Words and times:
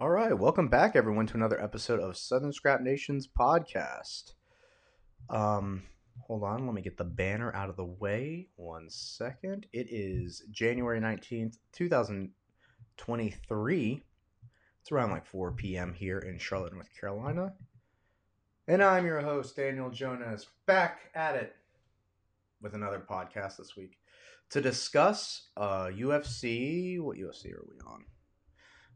All 0.00 0.08
right, 0.08 0.32
welcome 0.32 0.68
back, 0.68 0.96
everyone, 0.96 1.26
to 1.26 1.34
another 1.34 1.62
episode 1.62 2.00
of 2.00 2.16
Southern 2.16 2.54
Scrap 2.54 2.80
Nation's 2.80 3.28
podcast. 3.28 4.32
Um, 5.28 5.82
hold 6.26 6.42
on, 6.42 6.64
let 6.64 6.74
me 6.74 6.80
get 6.80 6.96
the 6.96 7.04
banner 7.04 7.54
out 7.54 7.68
of 7.68 7.76
the 7.76 7.84
way. 7.84 8.48
One 8.56 8.88
second. 8.88 9.66
It 9.74 9.88
is 9.90 10.42
January 10.50 11.00
nineteenth, 11.00 11.58
two 11.74 11.90
thousand 11.90 12.30
twenty-three. 12.96 14.02
It's 14.80 14.90
around 14.90 15.10
like 15.10 15.26
four 15.26 15.52
p.m. 15.52 15.92
here 15.92 16.20
in 16.20 16.38
Charlotte, 16.38 16.72
North 16.72 16.88
Carolina, 16.98 17.52
and 18.68 18.82
I'm 18.82 19.04
your 19.04 19.20
host, 19.20 19.54
Daniel 19.54 19.90
Jonas, 19.90 20.46
back 20.64 21.10
at 21.14 21.36
it 21.36 21.54
with 22.62 22.72
another 22.72 23.04
podcast 23.06 23.58
this 23.58 23.76
week 23.76 23.98
to 24.48 24.62
discuss 24.62 25.50
uh 25.58 25.88
UFC. 25.88 26.98
What 26.98 27.18
UFC 27.18 27.52
are 27.52 27.66
we 27.68 27.76
on? 27.86 28.06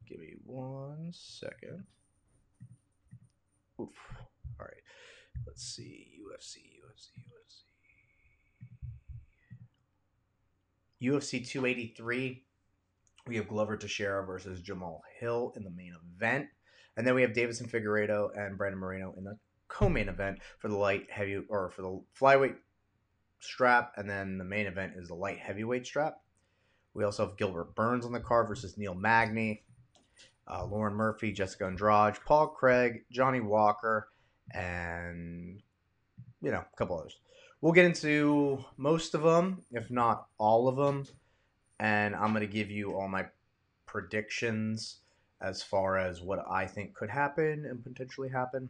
Give 0.09 0.19
me 0.19 0.35
one 0.45 1.11
second. 1.13 1.85
Oof. 3.81 3.89
All 4.61 4.67
right. 4.67 4.83
Let's 5.47 5.65
see. 5.65 6.21
UFC, 6.21 6.59
UFC, 6.81 7.11
UFC. 11.01 11.41
UFC 11.41 11.47
283. 11.47 12.45
We 13.27 13.37
have 13.37 13.49
Glover 13.49 13.77
Teixeira 13.77 14.25
versus 14.25 14.61
Jamahal 14.63 15.01
Hill 15.19 15.53
in 15.57 15.65
the 15.65 15.71
main 15.71 15.95
event. 16.17 16.49
And 16.97 17.07
then 17.07 17.15
we 17.15 17.23
have 17.23 17.33
Deiveson 17.33 17.71
Figueiredo 17.71 18.29
and 18.37 18.57
Brandon 18.57 18.79
Moreno 18.79 19.15
in 19.17 19.25
the 19.25 19.39
co-main 19.69 20.09
event 20.09 20.39
for 20.59 20.69
the 20.69 20.77
light 20.77 21.11
heavy 21.11 21.43
or 21.49 21.71
for 21.71 21.83
the 21.83 22.01
flyweight 22.19 22.57
strap. 23.41 23.93
And 23.97 24.09
then 24.09 24.39
the 24.39 24.45
main 24.45 24.67
event 24.67 24.93
is 24.97 25.09
the 25.09 25.15
light 25.15 25.39
heavyweight 25.39 25.87
strap. 25.87 26.19
We 26.93 27.05
also 27.05 27.27
have 27.27 27.37
Gilbert 27.37 27.75
Burns 27.75 28.07
on 28.07 28.13
the 28.13 28.21
card 28.21 28.47
versus 28.47 28.79
Neil 28.79 28.95
Magny 28.95 29.65
uh, 30.51 30.65
Lauren 30.65 30.95
Murphy, 30.95 31.33
Jessica 31.33 31.67
Andrade, 31.67 32.17
Paul 32.25 32.49
Craig, 32.49 33.05
Johnny 33.11 33.41
Walker, 33.41 34.09
and 34.53 35.61
you 36.43 36.51
know 36.51 36.65
a 36.73 36.77
couple 36.77 36.99
others. 36.99 37.19
We'll 37.61 37.73
get 37.73 37.87
into 37.87 38.63
most 38.77 39.15
of 39.15 39.23
them, 39.23 39.63
if 39.73 39.91
not 39.91 40.27
all 40.39 40.69
of 40.69 40.77
them, 40.77 41.07
and 41.81 42.15
I'm 42.15 42.33
going 42.33 42.47
to 42.47 42.53
give 42.53 42.71
you 42.71 42.95
all 42.95 43.09
my 43.09 43.27
predictions 43.87 44.99
as 45.41 45.63
far 45.63 45.99
as 45.99 46.21
what 46.21 46.45
I 46.51 46.67
think 46.67 46.95
could 46.95 47.11
happen 47.11 47.65
and 47.65 47.83
potentially 47.83 48.29
happen 48.29 48.69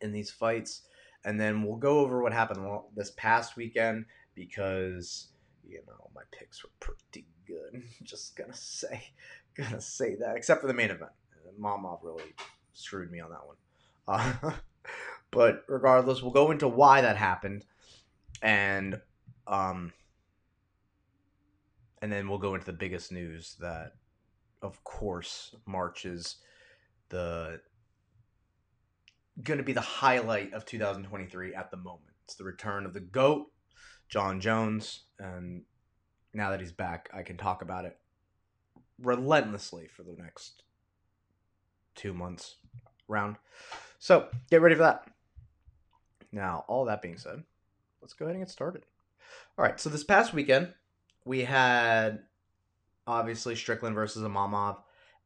in 0.00 0.12
these 0.12 0.30
fights. 0.30 0.82
And 1.24 1.40
then 1.40 1.62
we'll 1.62 1.76
go 1.76 2.00
over 2.00 2.22
what 2.22 2.32
happened 2.32 2.64
this 2.94 3.12
past 3.16 3.56
weekend 3.56 4.04
because, 4.34 5.28
you 5.66 5.80
know, 5.86 6.10
my 6.14 6.22
picks 6.30 6.62
were 6.62 6.70
pretty 6.80 7.26
good. 7.46 7.82
Just 8.02 8.36
gonna 8.36 8.54
say 8.54 9.12
gonna 9.56 9.80
say 9.80 10.16
that, 10.16 10.36
except 10.36 10.60
for 10.60 10.66
the 10.66 10.74
main 10.74 10.90
event. 10.90 11.12
Imavov 11.58 12.00
really 12.02 12.34
screwed 12.72 13.10
me 13.10 13.20
on 13.20 13.30
that 13.30 13.46
one. 13.46 13.56
Uh, 14.06 14.52
but 15.30 15.64
regardless, 15.68 16.22
we'll 16.22 16.32
go 16.32 16.50
into 16.50 16.68
why 16.68 17.00
that 17.00 17.16
happened, 17.16 17.64
and 18.42 19.00
um, 19.46 19.92
and 22.02 22.12
then 22.12 22.28
we'll 22.28 22.38
go 22.38 22.54
into 22.54 22.66
the 22.66 22.72
biggest 22.72 23.12
news 23.12 23.56
that, 23.60 23.92
of 24.62 24.82
course, 24.84 25.54
marches 25.66 26.36
the 27.08 27.60
going 29.42 29.58
to 29.58 29.64
be 29.64 29.72
the 29.72 29.80
highlight 29.80 30.52
of 30.52 30.64
2023 30.64 31.54
at 31.54 31.70
the 31.70 31.76
moment. 31.76 32.14
It's 32.24 32.36
the 32.36 32.44
return 32.44 32.86
of 32.86 32.94
the 32.94 33.00
goat, 33.00 33.46
Jon 34.08 34.40
Jones, 34.40 35.04
and 35.18 35.62
now 36.32 36.50
that 36.50 36.60
he's 36.60 36.72
back, 36.72 37.10
I 37.12 37.22
can 37.22 37.36
talk 37.36 37.62
about 37.62 37.84
it 37.84 37.98
relentlessly 39.04 39.86
for 39.86 40.02
the 40.02 40.14
next 40.20 40.62
two 41.94 42.12
months 42.12 42.56
round. 43.08 43.36
So 43.98 44.28
get 44.50 44.60
ready 44.60 44.74
for 44.74 44.82
that. 44.82 45.08
Now, 46.32 46.64
all 46.66 46.84
that 46.86 47.02
being 47.02 47.16
said, 47.16 47.44
let's 48.02 48.14
go 48.14 48.24
ahead 48.24 48.36
and 48.36 48.44
get 48.44 48.50
started. 48.50 48.84
All 49.56 49.64
right, 49.64 49.78
so 49.78 49.88
this 49.88 50.04
past 50.04 50.32
weekend, 50.32 50.72
we 51.24 51.44
had 51.44 52.20
obviously 53.06 53.54
Strickland 53.54 53.94
versus 53.94 54.22
Imavov, 54.22 54.78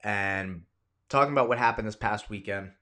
and 0.04 0.62
talking 1.08 1.32
about 1.32 1.48
what 1.48 1.58
happened 1.58 1.88
this 1.88 1.96
past 1.96 2.28
weekend. 2.28 2.72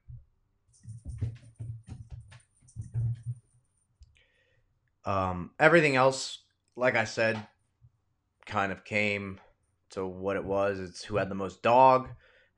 Um, 5.05 5.51
everything 5.57 5.95
else, 5.95 6.39
like 6.75 6.95
I 6.95 7.05
said, 7.05 7.41
kind 8.45 8.71
of 8.73 8.83
came 8.83 9.39
to 9.97 10.07
what 10.07 10.37
it 10.37 10.45
was. 10.45 10.79
It's 10.79 11.03
who 11.03 11.17
had 11.17 11.29
the 11.29 11.35
most 11.35 11.61
dog, 11.61 12.09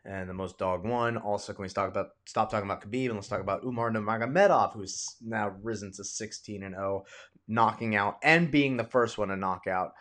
and 0.05 0.29
the 0.29 0.33
most 0.33 0.57
dog 0.57 0.85
won. 0.85 1.17
Also, 1.17 1.53
can 1.53 1.61
we 1.61 1.69
talk 1.69 1.89
about 1.89 2.09
stop 2.25 2.49
talking 2.49 2.69
about 2.69 2.83
Khabib 2.83 3.07
and 3.07 3.15
let's 3.15 3.27
talk 3.27 3.41
about 3.41 3.63
Umar 3.63 3.91
Nurmagomedov, 3.91 4.73
who's 4.73 5.15
now 5.21 5.53
risen 5.61 5.91
to 5.93 6.03
16 6.03 6.63
and 6.63 6.75
0, 6.75 7.05
knocking 7.47 7.95
out 7.95 8.17
and 8.23 8.51
being 8.51 8.77
the 8.77 8.83
first 8.83 9.17
one 9.17 9.29
to 9.29 9.35
knock 9.35 9.67
out 9.67 9.93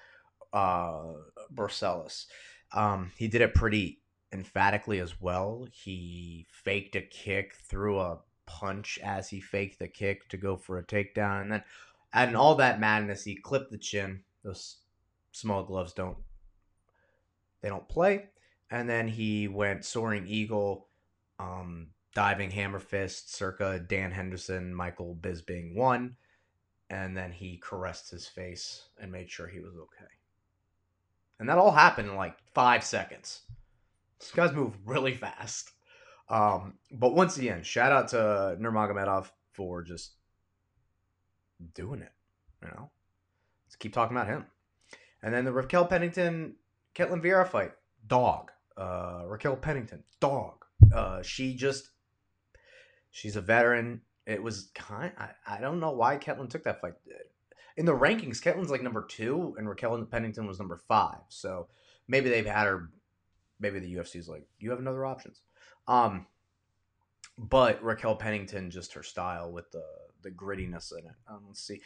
uh, 0.52 1.12
Barcelos. 1.54 2.26
Um, 2.72 3.12
he 3.16 3.28
did 3.28 3.40
it 3.40 3.54
pretty 3.54 4.00
emphatically 4.32 5.00
as 5.00 5.20
well. 5.20 5.66
He 5.72 6.46
faked 6.50 6.96
a 6.96 7.02
kick, 7.02 7.54
threw 7.68 7.98
a 7.98 8.18
punch 8.46 8.98
as 9.02 9.28
he 9.28 9.40
faked 9.40 9.78
the 9.78 9.88
kick 9.88 10.28
to 10.28 10.36
go 10.36 10.56
for 10.56 10.78
a 10.78 10.84
takedown, 10.84 11.42
and 11.42 11.52
then 11.52 11.64
and 12.12 12.36
all 12.36 12.54
that 12.54 12.80
madness, 12.80 13.24
he 13.24 13.36
clipped 13.36 13.70
the 13.70 13.78
chin. 13.78 14.22
Those 14.42 14.78
small 15.32 15.64
gloves 15.64 15.92
don't 15.92 16.16
they 17.60 17.68
don't 17.68 17.88
play. 17.88 18.26
And 18.70 18.88
then 18.88 19.08
he 19.08 19.48
went 19.48 19.84
soaring 19.84 20.26
eagle, 20.26 20.88
um, 21.38 21.88
diving 22.14 22.50
hammer 22.50 22.78
fist, 22.78 23.34
circa 23.34 23.78
Dan 23.78 24.10
Henderson, 24.10 24.74
Michael 24.74 25.16
Bisping 25.20 25.74
one, 25.74 26.16
and 26.90 27.16
then 27.16 27.32
he 27.32 27.58
caressed 27.58 28.10
his 28.10 28.26
face 28.26 28.84
and 29.00 29.12
made 29.12 29.30
sure 29.30 29.46
he 29.46 29.60
was 29.60 29.74
okay. 29.74 30.10
And 31.38 31.48
that 31.48 31.58
all 31.58 31.70
happened 31.70 32.08
in 32.08 32.16
like 32.16 32.36
five 32.54 32.82
seconds. 32.84 33.42
These 34.20 34.32
guys 34.32 34.52
move 34.52 34.74
really 34.84 35.14
fast. 35.14 35.70
Um, 36.28 36.74
but 36.90 37.14
once 37.14 37.38
again, 37.38 37.62
shout 37.62 37.92
out 37.92 38.08
to 38.08 38.56
Nurmagomedov 38.60 39.30
for 39.52 39.82
just 39.82 40.12
doing 41.74 42.02
it. 42.02 42.12
You 42.62 42.68
know, 42.68 42.90
let's 43.66 43.76
keep 43.76 43.92
talking 43.92 44.16
about 44.16 44.26
him. 44.28 44.46
And 45.22 45.32
then 45.32 45.44
the 45.44 45.52
Raquel 45.52 45.86
Pennington 45.86 46.56
Ketlen 46.98 47.22
Vieira 47.22 47.46
fight, 47.46 47.72
dog. 48.06 48.50
Uh, 48.76 49.22
Raquel 49.26 49.56
Pennington, 49.56 50.02
dog. 50.20 50.64
Uh, 50.92 51.22
she 51.22 51.54
just, 51.54 51.90
she's 53.10 53.36
a 53.36 53.40
veteran. 53.40 54.00
It 54.26 54.42
was 54.42 54.70
kind. 54.74 55.12
I, 55.18 55.30
I 55.46 55.60
don't 55.60 55.80
know 55.80 55.92
why 55.92 56.16
Ketlen 56.16 56.50
took 56.50 56.64
that 56.64 56.80
fight. 56.80 56.94
In 57.76 57.86
the 57.86 57.96
rankings, 57.96 58.42
Ketlen's 58.42 58.70
like 58.70 58.82
number 58.82 59.06
two, 59.08 59.54
and 59.58 59.68
Raquel 59.68 60.04
Pennington 60.04 60.46
was 60.46 60.58
number 60.58 60.76
five. 60.88 61.20
So 61.28 61.68
maybe 62.08 62.28
they've 62.28 62.46
had 62.46 62.66
her. 62.66 62.90
Maybe 63.60 63.78
the 63.80 63.94
UFC's 63.94 64.28
like, 64.28 64.46
you 64.58 64.70
have 64.70 64.78
another 64.78 65.04
options. 65.04 65.40
Um, 65.88 66.26
but 67.36 67.82
Raquel 67.82 68.16
Pennington, 68.16 68.70
just 68.70 68.92
her 68.94 69.02
style 69.02 69.50
with 69.52 69.70
the 69.70 69.84
the 70.22 70.30
grittiness 70.30 70.92
in 70.92 71.06
it. 71.06 71.14
Um, 71.28 71.44
let's 71.46 71.62
see. 71.62 71.80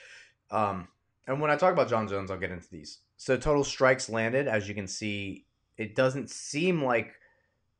Um, 0.50 0.88
and 1.26 1.40
when 1.40 1.50
I 1.50 1.56
talk 1.56 1.72
about 1.72 1.88
Jon 1.88 2.08
Jones, 2.08 2.30
I'll 2.30 2.38
get 2.38 2.50
into 2.50 2.68
these. 2.70 2.98
So 3.22 3.36
total 3.36 3.62
strikes 3.62 4.08
landed, 4.08 4.48
as 4.48 4.68
you 4.68 4.74
can 4.74 4.88
see, 4.88 5.46
it 5.76 5.94
doesn't 5.94 6.28
seem 6.28 6.82
like 6.82 7.12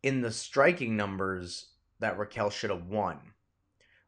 in 0.04 0.20
the 0.20 0.30
striking 0.30 0.96
numbers 0.96 1.70
that 1.98 2.16
Raquel 2.16 2.48
should 2.48 2.70
have 2.70 2.86
won, 2.86 3.18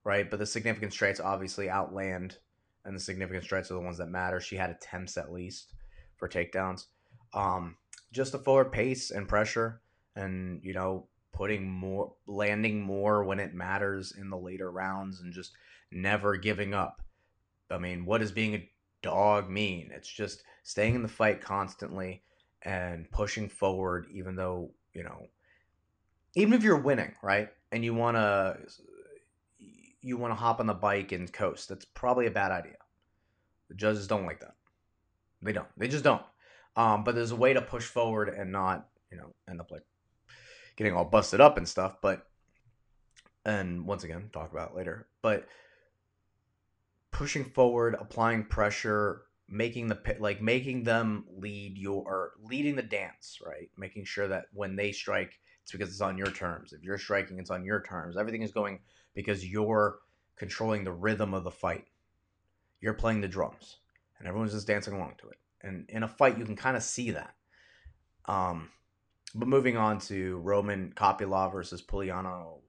right? 0.05 0.31
But 0.31 0.39
the 0.39 0.47
significant 0.47 0.93
strikes 0.93 1.19
obviously 1.19 1.69
outland, 1.69 2.39
and 2.85 2.95
the 2.95 3.01
significant 3.01 3.43
strikes 3.43 3.69
are 3.69 3.75
the 3.75 3.81
ones 3.81 3.99
that 3.99 4.07
matter. 4.07 4.39
She 4.39 4.55
had 4.55 4.71
attempts 4.71 5.17
at 5.17 5.33
least 5.33 5.73
for 6.19 6.29
takedowns. 6.29 6.85
Um, 7.33 7.79
just 8.13 8.35
a 8.35 8.39
forward 8.39 8.71
pace 8.71 9.11
and 9.11 9.27
pressure, 9.27 9.81
and 10.15 10.61
you 10.63 10.73
know, 10.73 11.09
putting 11.33 11.69
more, 11.69 12.13
landing 12.29 12.81
more 12.81 13.25
when 13.25 13.41
it 13.41 13.55
matters 13.55 14.15
in 14.17 14.31
the 14.31 14.39
later 14.39 14.71
rounds, 14.71 15.21
and 15.21 15.33
just 15.33 15.51
never 15.91 16.37
giving 16.37 16.75
up. 16.75 17.03
I 17.73 17.79
mean, 17.79 18.05
what 18.05 18.21
does 18.21 18.31
being 18.31 18.55
a 18.55 18.71
dog 19.05 19.51
mean. 19.51 19.91
It's 19.93 20.09
just 20.09 20.43
staying 20.65 20.97
in 20.97 21.03
the 21.03 21.09
fight 21.09 21.41
constantly 21.41 22.23
and 22.63 23.09
pushing 23.13 23.49
forward, 23.49 24.07
even 24.11 24.35
though, 24.35 24.73
you 24.93 25.05
know, 25.05 25.29
even 26.35 26.55
if 26.55 26.65
you're 26.65 26.81
winning, 26.81 27.13
right? 27.23 27.51
And 27.71 27.85
you 27.85 27.95
want 27.95 28.17
to 28.17 28.59
you 30.01 30.17
want 30.17 30.33
to 30.33 30.37
hop 30.37 30.61
on 30.61 30.67
the 30.67 30.75
bike 30.75 31.13
and 31.13 31.33
coast. 31.33 31.69
That's 31.69 31.85
probably 31.85 32.27
a 32.27 32.31
bad 32.31 32.51
idea. 32.51 32.77
The 33.69 33.75
judges 33.75 34.07
don't 34.07 34.27
like 34.27 34.41
that. 34.41 34.55
They 35.41 35.53
don't. 35.53 35.69
They 35.77 35.89
just 35.89 36.05
don't. 36.05 36.23
Um, 36.77 37.05
but 37.05 37.15
there's 37.15 37.31
a 37.31 37.37
way 37.37 37.53
to 37.55 37.63
push 37.63 37.85
forward 37.85 38.29
and 38.29 38.51
not, 38.51 38.89
you 39.11 39.17
know, 39.17 39.33
end 39.49 39.61
up 39.61 39.71
like 39.71 39.85
getting 40.77 40.95
all 40.95 41.05
busted 41.05 41.41
up 41.41 41.57
and 41.57 41.69
stuff. 41.69 41.97
But 42.03 42.27
and 43.45 43.87
once 43.87 44.05
again, 44.05 44.31
talk 44.33 44.53
about 44.53 44.77
later. 44.77 45.07
But 45.23 45.47
pushing 47.11 47.45
forward, 47.45 47.97
applying 47.99 48.45
pressure, 48.45 49.23
making 49.49 49.89
the 49.89 50.17
like 50.19 50.41
making 50.41 50.85
them 50.85 51.25
lead 51.37 51.77
your 51.77 52.03
or 52.03 52.33
leading 52.43 52.77
the 52.77 52.83
dance, 52.83 53.39
right? 53.45 53.71
Making 53.77 54.05
sure 54.05 54.29
that 54.29 54.47
when 54.53 54.77
they 54.77 54.93
strike, 54.93 55.39
it's 55.63 55.73
because 55.73 55.91
it's 55.91 56.01
on 56.01 56.19
your 56.19 56.31
terms. 56.31 56.73
If 56.73 56.83
you're 56.83 56.99
striking, 56.99 57.39
it's 57.39 57.51
on 57.51 57.65
your 57.65 57.83
terms. 57.83 58.17
Everything 58.17 58.43
is 58.43 58.53
going 58.53 58.81
because 59.15 59.47
you're 59.47 59.99
controlling 60.37 60.85
the 60.85 60.93
rhythm 60.93 61.35
of 61.35 61.45
the 61.45 61.51
fight. 61.51 61.87
You're 62.81 62.95
playing 62.95 63.21
the 63.21 63.29
drums, 63.29 63.79
and 64.19 64.29
everyone's 64.29 64.53
just 64.53 64.67
dancing 64.67 64.95
along 64.95 65.15
to 65.21 65.29
it. 65.29 65.39
And 65.63 65.89
in 65.89 66.03
a 66.03 66.09
fight, 66.09 66.39
you 66.39 66.45
can 66.45 66.57
kind 66.57 66.77
of 66.77 66.83
see 66.83 67.13
that. 67.13 67.35
Um, 68.27 68.69
but 69.35 69.49
moving 69.49 69.77
on 69.77 69.99
to 70.01 70.39
Roman 70.39 70.93
Kopylov 70.95 71.53
versus 71.53 71.83
Puliano 71.83 72.61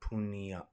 Punia 0.00 0.64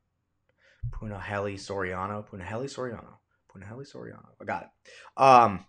Punahele 0.92 1.56
Soriano. 1.56 2.28
Punaheli 2.28 2.70
Soriano. 2.70 3.18
Punahele 3.56 3.90
Soriano. 3.90 4.28
I 4.42 4.46
got 4.46 4.64
it. 4.64 5.22
Um, 5.22 5.66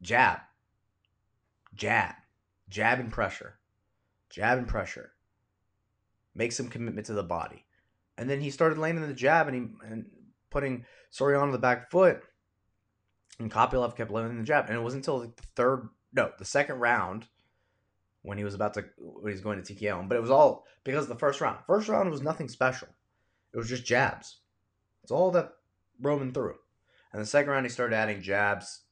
jab. 0.00 0.40
Jab. 1.74 2.14
Jab 2.68 3.00
and 3.00 3.10
pressure. 3.10 3.58
Jab 4.30 4.58
and 4.58 4.68
pressure. 4.68 5.12
Make 6.34 6.52
some 6.52 6.68
commitment 6.68 7.06
to 7.06 7.12
the 7.12 7.22
body. 7.22 7.64
And 8.16 8.28
then 8.28 8.40
he 8.40 8.50
started 8.50 8.78
landing 8.78 9.06
the 9.06 9.14
jab 9.14 9.48
and 9.48 9.56
he 9.56 9.86
and 9.86 10.06
putting 10.50 10.84
Soriano 11.12 11.42
on 11.42 11.50
the 11.50 11.58
back 11.58 11.90
foot. 11.90 12.22
And 13.38 13.50
Kopylov 13.50 13.96
kept 13.96 14.10
landing 14.10 14.38
the 14.38 14.44
jab. 14.44 14.66
And 14.68 14.76
it 14.76 14.82
wasn't 14.82 15.02
until 15.02 15.20
like 15.20 15.36
the 15.36 15.46
third, 15.56 15.88
no, 16.12 16.30
the 16.38 16.44
second 16.44 16.78
round 16.78 17.26
when 18.22 18.38
he 18.38 18.44
was 18.44 18.54
about 18.54 18.74
to, 18.74 18.84
when 18.98 19.32
he's 19.32 19.42
going 19.42 19.62
to 19.62 19.74
TKO 19.74 20.00
him. 20.00 20.08
But 20.08 20.16
it 20.16 20.22
was 20.22 20.30
all 20.30 20.64
because 20.84 21.08
the 21.08 21.16
first 21.16 21.40
round. 21.40 21.58
First 21.66 21.88
round 21.88 22.10
was 22.10 22.22
nothing 22.22 22.48
special. 22.48 22.88
It 23.52 23.58
was 23.58 23.68
just 23.68 23.84
jabs. 23.84 24.38
It's 25.02 25.12
all 25.12 25.30
that 25.32 25.52
Roman 26.00 26.32
threw. 26.32 26.54
And 27.12 27.20
the 27.20 27.26
second 27.26 27.50
round, 27.50 27.66
he 27.66 27.70
started 27.70 27.94
adding 27.94 28.22
jabs. 28.22 28.82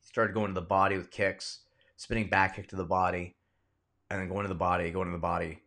He 0.00 0.06
started 0.06 0.34
going 0.34 0.48
to 0.48 0.60
the 0.60 0.66
body 0.66 0.96
with 0.96 1.10
kicks, 1.10 1.60
spinning 1.96 2.28
back 2.28 2.56
kick 2.56 2.68
to 2.68 2.76
the 2.76 2.84
body, 2.84 3.36
and 4.10 4.20
then 4.20 4.28
going 4.28 4.42
to 4.42 4.48
the 4.48 4.54
body, 4.54 4.90
going 4.90 5.06
to 5.06 5.12
the 5.12 5.18
body, 5.18 5.60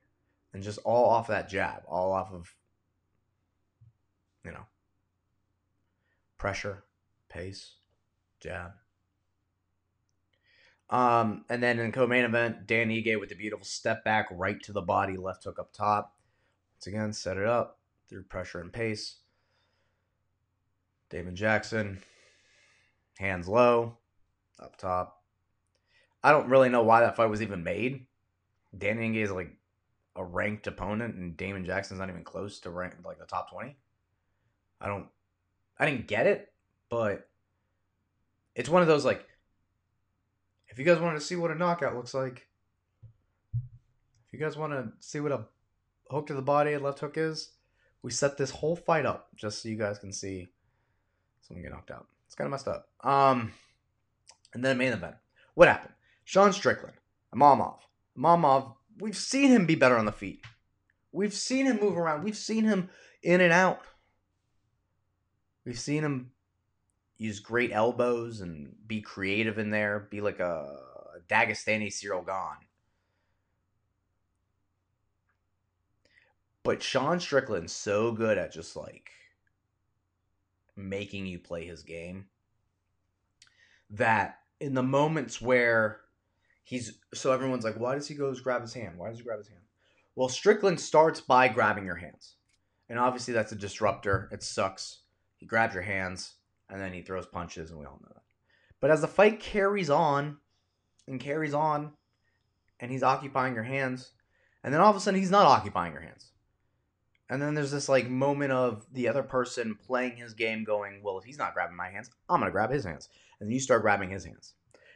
and 0.54 0.63
just 0.63 0.80
all 0.86 1.10
off 1.10 1.27
that 1.27 1.50
jab, 1.50 1.83
all 1.88 2.12
off 2.12 2.31
of, 2.31 2.54
you 4.44 4.51
know, 4.51 4.65
pressure, 6.38 6.83
pace, 7.30 7.75
jab. 8.39 8.71
Um, 10.89 11.45
and 11.50 11.63
then 11.63 11.80
in 11.80 11.92
co-main 11.92 12.25
event, 12.25 12.68
Dan 12.68 12.89
Ige 12.89 13.19
with 13.19 13.30
the 13.30 13.36
beautiful 13.36 13.66
step 13.66 14.04
back 14.04 14.27
right 14.31 14.62
to 14.62 14.71
the 14.71 14.81
body, 14.81 15.18
left 15.18 15.44
hook 15.45 15.57
up 15.57 15.74
top. 15.74 16.16
Once 16.75 16.88
again, 16.88 17.13
set 17.13 17.38
it 17.38 17.48
up 17.48 17.80
through 18.09 18.24
pressure 18.24 18.59
and 18.59 18.71
pace. 18.71 19.16
Damon 21.13 21.36
Jackson, 21.36 22.01
hands 23.19 23.48
low, 23.48 24.00
up 24.60 24.75
top. 24.77 25.21
I 26.24 26.31
don't 26.31 26.50
really 26.50 26.69
know 26.69 26.81
why 26.81 27.01
that 27.01 27.15
fight 27.15 27.30
was 27.30 27.44
even 27.44 27.63
made. 27.63 28.07
Danny 28.75 29.12
Ige 29.12 29.24
is 29.24 29.31
like 29.31 29.51
a 30.15 30.25
ranked 30.25 30.65
opponent, 30.65 31.13
and 31.13 31.38
Damon 31.38 31.65
Jackson's 31.65 32.00
not 32.00 32.10
even 32.10 32.24
close 32.24 32.60
to 32.62 32.71
rank 32.71 32.95
like 33.06 33.19
the 33.19 33.25
top 33.25 33.51
twenty. 33.51 33.77
I 34.81 34.88
don't, 34.88 35.06
I 35.77 35.86
didn't 35.86 36.07
get 36.07 36.25
it, 36.25 36.51
but 36.89 37.30
it's 38.56 38.69
one 38.69 38.81
of 38.81 38.88
those 38.88 39.06
like, 39.06 39.24
if 40.68 40.80
you 40.80 40.86
guys 40.86 41.00
want 41.00 41.16
to 41.16 41.24
see 41.24 41.36
what 41.36 41.51
a 41.51 41.56
knockout 41.56 41.95
looks 41.95 42.16
like, 42.16 42.48
if 43.54 44.33
you 44.33 44.39
guys 44.39 44.57
want 44.57 44.74
to 44.74 44.92
see 45.00 45.19
what 45.19 45.31
a 45.31 45.45
hook 46.09 46.25
to 46.25 46.33
the 46.33 46.42
body 46.42 46.74
and 46.74 46.83
left 46.83 47.00
hook 47.00 47.19
is, 47.19 47.51
we 48.01 48.09
set 48.09 48.36
this 48.36 48.50
whole 48.50 48.75
fight 48.75 49.06
up 49.06 49.27
just 49.36 49.62
so 49.62 49.69
you 49.69 49.77
guys 49.77 50.00
can 50.00 50.12
see 50.12 50.48
someone 51.44 51.63
get 51.63 51.72
knocked 51.72 51.92
out. 51.92 52.07
It's 52.25 52.36
kind 52.36 52.48
of 52.48 52.51
messed 52.51 52.68
up. 52.68 52.88
Um, 53.04 53.54
and 54.54 54.63
then 54.63 54.78
main 54.78 54.94
event. 54.94 55.16
What 55.54 55.68
happened? 55.68 55.94
Sean 56.24 56.54
Strickland, 56.54 56.95
Imavov. 57.34 57.78
Imavov, 58.18 58.74
we've 59.00 59.18
seen 59.18 59.50
him 59.50 59.66
be 59.66 59.75
better 59.75 59.98
on 59.98 60.06
the 60.06 60.12
feet. 60.12 60.42
We've 61.12 61.34
seen 61.34 61.66
him 61.66 61.80
move 61.80 61.98
around. 61.98 62.24
We've 62.24 62.38
seen 62.38 62.63
him 62.66 62.90
in 63.22 63.42
and 63.42 63.54
out. 63.54 63.81
We've 65.66 65.80
seen 65.80 66.04
him 66.04 66.31
use 67.18 67.40
great 67.40 67.72
elbows 67.72 68.42
and 68.42 68.74
be 68.88 69.01
creative 69.01 69.57
in 69.57 69.69
there, 69.69 70.07
be 70.10 70.22
like 70.22 70.40
a 70.40 70.78
Dagestani 71.30 71.88
Ciryl 71.88 72.25
Gane. 72.25 72.68
But 76.63 76.81
Sean 76.81 77.19
Strickland's 77.19 77.74
so 77.74 78.12
good 78.12 78.38
at 78.38 78.54
just 78.54 78.75
like 78.75 79.12
making 80.75 81.25
you 81.25 81.40
play 81.40 81.66
his 81.66 81.84
game 81.84 82.25
that 83.90 84.40
in 84.60 84.74
the 84.74 84.84
moments 84.84 85.42
where 85.42 86.02
he's 86.64 87.00
so 87.14 87.31
everyone's 87.31 87.64
like, 87.64 87.80
why 87.80 87.96
does 87.96 88.08
he 88.08 88.16
go 88.16 88.34
grab 88.36 88.62
his 88.62 88.74
hand? 88.74 88.98
Why 88.98 89.10
does 89.10 89.18
he 89.18 89.24
grab 89.24 89.40
his 89.40 89.48
hand? 89.48 89.62
Well, 90.16 90.30
Strickland 90.30 90.80
starts 90.80 91.22
by 91.22 91.48
grabbing 91.48 91.86
your 91.86 91.96
hands. 91.96 92.36
And 92.90 93.00
obviously 93.00 93.34
that's 93.34 93.52
a 93.52 93.56
disruptor. 93.56 94.30
It 94.31 94.44
sucks. 94.44 95.00
He 95.38 95.46
grabs 95.46 95.74
your 95.74 95.84
hands 95.84 96.36
and 96.70 96.81
then 96.81 96.94
he 96.94 97.02
throws 97.02 97.26
punches, 97.26 97.69
and 97.69 97.80
we 97.80 97.86
all 97.86 98.00
know 98.02 98.12
that. 98.14 98.24
But 98.80 98.92
as 98.92 99.02
the 99.02 99.08
fight 99.08 99.40
carries 99.40 99.90
on 99.90 100.38
and 101.08 101.19
carries 101.19 101.54
on, 101.54 101.92
and 102.80 102.92
he's 102.92 103.04
occupying 103.04 103.54
your 103.54 103.64
hands, 103.64 104.12
and 104.64 104.74
then 104.74 104.81
all 104.81 104.90
of 104.90 104.96
a 104.96 105.00
sudden 105.00 105.19
he's 105.19 105.31
not 105.31 105.46
occupying 105.46 105.94
your 105.94 106.02
hands. 106.02 106.31
And 107.33 107.41
then 107.41 107.56
there's 107.56 107.71
this 107.71 107.89
like 107.89 108.07
moment 108.07 108.51
of 108.51 108.85
the 108.94 109.07
other 109.07 109.24
person 109.24 109.75
playing 109.88 110.18
his 110.18 110.35
game, 110.35 110.63
going, 110.63 111.01
Well, 111.03 111.18
if 111.18 111.24
he's 111.24 111.39
not 111.39 111.56
grabbing 111.56 111.75
my 111.75 111.89
hands, 111.89 112.12
I'm 112.30 112.39
going 112.39 112.47
to 112.47 112.51
grab 112.51 112.69
his 112.69 112.85
hands. 112.85 113.09
And 113.39 113.50
then 113.50 113.53
you 113.56 113.59
start 113.59 113.81
grabbing 113.81 114.12
his 114.12 114.24
hands. 114.24 114.53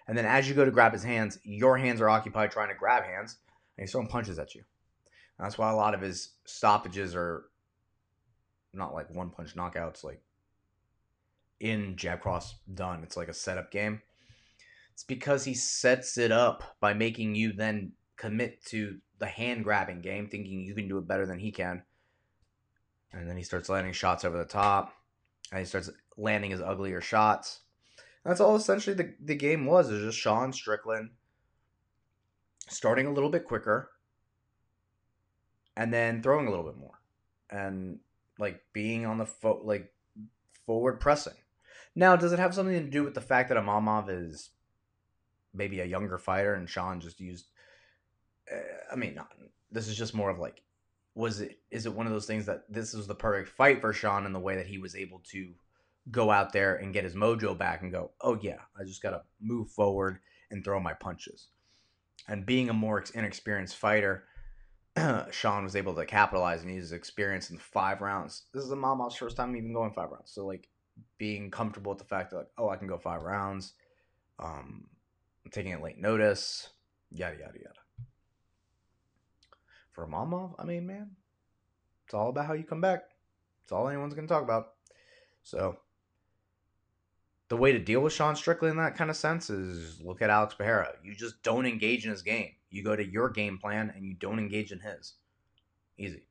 And 0.07 0.15
then 0.15 0.27
as 0.27 0.47
you 0.47 0.53
go 0.53 0.63
to 0.63 0.69
grab 0.69 0.93
his 0.93 1.03
hands, 1.03 1.39
your 1.41 1.79
hands 1.79 1.99
are 1.99 2.09
occupied 2.09 2.51
trying 2.51 2.69
to 2.69 2.75
grab 2.75 3.03
hands, 3.05 3.37
and 3.75 3.83
he's 3.83 3.91
throwing 3.91 4.07
punches 4.07 4.37
at 4.37 4.53
you. 4.53 4.61
And 5.39 5.47
that's 5.47 5.57
why 5.57 5.71
a 5.71 5.75
lot 5.75 5.95
of 5.95 6.01
his 6.01 6.33
stoppages 6.45 7.15
are 7.15 7.45
not 8.71 8.93
like 8.93 9.09
one 9.09 9.31
punch 9.31 9.55
knockouts, 9.55 10.03
like 10.03 10.21
in 11.59 11.95
jab 11.95 12.21
cross 12.21 12.53
done. 12.71 13.01
It's 13.01 13.17
like 13.17 13.29
a 13.29 13.33
setup 13.33 13.71
game. 13.71 14.03
It's 14.93 15.03
because 15.03 15.43
he 15.43 15.55
sets 15.55 16.19
it 16.19 16.31
up 16.31 16.75
by 16.79 16.93
making 16.93 17.33
you 17.33 17.51
then 17.51 17.93
commit 18.15 18.63
to 18.65 18.99
the 19.17 19.25
hand 19.25 19.63
grabbing 19.63 20.01
game, 20.01 20.27
thinking 20.27 20.61
you 20.61 20.75
can 20.75 20.87
do 20.87 20.99
it 20.99 21.07
better 21.07 21.25
than 21.25 21.39
he 21.39 21.51
can. 21.51 21.81
And 23.13 23.29
then 23.29 23.37
he 23.37 23.43
starts 23.43 23.69
landing 23.69 23.93
shots 23.93 24.25
over 24.25 24.37
the 24.37 24.45
top. 24.45 24.93
And 25.51 25.59
he 25.59 25.65
starts 25.65 25.89
landing 26.17 26.51
his 26.51 26.61
uglier 26.61 27.01
shots. 27.01 27.61
That's 28.25 28.41
all 28.41 28.55
essentially 28.55 28.95
the, 28.95 29.13
the 29.23 29.35
game 29.35 29.65
was. 29.65 29.89
Was 29.89 30.01
just 30.01 30.17
Sean 30.17 30.51
Strickland 30.51 31.11
starting 32.67 33.07
a 33.07 33.13
little 33.13 33.29
bit 33.29 33.45
quicker 33.45 33.91
and 35.77 35.93
then 35.93 36.21
throwing 36.21 36.47
a 36.47 36.49
little 36.49 36.65
bit 36.65 36.77
more. 36.77 36.99
And 37.49 37.99
like 38.37 38.61
being 38.73 39.05
on 39.05 39.17
the 39.17 39.25
fo- 39.25 39.61
like 39.63 39.93
forward 40.65 40.99
pressing. 40.99 41.35
Now, 41.95 42.15
does 42.15 42.33
it 42.33 42.39
have 42.39 42.53
something 42.53 42.75
to 42.75 42.91
do 42.91 43.03
with 43.03 43.15
the 43.15 43.21
fact 43.21 43.49
that 43.49 43.57
Imavov 43.57 44.09
is 44.09 44.49
maybe 45.53 45.79
a 45.79 45.85
younger 45.85 46.17
fighter 46.17 46.53
and 46.53 46.69
Sean 46.69 46.99
just 46.99 47.19
used? 47.19 47.47
Uh, 48.51 48.59
I 48.91 48.95
mean, 48.95 49.15
not. 49.15 49.31
This 49.71 49.87
is 49.87 49.97
just 49.97 50.13
more 50.13 50.29
of 50.29 50.37
like, 50.37 50.61
was 51.17 51.41
it? 51.41 51.59
Is 51.71 51.85
it 51.87 51.93
one 51.93 52.05
of 52.05 52.13
those 52.13 52.27
things 52.27 52.45
that 52.45 52.63
this 52.69 52.93
was 52.93 53.07
the 53.07 53.15
perfect 53.15 53.49
fight 53.49 53.81
for 53.81 53.91
Sean 53.91 54.25
in 54.25 54.33
the 54.33 54.39
way 54.39 54.55
that 54.55 54.67
he 54.67 54.77
was 54.77 54.95
able 54.95 55.21
to 55.31 55.51
go 56.11 56.29
out 56.29 56.53
there 56.53 56.75
and 56.75 56.93
get 56.93 57.03
his 57.03 57.15
mojo 57.15 57.57
back 57.57 57.81
and 57.81 57.91
go, 57.91 58.11
oh 58.21 58.37
yeah, 58.41 58.59
I 58.79 58.83
just 58.83 59.01
gotta 59.01 59.23
move 59.41 59.69
forward 59.71 60.19
and 60.51 60.63
throw 60.63 60.79
my 60.79 60.93
punches. 60.93 61.47
And 62.27 62.45
being 62.45 62.69
a 62.69 62.73
more 62.73 63.03
inexperienced 63.15 63.77
fighter, 63.77 64.25
Sean 65.31 65.63
was 65.63 65.75
able 65.75 65.95
to 65.95 66.05
capitalize 66.05 66.61
and 66.61 66.73
use 66.73 66.85
his 66.85 66.91
experience 66.91 67.49
in 67.49 67.57
five 67.57 68.01
rounds. 68.01 68.43
This 68.53 68.63
is 68.63 68.71
Imavov's 68.71 69.15
first 69.15 69.37
time 69.37 69.55
even 69.55 69.73
going 69.73 69.93
five 69.93 70.11
rounds. 70.11 70.31
So 70.31 70.45
like 70.45 70.69
being 71.17 71.49
comfortable 71.49 71.91
with 71.91 71.99
the 71.99 72.05
fact 72.05 72.29
that 72.29 72.37
like, 72.37 72.47
oh, 72.59 72.69
I 72.69 72.77
can 72.77 72.87
go 72.87 72.97
five 72.97 73.23
rounds. 73.23 73.73
Um, 74.39 74.85
I'm 75.43 75.51
taking 75.51 75.71
it 75.71 75.81
late 75.81 75.97
notice. 75.97 76.69
Yada 77.09 77.37
yada 77.39 77.57
yada. 77.57 77.86
For 79.97 80.05
Imavov, 80.05 80.53
I 80.59 80.63
mean, 80.63 80.85
man, 80.85 81.09
it's 82.05 82.13
all 82.13 82.29
about 82.29 82.45
how 82.45 82.53
you 82.53 82.63
come 82.63 82.81
back. 82.81 83.05
It's 83.63 83.71
all 83.71 83.89
anyone's 83.89 84.13
gonna 84.13 84.27
talk 84.27 84.43
about. 84.43 84.73
So 85.41 85.79
the 87.47 87.57
way 87.57 87.71
to 87.71 87.79
deal 87.79 88.01
with 88.01 88.13
Sean 88.13 88.35
Strickland 88.35 88.73
in 88.73 88.77
that 88.77 88.95
kind 88.95 89.09
of 89.09 89.17
sense 89.17 89.49
is 89.49 89.99
look 89.99 90.21
at 90.21 90.29
Alex 90.29 90.53
Pereira. 90.53 90.93
You 91.03 91.15
just 91.15 91.41
don't 91.41 91.65
engage 91.65 92.05
in 92.05 92.11
his 92.11 92.21
game. 92.21 92.51
You 92.69 92.83
go 92.83 92.95
to 92.95 93.03
your 93.03 93.31
game 93.31 93.57
plan 93.57 93.91
and 93.95 94.05
you 94.05 94.13
don't 94.13 94.37
engage 94.37 94.71
in 94.71 94.81
his. 94.81 95.15
Easy. 95.97 96.27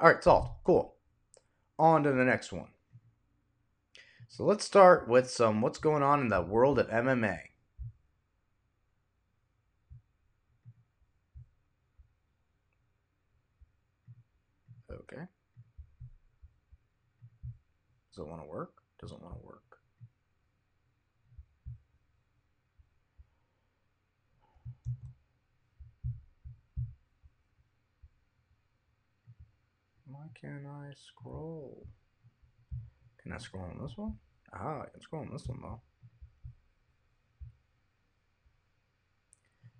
All 0.00 0.08
right, 0.08 0.24
solved. 0.24 0.50
Cool. 0.64 0.96
On 1.78 2.02
to 2.02 2.10
the 2.10 2.24
next 2.24 2.50
one. 2.50 2.70
So 4.26 4.42
let's 4.42 4.64
start 4.64 5.06
with 5.06 5.30
some 5.30 5.60
what's 5.60 5.78
going 5.78 6.02
on 6.02 6.18
in 6.20 6.28
the 6.28 6.42
world 6.42 6.80
of 6.80 6.88
MMA. 6.88 7.38
Okay. 15.12 15.22
Does 18.12 18.26
it 18.26 18.28
want 18.28 18.42
to 18.42 18.48
work? 18.48 18.74
Doesn't 19.00 19.22
want 19.22 19.34
to 19.34 19.46
work. 19.46 19.62
Why 30.06 30.26
can't 30.38 30.66
I 30.66 30.92
scroll? 30.94 31.86
Can 33.22 33.32
I 33.32 33.38
scroll 33.38 33.64
on 33.64 33.82
this 33.82 33.96
one? 33.96 34.16
Ah, 34.52 34.82
I 34.82 34.90
can 34.92 35.00
scroll 35.00 35.22
on 35.22 35.32
this 35.32 35.48
one 35.48 35.60
though. 35.62 35.80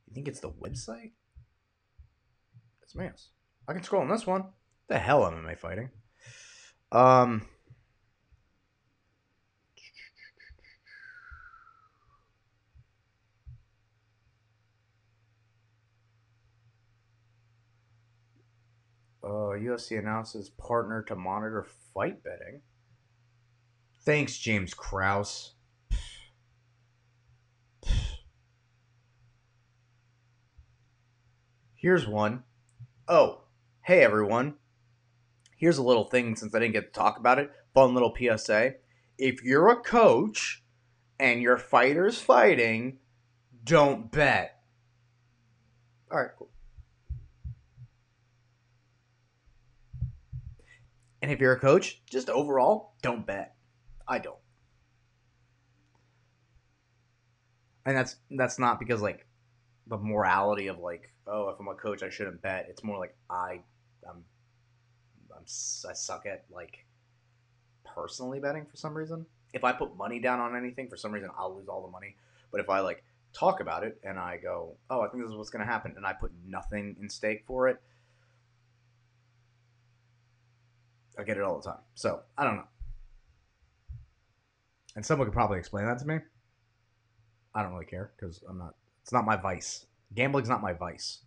You 0.09 0.15
think 0.15 0.29
it's 0.29 0.41
the 0.41 0.51
website? 0.51 1.12
It's 2.83 2.95
Mance. 2.95 3.29
I 3.69 3.75
can 3.75 3.83
scroll 3.83 4.03
on 4.03 4.09
this 4.09 4.27
one. 4.27 4.45
The 4.89 4.99
hell 4.99 5.21
MMA 5.23 5.59
fighting? 5.59 5.91
Um. 6.91 7.47
Uh, 19.25 19.55
UFC 19.55 19.99
announces 19.99 20.49
partner 20.50 21.02
to 21.02 21.14
monitor 21.14 21.67
fight 21.95 22.25
betting. 22.25 22.61
Thanks, 24.05 24.37
James 24.37 24.75
Krause. 24.75 25.52
Here's 31.83 32.07
one. 32.07 32.45
Oh, 33.09 33.41
hey 33.83 34.05
everyone. 34.05 34.55
Here's 35.57 35.79
a 35.79 35.83
little 35.83 36.05
thing 36.05 36.37
since 36.37 36.55
I 36.55 36.61
didn't 36.61 36.75
get 36.75 36.95
to 36.95 37.00
talk 37.00 37.19
about 37.19 37.41
it. 37.41 37.50
Fun 37.75 37.93
little 37.93 38.14
PSA. 38.17 38.75
If 39.19 39.43
you're 39.43 39.69
a 39.69 39.76
coach 39.76 40.62
and 41.19 41.43
your 41.43 41.59
fighter's 41.59 42.21
fighting, 42.21 42.99
don't 43.64 44.12
bet. 44.12 44.61
All 46.11 46.19
right, 46.19 46.31
cool. 46.38 46.51
And 51.23 51.31
if 51.31 51.41
you're 51.41 51.52
a 51.52 51.61
coach, 51.61 52.02
just 52.11 52.29
overall, 52.29 52.95
don't 53.00 53.25
bet. 53.25 53.55
I 54.09 54.19
don't. 54.19 54.37
And 57.87 57.97
that's 57.97 58.17
that's 58.33 58.59
not 58.59 58.79
because 58.79 59.00
like 59.00 59.26
the 59.87 59.97
morality 59.97 60.67
of 60.67 60.79
like, 60.79 61.12
oh, 61.26 61.49
if 61.49 61.59
I'm 61.61 61.69
a 61.69 61.75
coach, 61.75 62.02
I 62.02 62.11
shouldn't 62.11 62.43
bet. 62.43 62.67
It's 62.69 62.85
more 62.85 62.99
like 62.99 63.14
I, 63.31 63.61
I'm, 64.09 64.25
I'm 65.35 65.45
I 65.45 65.93
suck 65.93 66.26
at 66.26 66.45
like 66.50 66.85
personally 67.85 68.41
betting 68.41 68.67
for 68.67 68.76
some 68.76 68.95
reason. 68.95 69.26
If 69.52 69.64
I 69.64 69.73
put 69.73 69.97
money 69.97 70.19
down 70.19 70.41
on 70.41 70.57
anything, 70.57 70.88
for 70.88 70.97
some 70.97 71.12
reason, 71.12 71.31
I'll 71.38 71.55
lose 71.55 71.69
all 71.69 71.83
the 71.83 71.91
money. 71.91 72.17
But 72.50 72.61
if 72.61 72.71
I 72.71 72.81
like 72.81 73.05
talk 73.33 73.61
about 73.61 73.85
it 73.85 73.99
and 74.02 74.19
I 74.19 74.38
go, 74.38 74.76
oh, 74.91 75.00
I 75.00 75.09
think 75.09 75.23
this 75.23 75.31
is 75.31 75.37
what's 75.37 75.50
going 75.50 75.64
to 75.64 75.71
happen, 75.71 75.95
and 75.97 76.07
I 76.07 76.12
put 76.12 76.33
nothing 76.47 76.97
in 77.00 77.09
stake 77.09 77.45
for 77.47 77.69
it, 77.69 77.81
I 81.19 81.25
get 81.25 81.37
it 81.37 81.42
all 81.42 81.61
the 81.61 81.69
time. 81.69 81.81
So 81.95 82.21
I 82.37 82.45
don't 82.45 82.57
know. 82.57 82.69
And 84.95 85.04
someone 85.04 85.26
could 85.26 85.35
probably 85.35 85.59
explain 85.59 85.87
that 85.87 85.99
to 86.00 86.07
me. 86.07 86.19
I 87.54 87.62
don't 87.62 87.73
really 87.73 87.87
care 87.87 88.12
because 88.16 88.42
I'm 88.49 88.59
not. 88.59 88.75
It's 89.02 89.12
not 89.12 89.25
my 89.25 89.37
vice. 89.37 89.87
Gambling's 90.14 90.49
not 90.49 90.62
my 90.62 90.73
vice. 90.73 91.21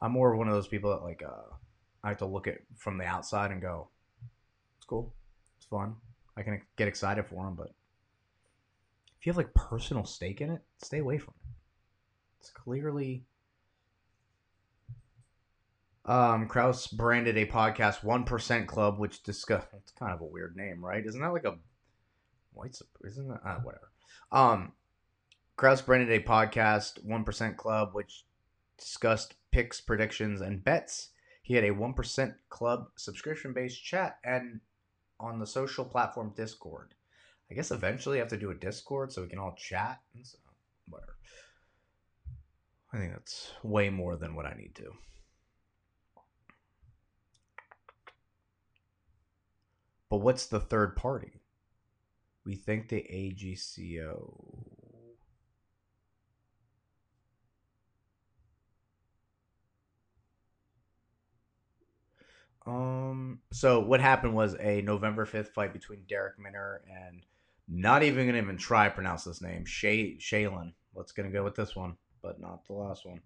I'm 0.00 0.12
more 0.12 0.32
of 0.32 0.38
one 0.38 0.48
of 0.48 0.54
those 0.54 0.68
people 0.68 0.90
that 0.90 1.04
like. 1.04 1.22
Uh, 1.22 1.54
I 2.04 2.08
have 2.08 2.18
to 2.18 2.26
look 2.26 2.48
at 2.48 2.58
from 2.76 2.98
the 2.98 3.04
outside 3.04 3.52
and 3.52 3.62
go, 3.62 3.88
"It's 4.78 4.86
cool. 4.86 5.14
It's 5.56 5.66
fun. 5.66 5.96
I 6.36 6.42
can 6.42 6.60
get 6.76 6.88
excited 6.88 7.26
for 7.26 7.44
them." 7.44 7.54
But 7.54 7.72
if 9.18 9.26
you 9.26 9.30
have 9.30 9.36
like 9.36 9.54
personal 9.54 10.04
stake 10.04 10.40
in 10.40 10.50
it, 10.50 10.62
stay 10.78 10.98
away 10.98 11.18
from 11.18 11.34
it. 11.36 11.48
It's 12.40 12.50
clearly 12.50 13.24
um, 16.04 16.46
Krause 16.46 16.86
branded 16.88 17.36
a 17.36 17.46
podcast 17.46 18.02
One 18.02 18.24
Percent 18.24 18.66
Club, 18.66 18.98
which 18.98 19.22
discuss. 19.22 19.64
It's 19.76 19.92
kind 19.92 20.12
of 20.12 20.20
a 20.20 20.24
weird 20.24 20.56
name, 20.56 20.84
right? 20.84 21.04
Isn't 21.04 21.20
that 21.20 21.32
like 21.32 21.44
a 21.44 21.58
white? 22.52 22.76
Isn't 23.04 23.28
that 23.28 23.40
uh, 23.44 23.60
whatever? 23.60 23.90
Um, 24.30 24.72
Krause 25.56 25.82
branded 25.82 26.10
a 26.10 26.24
podcast 26.24 27.04
One 27.04 27.24
Percent 27.24 27.56
Club, 27.56 27.90
which 27.92 28.24
discussed 28.78 29.34
picks, 29.52 29.80
predictions, 29.80 30.40
and 30.40 30.64
bets. 30.64 31.10
He 31.42 31.54
had 31.54 31.64
a 31.64 31.70
One 31.70 31.94
Percent 31.94 32.34
Club 32.48 32.86
subscription-based 32.96 33.82
chat 33.82 34.18
and 34.24 34.60
on 35.20 35.38
the 35.38 35.46
social 35.46 35.84
platform 35.84 36.32
Discord. 36.36 36.94
I 37.50 37.54
guess 37.54 37.70
eventually 37.70 38.16
I 38.16 38.20
have 38.20 38.28
to 38.28 38.36
do 38.36 38.50
a 38.50 38.54
Discord 38.54 39.12
so 39.12 39.22
we 39.22 39.28
can 39.28 39.38
all 39.38 39.54
chat. 39.56 40.00
And 40.14 40.26
so, 40.26 40.38
whatever. 40.88 41.16
I 42.92 42.98
think 42.98 43.12
that's 43.12 43.52
way 43.62 43.88
more 43.88 44.16
than 44.16 44.34
what 44.34 44.46
I 44.46 44.54
need 44.54 44.74
to. 44.76 44.92
But 50.12 50.18
what's 50.18 50.44
the 50.44 50.60
third 50.60 50.94
party? 50.94 51.40
We 52.44 52.54
think 52.54 52.90
the 52.90 52.96
AGCO. 52.96 54.66
Um. 62.66 63.38
So 63.52 63.80
what 63.80 64.02
happened 64.02 64.34
was 64.34 64.54
a 64.60 64.82
November 64.82 65.24
fifth 65.24 65.54
fight 65.54 65.72
between 65.72 66.00
Darrick 66.00 66.38
Minner 66.38 66.82
and 66.86 67.24
not 67.66 68.02
even 68.02 68.26
gonna 68.26 68.36
even 68.36 68.58
try 68.58 68.90
to 68.90 68.94
pronounce 68.94 69.24
this 69.24 69.40
name, 69.40 69.64
Shay 69.64 70.18
Shaylin. 70.18 70.74
Let's 70.94 71.12
gonna 71.12 71.30
go 71.30 71.42
with 71.42 71.54
this 71.54 71.74
one, 71.74 71.96
but 72.20 72.38
not 72.38 72.66
the 72.66 72.74
last 72.74 73.06
one. 73.06 73.22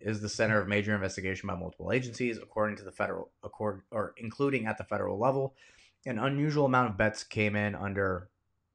Is 0.00 0.20
the 0.20 0.28
center 0.28 0.60
of 0.60 0.66
major 0.66 0.92
investigation 0.92 1.46
by 1.46 1.54
multiple 1.54 1.92
agencies, 1.92 2.38
according 2.38 2.78
to 2.78 2.82
the 2.82 2.90
federal 2.90 3.30
accord 3.44 3.82
or 3.92 4.12
including 4.16 4.66
at 4.66 4.76
the 4.76 4.82
federal 4.82 5.20
level 5.20 5.54
an 6.06 6.18
unusual 6.18 6.66
amount 6.66 6.90
of 6.90 6.96
bets 6.96 7.24
came 7.24 7.56
in 7.56 7.74
under 7.74 8.30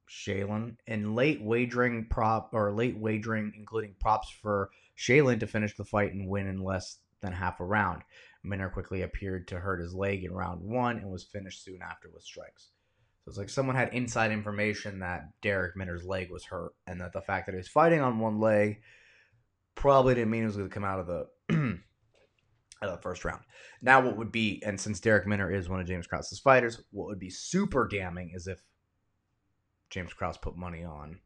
Shaylin 0.09 0.75
and 0.85 1.15
late 1.15 1.41
wagering 1.41 2.07
prop 2.09 2.49
or 2.53 2.71
late 2.73 2.97
wagering, 2.97 3.53
including 3.57 3.95
props 3.99 4.29
for 4.29 4.69
Shaylin 4.97 5.39
to 5.39 5.47
finish 5.47 5.75
the 5.75 5.85
fight 5.85 6.13
and 6.13 6.27
win 6.27 6.47
in 6.47 6.61
less 6.61 6.97
than 7.21 7.31
half 7.31 7.59
a 7.59 7.65
round. 7.65 8.03
Minner 8.43 8.69
quickly 8.69 9.03
appeared 9.03 9.47
to 9.47 9.59
hurt 9.59 9.79
his 9.79 9.93
leg 9.93 10.23
in 10.23 10.33
round 10.33 10.61
one 10.61 10.97
and 10.97 11.09
was 11.09 11.23
finished 11.23 11.63
soon 11.63 11.81
after 11.81 12.09
with 12.09 12.23
strikes. 12.23 12.69
So 13.23 13.29
it's 13.29 13.37
like 13.37 13.49
someone 13.49 13.75
had 13.75 13.93
inside 13.93 14.31
information 14.31 14.99
that 14.99 15.29
Darrick 15.41 15.75
Minner's 15.75 16.03
leg 16.03 16.31
was 16.31 16.45
hurt 16.45 16.73
and 16.87 16.99
that 16.99 17.13
the 17.13 17.21
fact 17.21 17.45
that 17.45 17.53
he 17.53 17.57
was 17.57 17.67
fighting 17.67 18.01
on 18.01 18.19
one 18.19 18.39
leg 18.39 18.81
probably 19.75 20.15
didn't 20.15 20.31
mean 20.31 20.41
he 20.41 20.47
was 20.47 20.57
going 20.57 20.69
to 20.69 20.73
come 20.73 20.83
out 20.83 20.99
of 20.99 21.07
the 21.07 21.79
the 22.89 22.97
first 22.97 23.23
round. 23.23 23.41
Now, 23.81 24.01
what 24.01 24.17
would 24.17 24.31
be, 24.31 24.61
and 24.65 24.79
since 24.79 24.99
Darrick 24.99 25.25
Minner 25.25 25.51
is 25.51 25.69
one 25.69 25.79
of 25.79 25.87
James 25.87 26.07
Krause's 26.07 26.39
fighters, 26.39 26.81
what 26.91 27.07
would 27.07 27.19
be 27.19 27.29
super 27.29 27.87
damning 27.87 28.31
is 28.33 28.47
if 28.47 28.61
James 29.89 30.13
Krause 30.13 30.37
put 30.37 30.57
money 30.57 30.83
on 30.83 31.19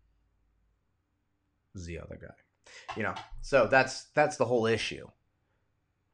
the 1.74 2.00
other 2.00 2.20
guy. 2.22 2.34
You 2.98 3.04
know, 3.04 3.16
so 3.42 3.68
that's 3.68 4.08
that's 4.16 4.38
the 4.38 4.46
whole 4.46 4.66
issue. 4.66 5.06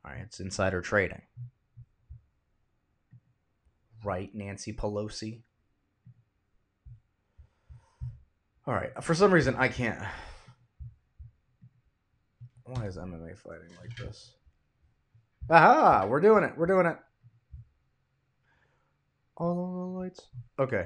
All 0.04 0.12
right, 0.12 0.22
it's 0.22 0.40
insider 0.40 0.82
trading. 0.82 1.22
Right, 4.04 4.34
Nancy 4.34 4.74
Pelosi. 4.74 5.44
All 8.68 8.74
right, 8.74 8.92
for 9.02 9.16
some 9.16 9.34
reason 9.34 9.56
I 9.56 9.70
can't. 9.70 10.04
Why 12.66 12.86
is 12.86 12.98
MMA 12.98 13.38
fighting 13.38 13.70
like 13.80 13.96
this? 13.98 14.34
Aha! 15.50 16.06
We're 16.08 16.22
doing 16.22 16.44
it. 16.44 16.54
We're 16.58 16.66
doing 16.66 16.86
it. 16.86 16.98
All 19.38 19.56
the 19.56 20.00
lights. 20.00 20.28
Okay. 20.60 20.86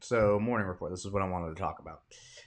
So, 0.00 0.38
morning 0.38 0.66
report. 0.66 0.92
This 0.92 1.04
is 1.04 1.10
what 1.10 1.22
I 1.22 1.28
wanted 1.28 1.54
to 1.54 1.60
talk 1.60 1.78
about. 1.78 2.02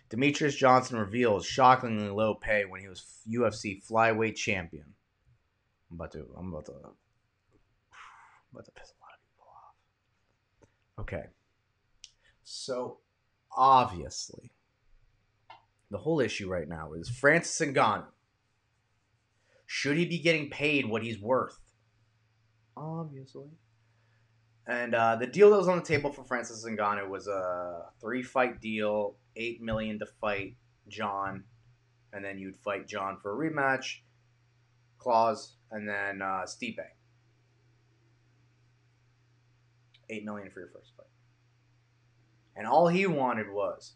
Demetrious 0.10 0.56
Johnson 0.56 0.98
reveals 0.98 1.46
shockingly 1.46 2.10
low 2.10 2.36
pay 2.36 2.66
when 2.66 2.82
he 2.82 2.88
was 2.88 3.04
UFC 3.28 3.84
flyweight 3.86 4.36
champion. 4.36 4.86
I'm 5.90 5.96
about 5.96 6.12
to. 6.12 6.26
I'm 6.38 6.54
about 6.54 6.66
to. 6.68 6.74
I'm 6.74 6.94
about 8.54 8.66
to 8.66 8.72
piss 8.72 8.94
a 8.94 9.02
lot 9.02 9.14
of 9.14 9.22
people 9.26 9.48
off. 9.56 11.02
Okay. 11.02 11.26
So, 12.44 13.00
obviously, 13.56 14.52
the 15.90 15.98
whole 15.98 16.20
issue 16.20 16.50
right 16.50 16.70
now 16.70 16.94
is 16.94 17.10
Francis 17.10 17.60
Ngannou 17.68 18.06
should 19.72 19.98
he 19.98 20.06
be 20.06 20.18
getting 20.18 20.50
paid 20.50 20.88
what 20.88 21.04
he's 21.04 21.22
worth? 21.22 21.60
Obviously. 22.76 23.52
And 24.66 24.96
uh, 24.96 25.16
the 25.16 25.28
deal 25.28 25.52
that 25.52 25.58
was 25.58 25.68
on 25.68 25.78
the 25.78 25.86
table 25.86 26.12
for 26.12 26.24
Francis 26.24 26.66
Ngannou 26.66 27.08
was 27.08 27.28
a 27.28 27.86
three-fight 28.02 28.62
deal, 28.62 29.16
eight 29.36 29.62
million 29.62 30.00
to 30.00 30.08
fight 30.08 30.56
Jon, 30.88 31.44
and 32.12 32.26
then 32.26 32.40
you'd 32.40 32.58
fight 32.58 32.88
Jon 32.88 33.20
for 33.22 33.32
a 33.32 33.52
rematch 33.52 33.98
clause, 34.98 35.54
and 35.70 35.88
then 35.88 36.24
uh, 36.24 36.46
Stipe. 36.48 36.80
Eight 40.10 40.26
million 40.26 40.50
for 40.50 40.62
your 40.62 40.70
first 40.70 40.94
fight. 40.98 41.06
And 42.56 42.66
all 42.66 42.88
he 42.88 43.06
wanted 43.06 43.52
was 43.52 43.94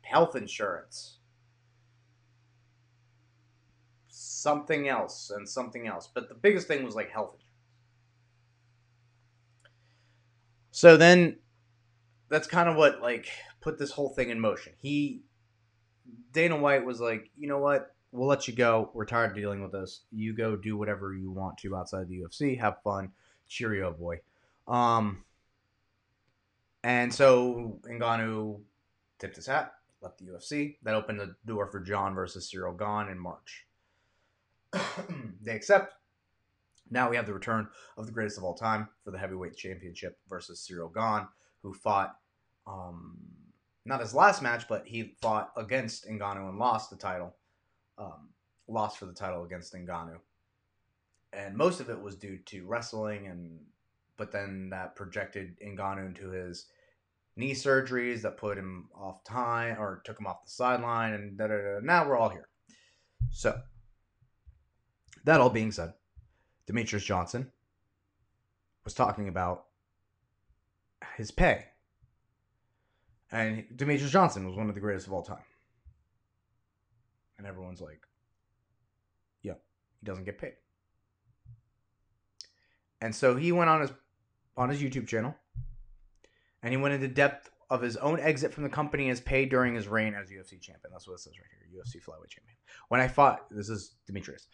health 0.00 0.34
insurance 0.36 1.18
something 4.36 4.88
else 4.88 5.30
and 5.30 5.48
something 5.48 5.86
else. 5.86 6.08
But 6.12 6.28
the 6.28 6.34
biggest 6.34 6.68
thing 6.68 6.84
was 6.84 6.94
like 6.94 7.10
health 7.10 7.34
insurance. 7.34 7.42
So 10.70 10.96
then 10.96 11.38
that's 12.28 12.46
kind 12.46 12.68
of 12.68 12.76
what 12.76 13.00
like 13.00 13.28
put 13.60 13.78
this 13.78 13.92
whole 13.92 14.10
thing 14.10 14.30
in 14.30 14.38
motion. 14.38 14.74
He 14.80 15.22
Dana 16.32 16.56
White 16.56 16.84
was 16.84 17.00
like, 17.00 17.30
you 17.38 17.48
know 17.48 17.58
what? 17.58 17.94
We'll 18.12 18.28
let 18.28 18.46
you 18.46 18.54
go. 18.54 18.90
We're 18.92 19.06
tired 19.06 19.30
of 19.30 19.36
dealing 19.36 19.62
with 19.62 19.72
this. 19.72 20.02
You 20.12 20.34
go 20.34 20.54
do 20.54 20.76
whatever 20.76 21.14
you 21.14 21.30
want 21.30 21.58
to 21.58 21.76
outside 21.76 22.08
the 22.08 22.20
UFC. 22.20 22.58
Have 22.60 22.82
fun. 22.82 23.10
Cheerio, 23.48 23.92
boy. 23.92 24.20
Um, 24.68 25.24
and 26.84 27.12
so 27.12 27.78
Ngannou 27.88 28.60
tipped 29.18 29.36
his 29.36 29.46
hat, 29.46 29.74
left 30.02 30.18
the 30.18 30.26
UFC. 30.26 30.76
That 30.82 30.94
opened 30.94 31.20
the 31.20 31.34
door 31.44 31.66
for 31.66 31.80
Jon 31.80 32.14
versus 32.14 32.50
Ciryl 32.52 32.78
Gane 32.78 33.10
in 33.10 33.18
March. 33.18 33.66
they 35.42 35.54
accept. 35.54 35.94
Now 36.90 37.10
we 37.10 37.16
have 37.16 37.26
the 37.26 37.34
return 37.34 37.68
of 37.96 38.06
the 38.06 38.12
greatest 38.12 38.38
of 38.38 38.44
all 38.44 38.54
time 38.54 38.88
for 39.04 39.10
the 39.10 39.18
heavyweight 39.18 39.56
championship 39.56 40.18
versus 40.28 40.66
Ciryl 40.68 40.94
Gane, 40.94 41.26
who 41.62 41.72
fought 41.72 42.14
um, 42.66 43.16
not 43.84 44.00
his 44.00 44.14
last 44.14 44.42
match, 44.42 44.68
but 44.68 44.86
he 44.86 45.16
fought 45.20 45.50
against 45.56 46.08
Ngannou 46.08 46.48
and 46.48 46.58
lost 46.58 46.90
the 46.90 46.96
title. 46.96 47.34
Um, 47.98 48.30
lost 48.68 48.98
for 48.98 49.06
the 49.06 49.12
title 49.12 49.44
against 49.44 49.74
Ngannou. 49.74 50.18
And 51.32 51.56
most 51.56 51.80
of 51.80 51.90
it 51.90 52.00
was 52.00 52.16
due 52.16 52.38
to 52.46 52.66
wrestling 52.66 53.26
and 53.26 53.60
but 54.16 54.32
then 54.32 54.70
that 54.70 54.96
projected 54.96 55.58
Ngannou 55.60 56.06
into 56.06 56.30
his 56.30 56.66
knee 57.36 57.52
surgeries 57.52 58.22
that 58.22 58.38
put 58.38 58.56
him 58.56 58.88
off 58.94 59.22
time 59.24 59.76
or 59.78 60.00
took 60.04 60.18
him 60.18 60.26
off 60.26 60.42
the 60.44 60.50
sideline 60.50 61.12
and 61.12 61.36
da 61.36 61.48
da 61.48 61.54
da. 61.54 61.80
Now 61.82 62.08
we're 62.08 62.16
all 62.16 62.30
here. 62.30 62.48
So 63.30 63.60
that 65.26 65.40
all 65.40 65.50
being 65.50 65.72
said, 65.72 65.92
Demetrious 66.68 67.04
Johnson 67.04 67.50
was 68.84 68.94
talking 68.94 69.28
about 69.28 69.64
his 71.16 71.30
pay. 71.30 71.66
And 73.30 73.64
Demetrious 73.74 74.10
Johnson 74.10 74.46
was 74.46 74.56
one 74.56 74.68
of 74.68 74.74
the 74.74 74.80
greatest 74.80 75.08
of 75.08 75.12
all 75.12 75.22
time. 75.22 75.42
And 77.38 77.46
everyone's 77.46 77.80
like, 77.80 78.00
yeah, 79.42 79.54
he 80.00 80.06
doesn't 80.06 80.24
get 80.24 80.38
paid. 80.38 80.54
And 83.00 83.14
so 83.14 83.34
he 83.34 83.52
went 83.52 83.68
on 83.68 83.80
his 83.82 83.90
on 84.56 84.70
his 84.70 84.80
YouTube 84.80 85.06
channel 85.06 85.34
and 86.62 86.72
he 86.72 86.78
went 86.78 86.94
into 86.94 87.08
depth 87.08 87.50
of 87.68 87.82
his 87.82 87.96
own 87.98 88.18
exit 88.20 88.54
from 88.54 88.62
the 88.62 88.70
company 88.70 89.02
and 89.02 89.10
his 89.10 89.20
pay 89.20 89.44
during 89.44 89.74
his 89.74 89.86
reign 89.86 90.14
as 90.14 90.30
UFC 90.30 90.58
champion. 90.60 90.90
That's 90.92 91.06
what 91.06 91.14
it 91.14 91.20
says 91.20 91.34
right 91.36 91.46
here, 91.50 91.82
UFC 91.82 91.96
flyweight 91.96 92.28
champion. 92.28 92.56
When 92.88 93.00
I 93.00 93.08
fought, 93.08 93.50
this 93.50 93.68
is 93.68 93.96
Demetrious. 94.10 94.46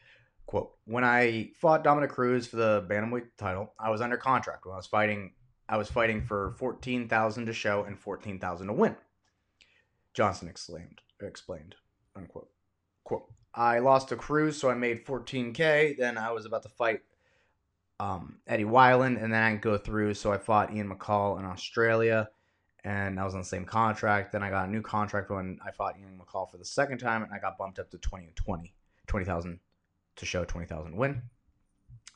Quote, 0.46 0.72
when 0.84 1.04
I 1.04 1.50
fought 1.60 1.84
Dominick 1.84 2.10
Cruz 2.10 2.46
for 2.46 2.56
the 2.56 2.84
bantamweight 2.88 3.28
title, 3.38 3.72
I 3.78 3.90
was 3.90 4.00
under 4.00 4.16
contract. 4.16 4.66
When 4.66 4.74
I 4.74 4.76
was 4.76 4.86
fighting, 4.86 5.32
I 5.68 5.76
was 5.76 5.88
fighting 5.88 6.22
for 6.22 6.54
14,000 6.58 7.46
to 7.46 7.52
show 7.52 7.84
and 7.84 7.98
14,000 7.98 8.66
to 8.66 8.72
win. 8.72 8.96
Johnson 10.14 10.48
exclaimed, 10.48 11.00
explained, 11.22 11.74
unquote. 12.14 12.50
Quote, 13.04 13.32
I 13.54 13.78
lost 13.78 14.08
to 14.10 14.16
Cruz, 14.16 14.58
so 14.58 14.70
I 14.70 14.74
made 14.74 15.04
14K. 15.04 15.96
Then 15.96 16.18
I 16.18 16.32
was 16.32 16.44
about 16.44 16.62
to 16.64 16.68
fight 16.68 17.00
um, 18.00 18.38
Eddie 18.46 18.64
Wineland, 18.64 19.22
and 19.22 19.32
then 19.32 19.42
I 19.42 19.56
go 19.56 19.78
through, 19.78 20.14
so 20.14 20.32
I 20.32 20.38
fought 20.38 20.74
Ian 20.74 20.90
McCall 20.90 21.38
in 21.38 21.44
Australia, 21.44 22.28
and 22.84 23.20
I 23.20 23.24
was 23.24 23.34
on 23.34 23.40
the 23.40 23.46
same 23.46 23.64
contract. 23.64 24.32
Then 24.32 24.42
I 24.42 24.50
got 24.50 24.68
a 24.68 24.70
new 24.70 24.82
contract 24.82 25.30
when 25.30 25.58
I 25.64 25.70
fought 25.70 25.98
Ian 25.98 26.18
McCall 26.18 26.50
for 26.50 26.58
the 26.58 26.64
second 26.64 26.98
time, 26.98 27.22
and 27.22 27.32
I 27.32 27.38
got 27.38 27.58
bumped 27.58 27.78
up 27.78 27.90
to 27.90 27.98
20 27.98 28.26
and 28.26 28.36
20, 28.36 28.74
20,000 29.06 29.60
to 30.16 30.26
show 30.26 30.44
20,000 30.44 30.96
win. 30.96 31.22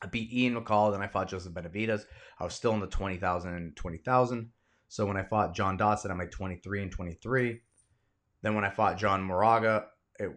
I 0.03 0.07
beat 0.07 0.33
Ian 0.33 0.55
McCall, 0.55 0.93
then 0.93 1.03
I 1.03 1.07
fought 1.07 1.29
Joseph 1.29 1.55
Benavidez. 1.55 2.03
I 2.39 2.45
was 2.45 2.55
still 2.55 2.75
in 2.75 2.81
the 2.81 2.87
20,000 2.87 3.55
and 3.55 3.77
20,000. 3.77 4.51
So 4.89 5.07
when 5.07 5.17
I 5.17 5.23
fought 5.23 5.55
John 5.55 5.77
Dodson, 5.77 6.11
I 6.11 6.15
made 6.15 6.31
23 6.31 6.83
and 6.83 6.93
23. 6.93 7.61
Then 8.43 8.55
when 8.55 8.65
I 8.65 8.71
fought 8.71 8.99
John 8.99 9.23
Moraga, 9.23 9.87
it 10.21 10.31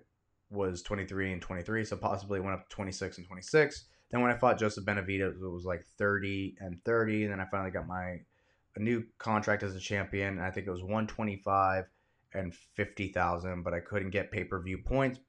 was 0.50 0.82
23 0.82 1.34
and 1.34 1.42
23, 1.42 1.86
so 1.86 1.98
possibly 1.98 2.40
went 2.40 2.56
up 2.56 2.70
to 2.70 2.76
26 2.76 3.18
and 3.18 3.28
26. 3.28 3.86
Then 4.12 4.22
when 4.22 4.32
I 4.32 4.38
fought 4.38 4.58
Joseph 4.58 4.86
Benavidez, 4.86 5.42
it 5.42 5.52
was 5.52 5.66
like 5.66 5.86
30 5.98 6.56
and 6.60 6.84
30. 6.84 7.26
And 7.26 7.34
then 7.34 7.40
I 7.40 7.46
finally 7.46 7.72
got 7.72 7.88
my 7.88 8.22
new 8.78 9.04
contract 9.18 9.62
as 9.64 9.76
a 9.76 9.80
champion. 9.80 10.40
I 10.40 10.50
think 10.50 10.66
it 10.66 10.72
was 10.72 10.82
125 10.82 11.86
and 12.34 12.56
50,000, 12.76 13.64
but 13.64 13.74
I 13.74 13.80
couldn't 13.80 14.12
get 14.12 14.32
pay 14.32 14.44
per 14.44 14.62
view 14.62 14.80
points. 14.80 15.20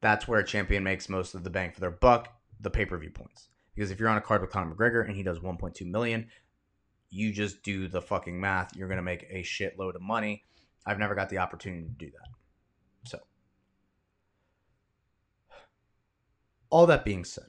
That's 0.00 0.28
where 0.28 0.40
a 0.40 0.44
champion 0.44 0.84
makes 0.84 1.08
most 1.08 1.34
of 1.34 1.44
the 1.44 1.50
bang 1.50 1.72
for 1.72 1.80
their 1.80 1.90
buck, 1.90 2.28
the 2.60 2.70
pay 2.70 2.84
per 2.84 2.98
view 2.98 3.10
points. 3.10 3.48
Because 3.74 3.90
if 3.90 4.00
you're 4.00 4.08
on 4.08 4.16
a 4.16 4.22
card 4.22 4.40
with 4.40 4.50
Conor 4.50 4.74
McGregor 4.74 5.06
and 5.06 5.16
he 5.16 5.22
does 5.22 5.38
1.2 5.38 5.86
million, 5.86 6.28
you 7.10 7.32
just 7.32 7.62
do 7.62 7.88
the 7.88 8.02
fucking 8.02 8.40
math. 8.40 8.76
You're 8.76 8.88
going 8.88 8.96
to 8.98 9.02
make 9.02 9.26
a 9.30 9.42
shitload 9.42 9.94
of 9.94 10.02
money. 10.02 10.44
I've 10.84 10.98
never 10.98 11.14
got 11.14 11.28
the 11.28 11.38
opportunity 11.38 11.84
to 11.84 11.88
do 11.90 12.06
that. 12.06 13.08
So, 13.10 13.20
all 16.70 16.86
that 16.86 17.04
being 17.04 17.24
said, 17.24 17.46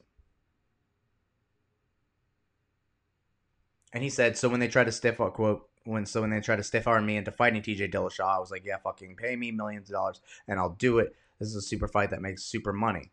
And 3.92 4.04
he 4.04 4.10
said, 4.10 4.38
so 4.38 4.50
when 4.50 4.60
they 4.60 4.68
try 4.68 4.84
to 4.84 4.92
stiff 4.92 5.20
up 5.20 5.34
quote 5.34 5.68
when 5.86 6.06
so 6.06 6.22
when 6.22 6.30
they 6.30 6.42
try 6.42 6.56
to 6.56 6.64
stiff 6.64 6.88
arm 6.88 7.06
me 7.06 7.18
into 7.18 7.32
fighting 7.32 7.62
TJ 7.62 7.92
Dillashaw, 7.92 8.36
I 8.36 8.40
was 8.40 8.52
like, 8.52 8.64
yeah, 8.66 8.78
fucking 8.78 9.16
pay 9.16 9.36
me 9.36 9.52
millions 9.52 9.90
of 9.90 9.94
dollars 9.94 10.22
and 10.48 10.60
I'll 10.60 10.76
do 10.78 11.00
it. 11.00 11.16
This 11.40 11.50
is 11.50 11.56
a 11.56 11.62
super 11.62 11.88
fight 11.88 12.10
that 12.12 12.22
makes 12.22 12.44
super 12.44 12.74
money. 12.74 13.12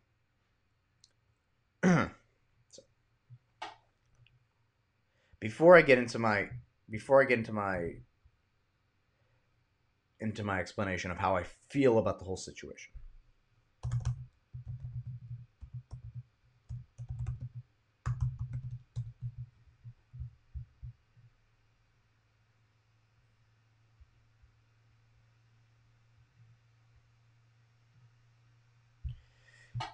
so, 1.83 2.09
before 5.39 5.77
I 5.77 5.81
get 5.81 5.97
into 5.97 6.19
my 6.19 6.49
before 6.89 7.21
I 7.21 7.25
get 7.25 7.39
into 7.39 7.53
my 7.53 7.93
into 10.19 10.43
my 10.43 10.59
explanation 10.59 11.11
of 11.11 11.17
how 11.17 11.35
I 11.35 11.43
feel 11.69 11.97
about 11.99 12.19
the 12.19 12.25
whole 12.25 12.37
situation. 12.37 12.91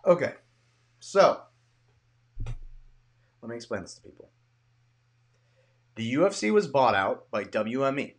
Okay, 0.06 0.34
so 1.00 1.40
let 3.42 3.50
me 3.50 3.56
explain 3.56 3.84
this 3.84 3.94
to 3.94 4.02
people. 4.02 4.30
The 5.96 6.16
UFC 6.16 6.52
was 6.52 6.68
bought 6.68 6.94
out 6.94 7.32
by 7.32 7.46
WME 7.46 8.16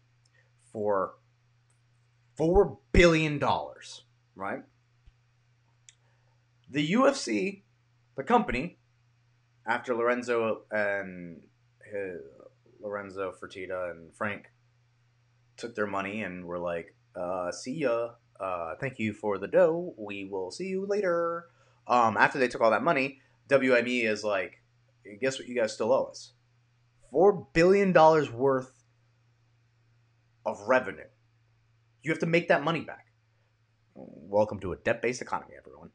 for 0.72 1.16
four 2.36 2.78
billion 2.92 3.38
dollars, 3.38 4.04
right? 4.34 4.62
The 6.70 6.92
UFC, 6.92 7.62
the 8.16 8.24
company, 8.24 8.78
after 9.66 9.94
Lorenzo 9.94 10.62
and 10.70 11.42
his, 11.92 12.22
Lorenzo 12.80 13.30
Fertitta 13.32 13.90
and 13.90 14.14
Frank 14.14 14.46
took 15.58 15.74
their 15.74 15.86
money 15.86 16.22
and 16.22 16.46
were 16.46 16.58
like, 16.58 16.94
uh, 17.14 17.52
"See 17.52 17.80
ya, 17.80 18.12
uh, 18.40 18.74
thank 18.80 18.98
you 18.98 19.12
for 19.12 19.36
the 19.36 19.48
dough. 19.48 19.94
We 19.98 20.24
will 20.24 20.50
see 20.50 20.68
you 20.68 20.86
later." 20.86 21.50
Um, 21.86 22.16
after 22.16 22.38
they 22.38 22.48
took 22.48 22.60
all 22.60 22.70
that 22.70 22.82
money, 22.82 23.20
WME 23.48 24.04
is 24.04 24.24
like, 24.24 24.62
guess 25.20 25.38
what? 25.38 25.48
You 25.48 25.54
guys 25.54 25.72
still 25.72 25.92
owe 25.92 26.04
us 26.04 26.32
four 27.14 27.46
billion 27.52 27.92
dollars 27.92 28.28
worth 28.28 28.72
of 30.44 30.60
revenue. 30.66 31.04
You 32.02 32.10
have 32.10 32.18
to 32.18 32.26
make 32.26 32.48
that 32.48 32.64
money 32.64 32.80
back. 32.80 33.06
Welcome 33.94 34.58
to 34.60 34.72
a 34.72 34.76
debt-based 34.76 35.22
economy, 35.22 35.54
everyone. 35.56 35.90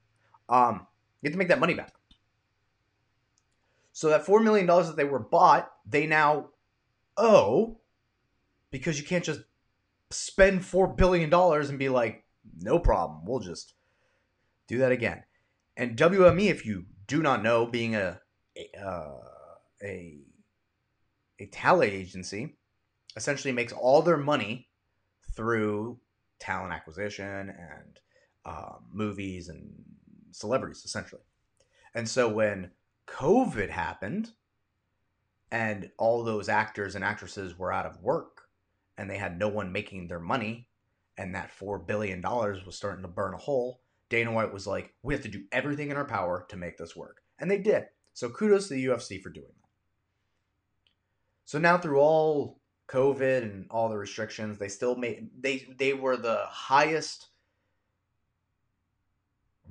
Um, 0.48 0.88
you 1.22 1.28
have 1.28 1.34
to 1.34 1.38
make 1.38 1.50
that 1.50 1.60
money 1.60 1.74
back. 1.74 1.94
So 3.92 4.08
that 4.10 4.26
four 4.26 4.40
million 4.40 4.66
dollars 4.66 4.88
that 4.88 4.96
they 4.96 5.04
were 5.04 5.20
bought, 5.20 5.70
they 5.86 6.08
now 6.08 6.52
owe 7.18 7.82
because 8.72 8.98
you 8.98 9.06
can't 9.06 9.26
just 9.26 9.42
spend 10.12 10.64
four 10.64 10.88
billion 10.88 11.30
dollars 11.30 11.70
and 11.70 11.78
be 11.78 11.90
like, 11.90 12.24
no 12.62 12.80
problem, 12.80 13.26
we'll 13.26 13.42
just 13.42 13.74
do 14.70 14.78
that 14.78 14.94
again. 14.94 15.24
And 15.80 15.96
WME, 15.96 16.50
if 16.50 16.66
you 16.66 16.88
do 17.08 17.22
not 17.22 17.42
know, 17.42 17.66
being 17.66 17.96
a 17.96 18.20
a, 18.58 18.70
uh, 18.78 19.18
a, 19.82 20.20
a 21.40 21.46
talent 21.46 21.94
agency, 21.94 22.58
essentially 23.16 23.54
makes 23.54 23.72
all 23.72 24.02
their 24.02 24.18
money 24.18 24.68
through 25.34 26.02
talent 26.38 26.74
acquisition 26.74 27.50
and 27.50 28.00
uh, 28.44 28.74
movies 28.92 29.48
and 29.48 29.72
celebrities, 30.32 30.84
essentially. 30.84 31.22
And 31.96 32.10
so 32.10 32.28
when 32.28 32.72
COVID 33.08 33.70
happened 33.70 34.32
and 35.50 35.90
all 35.98 36.26
those 36.26 36.50
actors 36.50 36.96
and 36.96 37.06
actresses 37.06 37.58
were 37.58 37.72
out 37.72 37.86
of 37.86 38.02
work 38.02 38.42
and 38.98 39.10
they 39.10 39.18
had 39.18 39.40
no 39.40 39.48
one 39.48 39.72
making 39.72 40.10
their 40.10 40.20
money 40.20 40.68
and 41.18 41.34
that 41.36 41.52
$4 41.58 41.88
billion 41.88 42.22
was 42.22 42.76
starting 42.76 43.04
to 43.04 43.08
burn 43.08 43.34
a 43.34 43.38
hole, 43.38 43.80
Dana 44.10 44.32
White 44.32 44.54
was 44.54 44.68
like, 44.68 44.94
we 45.04 45.14
have 45.14 45.24
to 45.24 45.30
do 45.30 45.44
everything 45.52 45.92
in 45.92 45.98
our 45.98 46.06
power 46.06 46.46
to 46.50 46.58
make 46.58 46.78
this 46.78 46.96
work. 46.96 47.22
And 47.40 47.50
they 47.50 47.60
did. 47.60 47.86
So 48.14 48.30
kudos 48.30 48.68
to 48.68 48.74
the 48.74 48.86
UFC 48.86 49.22
for 49.22 49.30
doing 49.30 49.48
that. 49.48 49.70
So 51.46 51.58
now 51.58 51.78
through 51.78 52.00
all 52.00 52.60
COVID 52.90 53.44
and 53.44 53.68
all 53.70 53.90
the 53.90 53.98
restrictions, 53.98 54.58
they 54.58 54.68
still 54.68 54.96
made 54.96 55.30
they 55.40 55.68
they 55.78 55.94
were 55.94 56.18
the 56.18 56.42
highest 56.48 57.28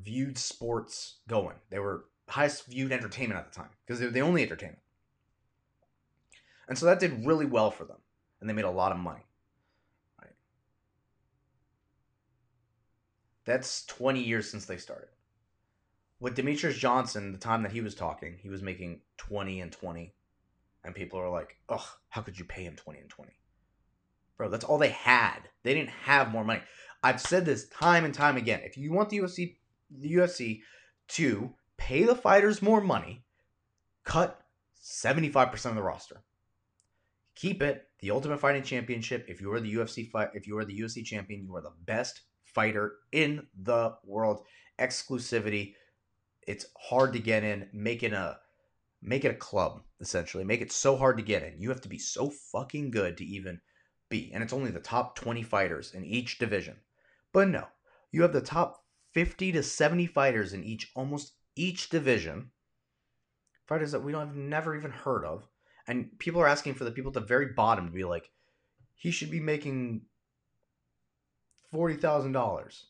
viewed 0.01 0.39
sports 0.39 1.17
going. 1.29 1.57
They 1.71 1.79
were 1.79 2.07
highest 2.29 2.67
viewed 2.67 2.93
entertainment 2.93 3.39
at 3.39 3.53
the 3.53 3.61
time 3.61 3.71
because 3.85 4.01
they 4.01 4.07
were 4.07 4.13
the 4.13 4.21
only 4.21 4.43
entertainment. 4.43 4.83
And 6.69 6.79
so 6.79 6.87
that 6.87 7.01
did 7.01 7.27
really 7.27 7.47
well 7.47 7.71
for 7.71 7.85
them. 7.85 7.99
And 8.41 8.49
they 8.49 8.55
made 8.55 8.65
a 8.65 8.71
lot 8.71 8.93
of 8.93 8.99
money. 8.99 9.28
That's 13.49 13.87
20 13.87 14.23
years 14.23 14.51
since 14.51 14.67
they 14.67 14.77
started. 14.77 15.09
With 16.21 16.37
Demetrious 16.37 16.79
Johnson, 16.79 17.33
the 17.33 17.39
time 17.39 17.63
that 17.63 17.73
he 17.73 17.81
was 17.81 17.95
talking, 17.95 18.37
he 18.43 18.51
was 18.51 18.61
making 18.61 19.01
20 19.17 19.63
and 19.63 19.73
20. 19.73 20.15
And 20.85 20.95
people 20.95 21.19
are 21.19 21.31
like, 21.31 21.57
ugh, 21.71 21.81
how 22.11 22.21
could 22.21 22.39
you 22.39 22.45
pay 22.45 22.65
him 22.65 22.77
20 22.77 23.01
and 23.01 23.09
20? 23.09 23.33
Bro, 24.37 24.51
that's 24.51 24.67
all 24.67 24.77
they 24.77 24.91
had. 24.91 25.49
They 25.63 25.73
didn't 25.73 25.89
have 25.89 26.31
more 26.31 26.45
money. 26.45 26.61
I've 27.03 27.23
said 27.23 27.47
this 27.47 27.71
time 27.71 28.05
and 28.05 28.13
time 28.13 28.37
again. 28.37 28.61
If 28.65 28.77
you 28.77 28.93
want 28.93 29.09
the 29.09 29.21
UFC, 29.21 29.57
the 29.91 30.13
UFC 30.13 30.61
to 31.13 31.55
pay 31.79 32.03
the 32.03 32.15
fighters 32.15 32.61
more 32.61 32.83
money, 32.83 33.25
cut 34.05 34.43
75% 34.85 35.65
of 35.65 35.75
the 35.75 35.83
roster 35.83 36.23
keep 37.39 37.63
it. 37.63 37.87
The 38.01 38.11
Ultimate 38.11 38.41
Fighting 38.41 38.63
Championship. 38.63 39.27
If 39.29 39.41
you 39.41 39.53
are 39.53 39.61
the 39.61 39.75
UFC 39.75 40.11
fight, 40.11 40.31
if 40.35 40.47
you 40.47 40.59
are 40.59 40.65
the 40.65 40.79
UFC 40.79 41.05
champion, 41.05 41.45
you 41.45 41.55
are 41.55 41.63
the 41.63 41.73
best 41.85 42.23
fighter 42.59 42.95
in 43.13 43.47
the 43.63 43.95
world. 44.05 44.43
Exclusivity. 44.81 45.75
It's 46.45 46.67
hard 46.77 47.13
to 47.13 47.21
get 47.21 47.45
in. 47.45 47.69
Make 47.73 48.03
it 48.03 48.13
a 48.13 48.39
make 49.01 49.25
it 49.25 49.31
a 49.31 49.35
club 49.35 49.83
essentially. 50.01 50.43
Make 50.43 50.61
it 50.61 50.73
so 50.73 50.97
hard 50.97 51.19
to 51.19 51.23
get 51.23 51.45
in. 51.45 51.61
You 51.61 51.69
have 51.69 51.81
to 51.83 51.89
be 51.89 51.99
so 51.99 52.31
fucking 52.31 52.91
good 52.91 53.17
to 53.19 53.25
even 53.25 53.61
be. 54.09 54.33
And 54.35 54.43
it's 54.43 54.53
only 54.53 54.73
the 54.73 54.81
top 54.81 55.15
20 55.15 55.45
fighters 55.45 55.95
in 55.95 56.05
each 56.05 56.39
division. 56.39 56.79
But 57.33 57.47
no, 57.49 57.67
you 58.11 58.23
have 58.23 58.33
the 58.33 58.41
top 58.41 58.83
50 59.13 59.53
to 59.53 59.63
70 59.63 60.07
fighters 60.07 60.53
in 60.53 60.65
each 60.65 60.91
almost 60.97 61.35
each 61.55 61.91
division. 61.91 62.51
Fighters 63.69 63.93
that 63.93 64.03
we 64.03 64.11
don't 64.11 64.27
have 64.27 64.37
never 64.37 64.77
even 64.77 64.91
heard 64.91 65.25
of 65.25 65.47
and 65.87 66.11
people 66.19 66.41
are 66.41 66.49
asking 66.49 66.75
for 66.75 66.83
the 66.83 66.91
people 66.91 67.11
at 67.11 67.15
the 67.15 67.21
very 67.21 67.47
bottom 67.55 67.87
to 67.87 67.93
be 67.93 68.05
like, 68.05 68.31
he 68.97 69.13
should 69.13 69.31
be 69.31 69.41
making 69.41 70.03
forty 71.73 71.95
thousand 71.95 72.33
dollars. 72.33 72.87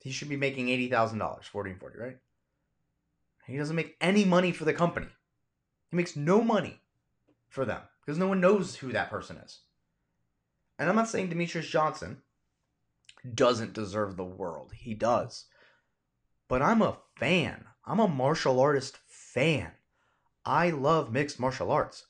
He 0.00 0.10
should 0.10 0.28
be 0.28 0.36
making 0.36 0.68
eighty 0.68 0.88
thousand 0.88 1.18
dollars, 1.18 1.46
forty 1.46 1.70
and 1.70 1.80
forty, 1.80 1.98
right? 1.98 2.18
He 3.46 3.56
doesn't 3.56 3.76
make 3.76 3.96
any 4.00 4.24
money 4.24 4.52
for 4.52 4.64
the 4.64 4.72
company. 4.72 5.08
He 5.90 5.96
makes 5.96 6.16
no 6.16 6.42
money 6.42 6.80
for 7.48 7.64
them 7.64 7.82
because 8.00 8.18
no 8.18 8.28
one 8.28 8.40
knows 8.40 8.76
who 8.76 8.92
that 8.92 9.10
person 9.10 9.36
is. 9.36 9.60
And 10.78 10.88
I'm 10.88 10.96
not 10.96 11.08
saying 11.08 11.30
Demetrious 11.30 11.68
Johnson 11.68 12.18
doesn't 13.34 13.74
deserve 13.74 14.16
the 14.16 14.24
world. 14.24 14.72
He 14.76 14.94
does. 14.94 15.46
But 16.48 16.62
I'm 16.62 16.82
a 16.82 16.98
fan. 17.16 17.64
I'm 17.86 18.00
a 18.00 18.08
martial 18.08 18.60
artist 18.60 18.98
fan. 19.06 19.70
I 20.44 20.70
love 20.70 21.12
mixed 21.12 21.40
martial 21.40 21.70
arts. 21.70 22.06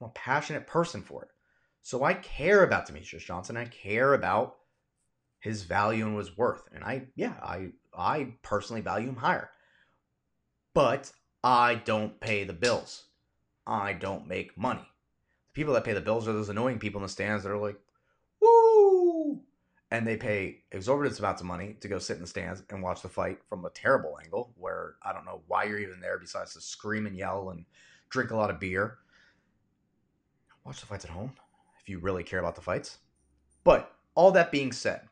I'm 0.00 0.08
a 0.08 0.10
passionate 0.10 0.66
person 0.66 1.02
for 1.02 1.22
it. 1.22 1.28
So 1.82 2.04
I 2.04 2.14
care 2.14 2.64
about 2.64 2.88
Demetrious 2.88 3.26
Johnson. 3.26 3.56
I 3.56 3.66
care 3.66 4.14
about 4.14 4.56
his 5.44 5.62
value 5.62 6.06
and 6.06 6.16
his 6.16 6.38
worth. 6.38 6.62
And 6.74 6.82
I, 6.82 7.02
yeah, 7.16 7.34
I, 7.42 7.72
I 7.94 8.32
personally 8.40 8.80
value 8.80 9.10
him 9.10 9.16
higher. 9.16 9.50
But 10.72 11.12
I 11.44 11.74
don't 11.74 12.18
pay 12.18 12.44
the 12.44 12.54
bills. 12.54 13.04
I 13.66 13.92
don't 13.92 14.26
make 14.26 14.56
money. 14.56 14.80
The 14.80 15.52
people 15.52 15.74
that 15.74 15.84
pay 15.84 15.92
the 15.92 16.00
bills 16.00 16.26
are 16.26 16.32
those 16.32 16.48
annoying 16.48 16.78
people 16.78 16.98
in 17.00 17.02
the 17.02 17.10
stands 17.10 17.44
that 17.44 17.52
are 17.52 17.58
like, 17.58 17.78
woo! 18.40 19.42
And 19.90 20.06
they 20.06 20.16
pay 20.16 20.62
exorbitant 20.72 21.18
amounts 21.18 21.42
of 21.42 21.46
money 21.46 21.76
to 21.82 21.88
go 21.88 21.98
sit 21.98 22.16
in 22.16 22.22
the 22.22 22.26
stands 22.26 22.62
and 22.70 22.82
watch 22.82 23.02
the 23.02 23.10
fight 23.10 23.40
from 23.46 23.66
a 23.66 23.70
terrible 23.70 24.18
angle 24.24 24.54
where 24.56 24.94
I 25.02 25.12
don't 25.12 25.26
know 25.26 25.42
why 25.46 25.64
you're 25.64 25.78
even 25.78 26.00
there 26.00 26.18
besides 26.18 26.54
to 26.54 26.62
scream 26.62 27.04
and 27.04 27.18
yell 27.18 27.50
and 27.50 27.66
drink 28.08 28.30
a 28.30 28.36
lot 28.36 28.48
of 28.48 28.58
beer. 28.58 28.96
Watch 30.64 30.80
the 30.80 30.86
fights 30.86 31.04
at 31.04 31.10
home 31.10 31.34
if 31.82 31.88
you 31.90 31.98
really 31.98 32.24
care 32.24 32.40
about 32.40 32.54
the 32.54 32.62
fights. 32.62 32.96
But 33.62 33.92
all 34.14 34.32
that 34.32 34.50
being 34.50 34.72
said, 34.72 35.02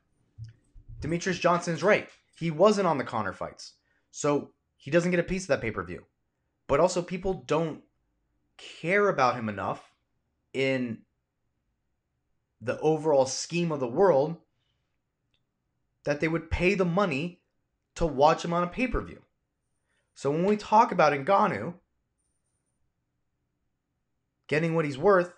Demetrious 1.02 1.40
Johnson's 1.40 1.82
right. 1.82 2.08
He 2.38 2.50
wasn't 2.50 2.86
on 2.86 2.96
the 2.96 3.04
Conor 3.04 3.32
fights. 3.32 3.74
So 4.10 4.50
he 4.76 4.90
doesn't 4.90 5.10
get 5.10 5.20
a 5.20 5.24
piece 5.24 5.42
of 5.42 5.48
that 5.48 5.60
pay 5.60 5.70
per 5.70 5.82
view. 5.82 6.04
But 6.68 6.80
also, 6.80 7.02
people 7.02 7.44
don't 7.46 7.82
care 8.56 9.08
about 9.08 9.34
him 9.34 9.48
enough 9.48 9.92
in 10.54 10.98
the 12.60 12.78
overall 12.80 13.26
scheme 13.26 13.72
of 13.72 13.80
the 13.80 13.88
world 13.88 14.36
that 16.04 16.20
they 16.20 16.28
would 16.28 16.50
pay 16.50 16.74
the 16.74 16.84
money 16.84 17.40
to 17.96 18.06
watch 18.06 18.44
him 18.44 18.52
on 18.52 18.62
a 18.62 18.68
pay 18.68 18.86
per 18.86 19.02
view. 19.02 19.22
So 20.14 20.30
when 20.30 20.44
we 20.44 20.56
talk 20.56 20.92
about 20.92 21.12
Ngannou, 21.12 21.74
getting 24.46 24.74
what 24.74 24.84
he's 24.84 24.98
worth, 24.98 25.32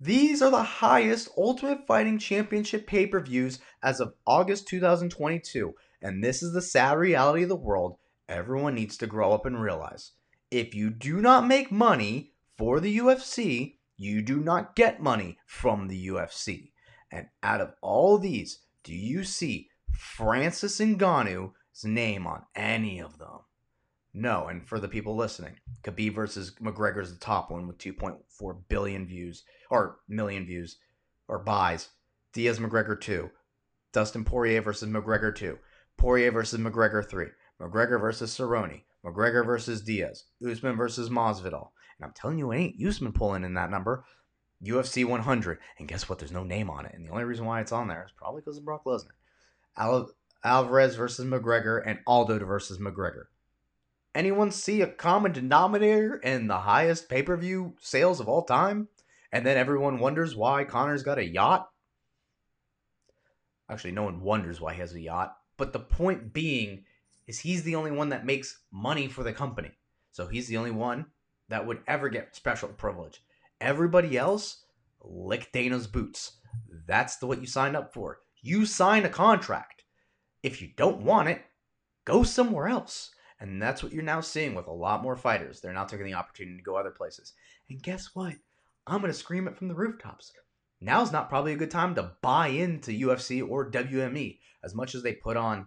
these 0.00 0.42
are 0.42 0.50
the 0.50 0.62
highest 0.62 1.28
Ultimate 1.36 1.86
Fighting 1.86 2.18
Championship 2.18 2.86
pay 2.86 3.06
per 3.06 3.20
views 3.20 3.58
as 3.82 4.00
of 4.00 4.14
August 4.26 4.68
2022. 4.68 5.74
And 6.00 6.22
this 6.22 6.42
is 6.42 6.52
the 6.52 6.62
sad 6.62 6.98
reality 6.98 7.42
of 7.42 7.48
the 7.48 7.56
world 7.56 7.98
everyone 8.28 8.74
needs 8.74 8.96
to 8.98 9.06
grow 9.06 9.32
up 9.32 9.44
and 9.44 9.60
realize. 9.60 10.12
If 10.50 10.74
you 10.74 10.90
do 10.90 11.20
not 11.20 11.46
make 11.46 11.72
money 11.72 12.32
for 12.56 12.78
the 12.78 12.98
UFC, 12.98 13.76
you 13.96 14.22
do 14.22 14.38
not 14.38 14.76
get 14.76 15.02
money 15.02 15.38
from 15.46 15.88
the 15.88 16.06
UFC. 16.08 16.70
And 17.10 17.26
out 17.42 17.60
of 17.60 17.74
all 17.82 18.18
these, 18.18 18.60
do 18.84 18.94
you 18.94 19.24
see 19.24 19.68
Francis 19.92 20.78
Ngannou's 20.78 21.84
name 21.84 22.26
on 22.26 22.42
any 22.54 23.00
of 23.00 23.18
them? 23.18 23.40
No. 24.18 24.48
And 24.48 24.66
for 24.66 24.80
the 24.80 24.88
people 24.88 25.14
listening, 25.14 25.54
Khabib 25.84 26.14
versus 26.14 26.52
McGregor 26.60 27.00
is 27.00 27.12
the 27.12 27.20
top 27.20 27.50
one 27.50 27.68
with 27.68 27.78
2.4 27.78 28.62
billion 28.68 29.06
views 29.06 29.44
or 29.70 30.00
million 30.08 30.44
views 30.44 30.78
or 31.28 31.38
buys. 31.38 31.88
Diaz 32.32 32.58
McGregor 32.58 33.00
2. 33.00 33.30
Dustin 33.92 34.24
Poirier 34.24 34.60
versus 34.60 34.88
McGregor 34.88 35.34
2. 35.34 35.56
Poirier 35.96 36.32
versus 36.32 36.60
McGregor 36.60 37.08
3. 37.08 37.26
McGregor 37.60 38.00
versus 38.00 38.36
Cerrone. 38.36 38.82
McGregor 39.04 39.46
versus 39.46 39.82
Diaz. 39.82 40.24
Usman 40.44 40.76
versus 40.76 41.08
Masvidal. 41.08 41.70
And 41.98 42.06
I'm 42.06 42.12
telling 42.12 42.38
you, 42.38 42.50
it 42.50 42.58
ain't 42.58 42.84
Usman 42.84 43.12
pulling 43.12 43.44
in 43.44 43.54
that 43.54 43.70
number. 43.70 44.04
UFC 44.64 45.04
100. 45.04 45.58
And 45.78 45.86
guess 45.86 46.08
what? 46.08 46.18
There's 46.18 46.32
no 46.32 46.42
name 46.42 46.68
on 46.70 46.86
it. 46.86 46.94
And 46.94 47.06
the 47.06 47.10
only 47.12 47.24
reason 47.24 47.46
why 47.46 47.60
it's 47.60 47.72
on 47.72 47.86
there 47.86 48.04
is 48.04 48.12
probably 48.16 48.40
because 48.40 48.58
of 48.58 48.64
Brock 48.64 48.84
Lesnar. 48.84 49.14
Al- 49.76 50.10
Alvarez 50.42 50.96
versus 50.96 51.24
McGregor 51.24 51.80
and 51.86 52.00
Aldo 52.06 52.44
versus 52.44 52.78
McGregor. 52.78 53.26
Anyone 54.18 54.50
see 54.50 54.82
a 54.82 54.88
common 54.88 55.30
denominator 55.30 56.16
in 56.16 56.48
the 56.48 56.58
highest 56.58 57.08
pay 57.08 57.22
per 57.22 57.36
view 57.36 57.76
sales 57.78 58.18
of 58.18 58.28
all 58.28 58.42
time? 58.42 58.88
And 59.30 59.46
then 59.46 59.56
everyone 59.56 60.00
wonders 60.00 60.34
why 60.34 60.64
Conor's 60.64 61.04
got 61.04 61.18
a 61.18 61.24
yacht? 61.24 61.70
Actually, 63.70 63.92
no 63.92 64.02
one 64.02 64.20
wonders 64.20 64.60
why 64.60 64.74
he 64.74 64.80
has 64.80 64.92
a 64.92 65.00
yacht. 65.00 65.36
But 65.56 65.72
the 65.72 65.78
point 65.78 66.32
being 66.32 66.82
is 67.28 67.38
he's 67.38 67.62
the 67.62 67.76
only 67.76 67.92
one 67.92 68.08
that 68.08 68.26
makes 68.26 68.58
money 68.72 69.06
for 69.06 69.22
the 69.22 69.32
company. 69.32 69.70
So 70.10 70.26
he's 70.26 70.48
the 70.48 70.56
only 70.56 70.72
one 70.72 71.06
that 71.48 71.64
would 71.64 71.82
ever 71.86 72.08
get 72.08 72.34
special 72.34 72.70
privilege. 72.70 73.22
Everybody 73.60 74.18
else, 74.18 74.64
lick 75.00 75.52
Dana's 75.52 75.86
boots. 75.86 76.38
That's 76.88 77.18
the 77.18 77.28
what 77.28 77.40
you 77.40 77.46
signed 77.46 77.76
up 77.76 77.94
for. 77.94 78.18
You 78.42 78.66
sign 78.66 79.04
a 79.04 79.10
contract. 79.10 79.84
If 80.42 80.60
you 80.60 80.70
don't 80.76 81.02
want 81.02 81.28
it, 81.28 81.44
go 82.04 82.24
somewhere 82.24 82.66
else. 82.66 83.12
And 83.40 83.62
that's 83.62 83.82
what 83.82 83.92
you're 83.92 84.02
now 84.02 84.20
seeing 84.20 84.54
with 84.54 84.66
a 84.66 84.72
lot 84.72 85.02
more 85.02 85.16
fighters. 85.16 85.60
They're 85.60 85.72
now 85.72 85.84
taking 85.84 86.06
the 86.06 86.14
opportunity 86.14 86.56
to 86.56 86.62
go 86.62 86.76
other 86.76 86.90
places. 86.90 87.34
And 87.70 87.82
guess 87.82 88.10
what? 88.14 88.34
I'm 88.86 89.00
going 89.00 89.12
to 89.12 89.18
scream 89.18 89.46
it 89.46 89.56
from 89.56 89.68
the 89.68 89.74
rooftops. 89.74 90.32
Now's 90.80 91.12
not 91.12 91.28
probably 91.28 91.52
a 91.52 91.56
good 91.56 91.70
time 91.70 91.94
to 91.94 92.12
buy 92.22 92.48
into 92.48 92.90
UFC 92.90 93.46
or 93.46 93.70
WME 93.70 94.38
as 94.64 94.74
much 94.74 94.94
as 94.94 95.02
they 95.02 95.12
put 95.12 95.36
on 95.36 95.66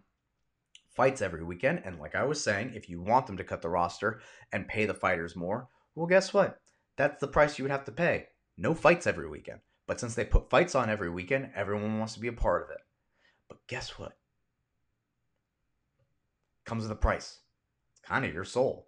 fights 0.96 1.22
every 1.22 1.44
weekend. 1.44 1.82
And 1.86 2.00
like 2.00 2.16
I 2.16 2.26
was 2.26 2.44
saying, 2.44 2.74
if 2.76 2.90
you 2.90 3.02
want 3.02 3.28
them 3.28 3.38
to 3.38 3.44
cut 3.44 3.62
the 3.62 3.70
roster 3.70 4.22
and 4.52 4.68
pay 4.68 4.86
the 4.86 4.94
fighters 4.94 5.36
more, 5.36 5.68
well, 5.96 6.08
guess 6.08 6.34
what? 6.34 6.58
That's 6.98 7.20
the 7.22 7.28
price 7.28 7.58
you 7.58 7.64
would 7.64 7.72
have 7.72 7.86
to 7.86 7.92
pay. 7.92 8.28
No 8.58 8.74
fights 8.74 9.08
every 9.08 9.30
weekend. 9.30 9.60
But 9.88 10.00
since 10.00 10.16
they 10.16 10.26
put 10.26 10.50
fights 10.50 10.76
on 10.76 10.90
every 10.90 11.10
weekend, 11.10 11.52
everyone 11.56 12.00
wants 12.00 12.14
to 12.14 12.20
be 12.20 12.28
a 12.28 12.34
part 12.34 12.64
of 12.64 12.70
it. 12.70 12.82
But 13.50 13.60
guess 13.68 13.98
what? 13.98 14.14
Comes 16.66 16.84
with 16.84 16.92
a 16.92 16.96
price 16.96 17.41
kind 18.12 18.26
of 18.26 18.34
your 18.34 18.44
soul. 18.44 18.88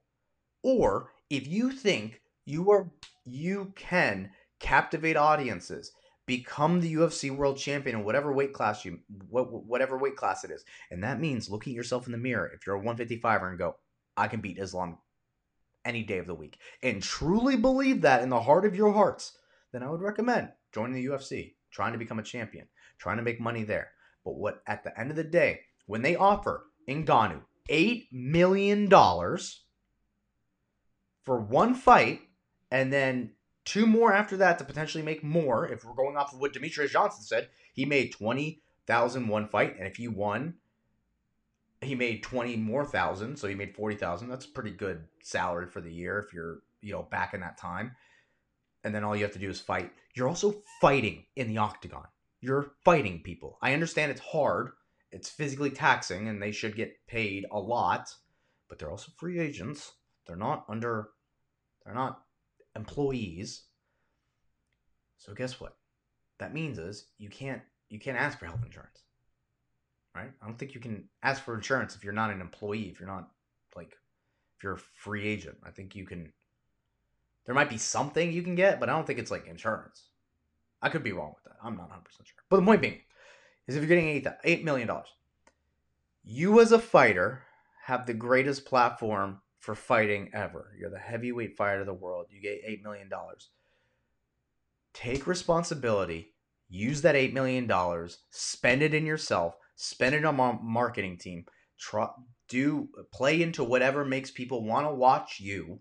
Or 0.64 1.12
if 1.30 1.48
you 1.48 1.72
think 1.72 2.22
you 2.46 2.72
are 2.72 2.92
you 3.26 3.72
can 3.76 4.32
captivate 4.60 5.16
audiences, 5.16 5.94
become 6.26 6.82
the 6.82 6.94
UFC 6.96 7.32
world 7.32 7.58
champion 7.58 7.98
in 7.98 8.06
whatever 8.06 8.34
weight 8.34 8.54
class 8.54 8.84
you 8.84 9.00
whatever 9.30 9.98
weight 9.98 10.18
class 10.18 10.44
it 10.44 10.52
is. 10.52 10.66
And 10.92 11.04
that 11.04 11.22
means 11.22 11.50
looking 11.50 11.72
at 11.72 11.78
yourself 11.78 12.06
in 12.06 12.12
the 12.12 12.18
mirror 12.18 12.52
if 12.54 12.68
you're 12.68 12.76
a 12.76 12.82
155er 12.82 13.50
and 13.50 13.58
go, 13.58 13.78
I 14.18 14.28
can 14.28 14.42
beat 14.42 14.58
Islam 14.58 14.98
any 15.86 16.04
day 16.04 16.18
of 16.18 16.28
the 16.28 16.36
week. 16.36 16.58
And 16.82 17.02
truly 17.02 17.56
believe 17.56 18.02
that 18.02 18.24
in 18.24 18.30
the 18.30 18.42
heart 18.42 18.66
of 18.66 18.76
your 18.76 18.92
hearts 18.92 19.38
then 19.72 19.84
I 19.84 19.90
would 19.90 20.02
recommend 20.02 20.50
joining 20.74 20.94
the 20.94 21.06
UFC, 21.06 21.56
trying 21.72 21.94
to 21.94 22.00
become 22.00 22.20
a 22.20 22.24
champion, 22.24 22.68
trying 23.00 23.18
to 23.18 23.24
make 23.24 23.40
money 23.40 23.64
there. 23.64 23.92
But 24.26 24.36
what 24.36 24.62
at 24.68 24.84
the 24.84 24.98
end 25.00 25.12
of 25.12 25.16
the 25.16 25.24
day, 25.24 25.62
when 25.88 26.02
they 26.02 26.16
offer 26.16 26.66
Ngannou 26.88 27.42
eight 27.70 28.08
million 28.12 28.90
dollars 28.90 29.64
for 31.24 31.40
one 31.40 31.74
fight, 31.74 32.22
and 32.72 32.92
then 32.92 33.32
two 33.66 33.86
more 33.86 34.14
after 34.14 34.38
that 34.38 34.60
to 34.60 34.66
potentially 34.66 35.04
make 35.04 35.24
more. 35.24 35.68
If 35.68 35.86
we're 35.86 35.94
going 35.94 36.18
off 36.18 36.34
of 36.34 36.40
what 36.40 36.54
Demetrious 36.54 36.92
Johnson 36.92 37.24
said, 37.24 37.50
he 37.74 37.86
made 37.86 38.12
twenty 38.12 38.62
thousand 38.86 39.28
one 39.28 39.48
fight, 39.48 39.78
and 39.78 39.88
if 39.88 39.96
he 39.96 40.08
won, 40.08 40.56
he 41.82 41.96
made 41.96 42.24
twenty 42.24 42.56
more 42.56 42.86
thousand, 42.86 43.38
so 43.38 43.48
he 43.48 43.56
made 43.56 43.76
forty 43.76 43.96
thousand. 43.96 44.30
That's 44.30 44.46
a 44.46 44.50
pretty 44.50 44.72
good 44.72 45.06
salary 45.22 45.68
for 45.68 45.82
the 45.82 45.94
year 45.94 46.20
if 46.20 46.34
you're 46.34 46.60
you 46.82 46.92
know 46.92 47.04
back 47.04 47.34
in 47.34 47.42
that 47.42 47.58
time. 47.58 47.96
And 48.84 48.94
then 48.94 49.06
all 49.06 49.16
you 49.16 49.24
have 49.24 49.34
to 49.34 49.40
do 49.40 49.50
is 49.50 49.62
fight. 49.62 49.92
You're 50.14 50.28
also 50.28 50.56
fighting 50.82 51.26
in 51.38 51.48
the 51.48 51.60
octagon. 51.60 52.06
You're 52.42 52.74
fighting 52.84 53.22
people. 53.24 53.58
I 53.62 53.74
understand 53.74 54.12
it's 54.12 54.20
hard. 54.20 54.72
It's 55.14 55.30
physically 55.30 55.70
taxing, 55.70 56.28
and 56.28 56.42
they 56.42 56.52
should 56.52 56.76
get 56.76 56.98
paid 57.06 57.46
a 57.52 57.60
lot, 57.60 58.10
but 58.68 58.80
they're 58.80 58.90
also 58.90 59.12
free 59.16 59.40
agents. 59.40 59.94
They're 60.26 60.36
not 60.36 60.66
under. 60.68 61.10
They're 61.86 61.94
not 61.94 62.24
employees. 62.76 63.66
So 65.18 65.36
guess 65.36 65.60
what? 65.60 65.78
That 66.40 66.54
means 66.54 66.80
is 66.80 67.06
you 67.20 67.30
can't 67.30 67.62
you 67.90 68.00
can't 68.00 68.18
ask 68.18 68.40
for 68.40 68.48
health 68.48 68.66
insurance. 68.66 69.04
Right? 70.16 70.32
I 70.42 70.46
don't 70.46 70.58
think 70.58 70.74
you 70.74 70.82
can 70.82 71.08
ask 71.22 71.44
for 71.44 71.56
insurance 71.56 71.96
if 71.96 72.04
you're 72.04 72.14
not 72.14 72.32
an 72.32 72.42
employee, 72.42 72.90
if 72.90 73.00
you're 73.00 73.08
not 73.08 73.30
like 73.76 73.96
if 74.58 74.64
you're 74.64 74.74
a 74.74 74.80
free 74.96 75.28
agent. 75.28 75.58
I 75.64 75.70
think 75.70 75.96
you 75.96 76.06
can 76.08 76.34
there 77.46 77.54
might 77.54 77.70
be 77.70 77.78
something 77.78 78.32
you 78.32 78.42
can 78.42 78.56
get, 78.56 78.80
but 78.80 78.90
I 78.90 78.94
don't 78.94 79.06
think 79.06 79.20
it's 79.20 79.32
like 79.32 79.46
insurance. 79.46 80.10
I 80.82 80.90
could 80.90 81.04
be 81.04 81.12
wrong 81.12 81.34
with 81.36 81.44
that. 81.44 81.60
I'm 81.64 81.78
not 81.78 81.92
100% 81.92 81.94
sure. 82.26 82.44
But 82.50 82.58
the 82.58 82.66
point 82.66 82.82
being 82.82 83.02
is 83.68 83.76
if 83.76 83.82
you're 83.82 83.88
getting 83.88 84.10
8, 84.10 84.28
$8 84.46 84.64
million, 84.64 84.90
you 86.24 86.60
as 86.60 86.72
a 86.72 86.80
fighter 86.80 87.44
have 87.86 88.06
the 88.06 88.14
greatest 88.14 88.66
platform 88.66 89.42
for 89.60 89.76
fighting 89.76 90.30
ever. 90.34 90.72
You're 90.78 90.90
the 90.90 91.00
heavyweight 91.00 91.58
fighter 91.58 91.82
of 91.82 91.86
the 91.86 91.94
world. 91.94 92.28
You 92.30 92.42
get 92.42 92.66
$8 92.68 92.84
million. 92.84 93.10
Take 94.94 95.28
responsibility. 95.28 96.34
Use 96.70 97.02
that 97.02 97.16
$8 97.16 97.34
million. 97.34 97.72
Spend 98.30 98.82
it 98.82 98.94
in 98.94 99.06
yourself. 99.06 99.56
Spend 99.76 100.16
it 100.16 100.26
on 100.26 100.40
a 100.40 100.60
marketing 100.62 101.18
team. 101.18 101.46
Try, 101.78 102.10
do 102.48 102.90
play 103.12 103.42
into 103.42 103.64
whatever 103.64 104.06
makes 104.06 104.32
people 104.32 104.64
want 104.64 104.86
to 104.86 104.94
watch 104.94 105.40
you. 105.40 105.80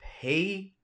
Pay 0.00 0.74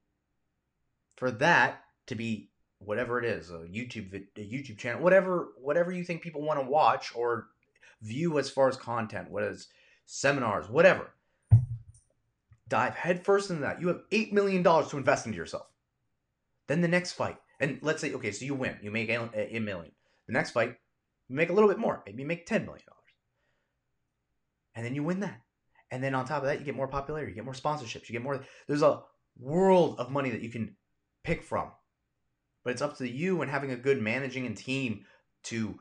for 1.16 1.30
that 1.30 1.82
to 2.06 2.14
be 2.14 2.50
whatever 2.78 3.18
it 3.18 3.24
is, 3.24 3.50
a 3.50 3.58
YouTube 3.58 4.14
a 4.14 4.40
YouTube 4.40 4.78
channel, 4.78 5.02
whatever 5.02 5.48
whatever 5.58 5.92
you 5.92 6.04
think 6.04 6.22
people 6.22 6.42
want 6.42 6.60
to 6.60 6.66
watch 6.66 7.12
or 7.14 7.48
view 8.02 8.38
as 8.38 8.50
far 8.50 8.68
as 8.68 8.76
content. 8.76 9.30
What 9.30 9.42
is 9.42 9.68
seminars, 10.06 10.68
whatever. 10.68 11.10
Dive 12.68 12.94
headfirst 12.94 13.50
into 13.50 13.62
that. 13.62 13.80
You 13.80 13.88
have 13.88 14.00
$8 14.10 14.32
million 14.32 14.62
to 14.64 14.96
invest 14.96 15.26
into 15.26 15.36
yourself. 15.36 15.66
Then 16.66 16.80
the 16.80 16.88
next 16.88 17.12
fight, 17.12 17.36
and 17.60 17.78
let's 17.80 18.00
say, 18.00 18.12
okay, 18.14 18.32
so 18.32 18.44
you 18.44 18.54
win. 18.54 18.76
You 18.82 18.90
make 18.90 19.08
a, 19.08 19.60
million. 19.60 19.92
The 20.26 20.32
next 20.32 20.50
fight, 20.50 20.76
you 21.28 21.36
make 21.36 21.50
a 21.50 21.52
little 21.52 21.68
bit 21.68 21.78
more. 21.78 22.02
Maybe 22.04 22.22
you 22.22 22.28
make 22.28 22.46
$10 22.46 22.64
million. 22.64 22.82
And 24.74 24.84
then 24.84 24.94
you 24.94 25.04
win 25.04 25.20
that. 25.20 25.40
And 25.92 26.02
then 26.02 26.14
on 26.14 26.26
top 26.26 26.42
of 26.42 26.48
that, 26.48 26.58
you 26.58 26.64
get 26.64 26.74
more 26.74 26.88
popularity, 26.88 27.30
you 27.30 27.36
get 27.36 27.44
more 27.44 27.54
sponsorships, 27.54 28.08
you 28.08 28.12
get 28.12 28.22
more. 28.22 28.40
There's 28.66 28.82
a 28.82 29.02
world 29.38 30.00
of 30.00 30.10
money 30.10 30.30
that 30.30 30.42
you 30.42 30.50
can 30.50 30.74
pick 31.22 31.44
from. 31.44 31.70
But 32.66 32.72
it's 32.72 32.82
up 32.82 32.96
to 32.96 33.08
you 33.08 33.42
and 33.42 33.50
having 33.50 33.70
a 33.70 33.76
good 33.76 34.02
managing 34.02 34.44
and 34.44 34.56
team 34.56 35.04
to 35.44 35.78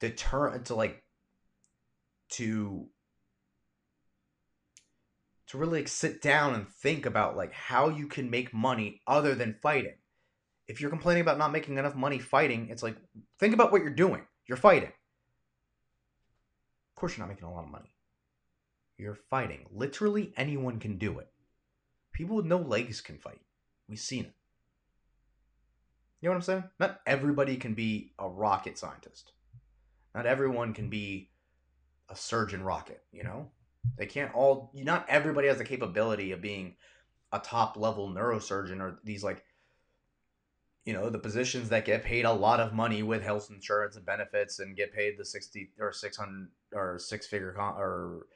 deter, 0.00 0.58
to 0.58 0.74
like, 0.74 1.02
to 2.32 2.90
to 5.46 5.56
really 5.56 5.78
like 5.78 5.88
sit 5.88 6.20
down 6.20 6.54
and 6.54 6.68
think 6.68 7.06
about 7.06 7.38
like 7.38 7.54
how 7.54 7.88
you 7.88 8.06
can 8.06 8.28
make 8.28 8.52
money 8.52 9.00
other 9.06 9.34
than 9.34 9.56
fighting. 9.62 9.94
If 10.68 10.82
you're 10.82 10.90
complaining 10.90 11.22
about 11.22 11.38
not 11.38 11.52
making 11.52 11.78
enough 11.78 11.94
money 11.94 12.18
fighting, 12.18 12.68
it's 12.68 12.82
like 12.82 12.98
think 13.38 13.54
about 13.54 13.72
what 13.72 13.80
you're 13.80 13.88
doing. 13.88 14.26
You're 14.46 14.58
fighting. 14.58 14.90
Of 14.90 16.96
course 16.96 17.16
you're 17.16 17.26
not 17.26 17.32
making 17.32 17.48
a 17.48 17.54
lot 17.54 17.64
of 17.64 17.70
money. 17.70 17.94
You're 18.98 19.18
fighting. 19.30 19.64
Literally 19.72 20.34
anyone 20.36 20.80
can 20.80 20.98
do 20.98 21.18
it. 21.18 21.30
People 22.12 22.36
with 22.36 22.44
no 22.44 22.58
legs 22.58 23.00
can 23.00 23.16
fight. 23.16 23.40
We've 23.88 23.98
seen 23.98 24.26
it. 24.26 24.34
You 26.20 26.28
know 26.28 26.32
what 26.32 26.36
I'm 26.36 26.42
saying? 26.42 26.64
Not 26.78 27.00
everybody 27.06 27.56
can 27.56 27.74
be 27.74 28.12
a 28.18 28.28
rocket 28.28 28.76
scientist. 28.78 29.32
Not 30.14 30.26
everyone 30.26 30.74
can 30.74 30.90
be 30.90 31.30
a 32.08 32.16
surgeon 32.16 32.62
rocket, 32.62 33.02
you 33.12 33.22
know? 33.22 33.50
They 33.96 34.06
can't 34.06 34.34
all. 34.34 34.70
Not 34.74 35.06
everybody 35.08 35.48
has 35.48 35.58
the 35.58 35.64
capability 35.64 36.32
of 36.32 36.42
being 36.42 36.74
a 37.32 37.38
top 37.38 37.78
level 37.78 38.10
neurosurgeon 38.10 38.80
or 38.80 38.98
these 39.04 39.24
like, 39.24 39.42
you 40.84 40.92
know, 40.92 41.08
the 41.08 41.18
positions 41.18 41.70
that 41.70 41.86
get 41.86 42.04
paid 42.04 42.26
a 42.26 42.32
lot 42.32 42.60
of 42.60 42.74
money 42.74 43.02
with 43.02 43.22
health 43.22 43.48
insurance 43.50 43.96
and 43.96 44.04
benefits 44.04 44.58
and 44.58 44.76
get 44.76 44.92
paid 44.92 45.16
the 45.16 45.24
sixty 45.24 45.70
or 45.78 45.92
six 45.92 46.18
hundred 46.18 46.48
or 46.74 46.98
six 46.98 47.26
figure 47.26 47.54
con- 47.56 47.76
or 47.78 48.26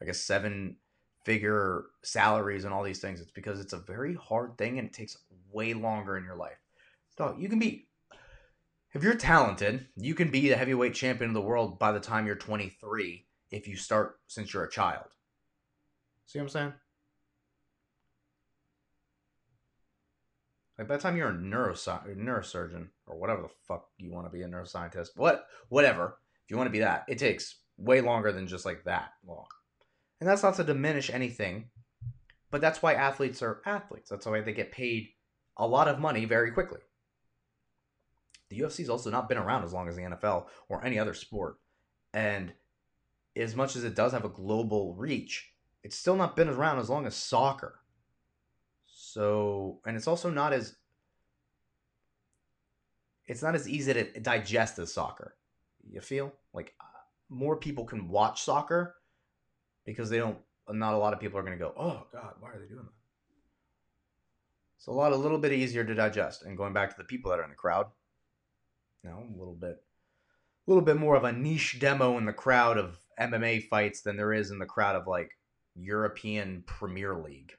I 0.00 0.04
guess 0.04 0.20
seven 0.20 0.76
figure 1.24 1.86
salaries 2.02 2.64
and 2.64 2.72
all 2.72 2.84
these 2.84 3.00
things. 3.00 3.20
It's 3.20 3.32
because 3.32 3.58
it's 3.58 3.72
a 3.72 3.78
very 3.78 4.14
hard 4.14 4.56
thing 4.56 4.78
and 4.78 4.86
it 4.86 4.94
takes 4.94 5.16
way 5.50 5.74
longer 5.74 6.16
in 6.16 6.24
your 6.24 6.36
life. 6.36 6.61
So 7.16 7.36
you 7.38 7.48
can 7.48 7.58
be 7.58 7.88
if 8.94 9.02
you're 9.02 9.14
talented, 9.14 9.86
you 9.96 10.14
can 10.14 10.30
be 10.30 10.48
the 10.48 10.56
heavyweight 10.56 10.94
champion 10.94 11.30
of 11.30 11.34
the 11.34 11.40
world 11.40 11.78
by 11.78 11.92
the 11.92 12.00
time 12.00 12.26
you're 12.26 12.36
23 12.36 13.24
if 13.50 13.66
you 13.66 13.76
start 13.76 14.20
since 14.26 14.52
you're 14.52 14.64
a 14.64 14.70
child. 14.70 15.06
See 16.26 16.38
what 16.38 16.44
I'm 16.44 16.48
saying? 16.50 16.72
Like 20.78 20.88
by 20.88 20.96
the 20.96 21.02
time 21.02 21.16
you're 21.16 21.30
a 21.30 21.34
neurosci- 21.34 22.16
neurosurgeon 22.16 22.88
or 23.06 23.16
whatever 23.16 23.42
the 23.42 23.48
fuck 23.66 23.88
you 23.98 24.10
want 24.10 24.26
to 24.26 24.30
be 24.30 24.42
a 24.42 24.48
neuroscientist, 24.48 25.10
what 25.16 25.46
whatever, 25.68 26.18
if 26.44 26.50
you 26.50 26.56
want 26.56 26.66
to 26.66 26.72
be 26.72 26.80
that, 26.80 27.04
it 27.08 27.18
takes 27.18 27.60
way 27.78 28.00
longer 28.00 28.32
than 28.32 28.46
just 28.46 28.66
like 28.66 28.84
that 28.84 29.12
long. 29.26 29.46
And 30.20 30.28
that's 30.28 30.42
not 30.42 30.56
to 30.56 30.64
diminish 30.64 31.10
anything, 31.10 31.70
but 32.50 32.60
that's 32.60 32.82
why 32.82 32.94
athletes 32.94 33.42
are 33.42 33.62
athletes. 33.64 34.10
That's 34.10 34.26
why 34.26 34.40
they 34.40 34.52
get 34.52 34.72
paid 34.72 35.08
a 35.56 35.66
lot 35.66 35.88
of 35.88 35.98
money 35.98 36.24
very 36.24 36.50
quickly. 36.52 36.80
The 38.52 38.60
UFC's 38.60 38.90
also 38.90 39.10
not 39.10 39.30
been 39.30 39.38
around 39.38 39.64
as 39.64 39.72
long 39.72 39.88
as 39.88 39.96
the 39.96 40.02
NFL 40.02 40.44
or 40.68 40.84
any 40.84 40.98
other 40.98 41.14
sport. 41.14 41.58
And 42.12 42.52
as 43.34 43.56
much 43.56 43.76
as 43.76 43.84
it 43.84 43.94
does 43.94 44.12
have 44.12 44.26
a 44.26 44.28
global 44.28 44.94
reach, 44.94 45.52
it's 45.82 45.96
still 45.96 46.16
not 46.16 46.36
been 46.36 46.50
around 46.50 46.78
as 46.78 46.90
long 46.90 47.06
as 47.06 47.16
soccer. 47.16 47.80
So, 48.84 49.80
and 49.86 49.96
it's 49.96 50.06
also 50.06 50.28
not 50.28 50.52
as 50.52 50.76
it's 53.26 53.42
not 53.42 53.54
as 53.54 53.66
easy 53.66 53.94
to 53.94 54.20
digest 54.20 54.78
as 54.78 54.92
soccer. 54.92 55.34
You 55.90 56.02
feel 56.02 56.34
like 56.52 56.74
uh, 56.78 56.84
more 57.30 57.56
people 57.56 57.86
can 57.86 58.08
watch 58.08 58.42
soccer 58.42 58.96
because 59.86 60.10
they 60.10 60.18
don't. 60.18 60.36
Not 60.68 60.92
a 60.92 60.98
lot 60.98 61.14
of 61.14 61.20
people 61.20 61.38
are 61.38 61.42
going 61.42 61.58
to 61.58 61.64
go, 61.64 61.72
"Oh 61.74 62.06
God, 62.12 62.34
why 62.38 62.50
are 62.50 62.60
they 62.60 62.68
doing 62.68 62.84
that?" 62.84 62.92
It's 64.76 64.88
a 64.88 64.92
lot, 64.92 65.12
a 65.12 65.16
little 65.16 65.38
bit 65.38 65.52
easier 65.52 65.84
to 65.84 65.94
digest. 65.94 66.42
And 66.42 66.56
going 66.56 66.74
back 66.74 66.90
to 66.90 66.96
the 66.98 67.04
people 67.04 67.30
that 67.30 67.40
are 67.40 67.44
in 67.44 67.50
the 67.50 67.56
crowd, 67.56 67.86
you 69.02 69.10
know, 69.10 69.24
a 69.34 69.38
little 69.38 69.54
bit, 69.54 69.82
a 70.66 70.70
little 70.70 70.82
bit 70.82 70.96
more 70.96 71.16
of 71.16 71.24
a 71.24 71.32
niche 71.32 71.78
demo 71.80 72.18
in 72.18 72.24
the 72.24 72.32
crowd 72.32 72.78
of 72.78 72.98
MMA 73.20 73.68
fights 73.68 74.02
than 74.02 74.16
there 74.16 74.32
is 74.32 74.50
in 74.50 74.58
the 74.58 74.66
crowd 74.66 74.96
of 74.96 75.06
like 75.06 75.30
European 75.74 76.62
Premier 76.66 77.14
League. 77.14 77.54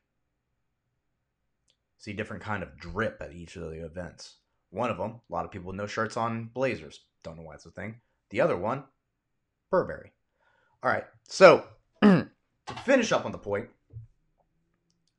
See 1.98 2.14
different 2.14 2.44
kind 2.44 2.64
of 2.64 2.78
drip 2.78 3.22
at 3.22 3.34
each 3.34 3.56
of 3.56 3.64
the 3.64 3.86
events. 3.86 4.36
One 4.72 4.90
of 4.90 4.98
them, 4.98 5.22
a 5.30 5.34
lot 5.34 5.46
of 5.46 5.52
people 5.52 5.68
with 5.68 5.78
no 5.78 5.86
shirts 5.86 6.18
on 6.18 6.50
Blazers. 6.54 7.02
Don't 7.24 7.38
know 7.38 7.44
why 7.44 7.54
it's 7.54 7.66
a 7.66 7.72
thing. 7.72 7.96
The 8.30 8.42
other 8.42 8.58
one, 8.58 8.84
Burberry. 9.70 10.12
All 10.82 10.92
right, 10.92 11.06
so 11.28 11.66
to 12.02 12.28
finish 12.84 13.12
up 13.12 13.26
on 13.26 13.32
the 13.32 13.38
point, 13.38 13.70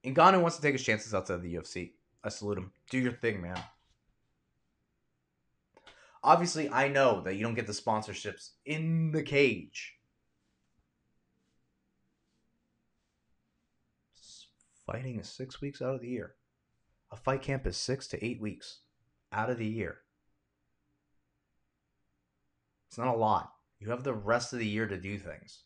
Ngannou 0.05 0.43
wants 0.43 0.57
to 0.57 0.63
take 0.63 0.75
his 0.75 0.83
chances 0.83 1.15
outside 1.15 1.41
the 1.41 1.55
UFC. 1.55 1.93
I 2.23 2.29
salute 2.29 2.59
him. 2.59 2.73
Do 2.91 2.99
your 2.99 3.13
thing, 3.13 3.41
man. 3.41 3.59
Obviously, 6.25 6.71
I 6.71 6.89
know 6.89 7.21
that 7.21 7.35
you 7.35 7.43
don't 7.43 7.55
get 7.55 7.67
the 7.67 7.75
sponsorships 7.75 8.53
in 8.65 9.13
the 9.13 9.23
cage. 9.23 9.99
Fighting 14.87 15.21
is 15.21 15.29
six 15.29 15.61
weeks 15.61 15.83
out 15.83 15.95
of 15.95 16.01
the 16.01 16.09
year. 16.09 16.37
A 17.13 17.17
fight 17.17 17.43
camp 17.43 17.67
is 17.67 17.77
six 17.77 18.07
to 18.09 18.25
eight 18.25 18.41
weeks 18.41 18.81
out 19.33 19.51
of 19.51 19.59
the 19.59 19.67
year. 19.67 19.99
It's 22.89 22.97
not 22.97 23.15
a 23.15 23.19
lot. 23.19 23.53
You 23.79 23.91
have 23.91 24.03
the 24.03 24.15
rest 24.15 24.55
of 24.55 24.59
the 24.59 24.67
year 24.67 24.87
to 24.87 24.97
do 24.97 25.19
things. 25.19 25.65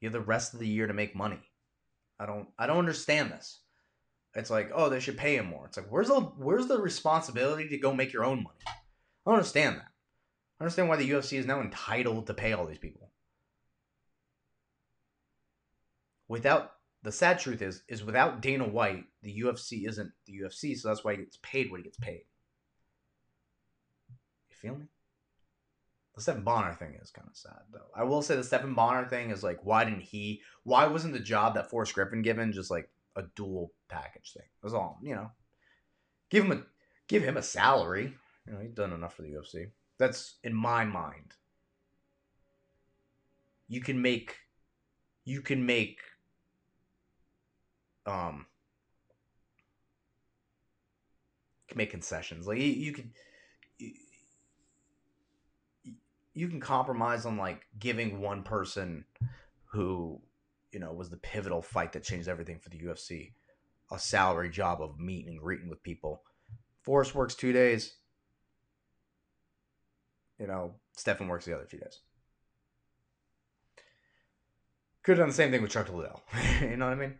You 0.00 0.06
have 0.06 0.14
the 0.14 0.20
rest 0.20 0.54
of 0.54 0.60
the 0.60 0.68
year 0.68 0.86
to 0.86 0.94
make 0.94 1.14
money. 1.14 1.40
I 2.18 2.24
don't 2.24 2.48
I 2.58 2.66
don't 2.66 2.78
understand 2.78 3.30
this. 3.30 3.60
It's 4.34 4.50
like, 4.50 4.70
oh, 4.74 4.88
they 4.88 5.00
should 5.00 5.18
pay 5.18 5.36
him 5.36 5.46
more. 5.46 5.66
It's 5.66 5.76
like, 5.76 5.90
where's 5.90 6.08
the 6.08 6.20
where's 6.20 6.66
the 6.66 6.80
responsibility 6.80 7.68
to 7.68 7.76
go 7.76 7.92
make 7.92 8.14
your 8.14 8.24
own 8.24 8.38
money? 8.42 8.81
I 9.24 9.30
don't 9.30 9.38
understand 9.38 9.76
that. 9.76 9.88
I 10.58 10.64
understand 10.64 10.88
why 10.88 10.96
the 10.96 11.10
UFC 11.10 11.38
is 11.38 11.46
now 11.46 11.60
entitled 11.60 12.26
to 12.26 12.34
pay 12.34 12.52
all 12.52 12.66
these 12.66 12.78
people. 12.78 13.10
Without 16.28 16.72
the 17.02 17.12
sad 17.12 17.38
truth 17.38 17.62
is, 17.62 17.82
is 17.88 18.04
without 18.04 18.40
Dana 18.40 18.66
White, 18.66 19.04
the 19.22 19.42
UFC 19.42 19.88
isn't 19.88 20.12
the 20.26 20.40
UFC, 20.40 20.78
so 20.78 20.88
that's 20.88 21.04
why 21.04 21.12
he 21.12 21.18
gets 21.18 21.38
paid 21.42 21.70
what 21.70 21.78
he 21.78 21.84
gets 21.84 21.98
paid. 21.98 22.22
You 24.50 24.56
feel 24.56 24.76
me? 24.76 24.86
The 26.14 26.20
Stephan 26.20 26.44
Bonnar 26.44 26.74
thing 26.74 26.98
is 27.02 27.10
kind 27.10 27.26
of 27.28 27.36
sad, 27.36 27.60
though. 27.72 27.90
I 27.94 28.04
will 28.04 28.22
say 28.22 28.36
the 28.36 28.44
Stephan 28.44 28.74
Bonnar 28.74 29.08
thing 29.08 29.30
is 29.30 29.42
like, 29.42 29.64
why 29.64 29.84
didn't 29.84 30.02
he? 30.02 30.42
Why 30.62 30.86
wasn't 30.86 31.14
the 31.14 31.20
job 31.20 31.54
that 31.54 31.70
Forrest 31.70 31.94
Griffin 31.94 32.22
given 32.22 32.52
just 32.52 32.70
like 32.70 32.90
a 33.16 33.22
dual 33.34 33.72
package 33.88 34.32
thing? 34.34 34.46
That's 34.62 34.74
all. 34.74 34.98
You 35.02 35.14
know, 35.14 35.30
give 36.30 36.44
him 36.44 36.52
a 36.52 36.62
give 37.08 37.22
him 37.22 37.36
a 37.36 37.42
salary. 37.42 38.14
You 38.46 38.52
know, 38.52 38.60
he's 38.60 38.72
done 38.72 38.92
enough 38.92 39.14
for 39.14 39.22
the 39.22 39.30
UFC. 39.30 39.70
That's 39.98 40.38
in 40.42 40.54
my 40.54 40.84
mind. 40.84 41.34
You 43.68 43.80
can 43.80 44.02
make, 44.02 44.36
you 45.24 45.40
can 45.40 45.64
make, 45.64 46.00
um, 48.04 48.46
make 51.74 51.90
concessions. 51.90 52.46
Like 52.46 52.58
you, 52.58 52.64
you 52.64 52.92
could. 52.92 53.10
You, 53.78 53.92
you 56.34 56.48
can 56.48 56.60
compromise 56.60 57.26
on 57.26 57.36
like 57.36 57.66
giving 57.78 58.20
one 58.20 58.42
person 58.42 59.04
who 59.66 60.20
you 60.72 60.80
know 60.80 60.92
was 60.92 61.10
the 61.10 61.16
pivotal 61.18 61.62
fight 61.62 61.92
that 61.92 62.02
changed 62.02 62.28
everything 62.28 62.58
for 62.58 62.70
the 62.70 62.78
UFC 62.78 63.32
a 63.92 63.98
salary 63.98 64.48
job 64.48 64.80
of 64.80 64.98
meeting 64.98 65.28
and 65.28 65.38
greeting 65.38 65.68
with 65.68 65.82
people. 65.82 66.22
Forrest 66.82 67.14
works 67.14 67.34
two 67.34 67.52
days. 67.52 67.96
You 70.42 70.48
know, 70.48 70.74
Stephan 70.96 71.28
works 71.28 71.44
the 71.44 71.54
other 71.54 71.68
two 71.70 71.78
days. 71.78 72.00
Could 75.04 75.12
have 75.12 75.22
done 75.22 75.28
the 75.28 75.34
same 75.34 75.52
thing 75.52 75.62
with 75.62 75.70
Chuck 75.70 75.88
Liddell. 75.88 76.20
you 76.60 76.76
know 76.76 76.86
what 76.86 76.94
I 76.94 77.00
mean? 77.00 77.14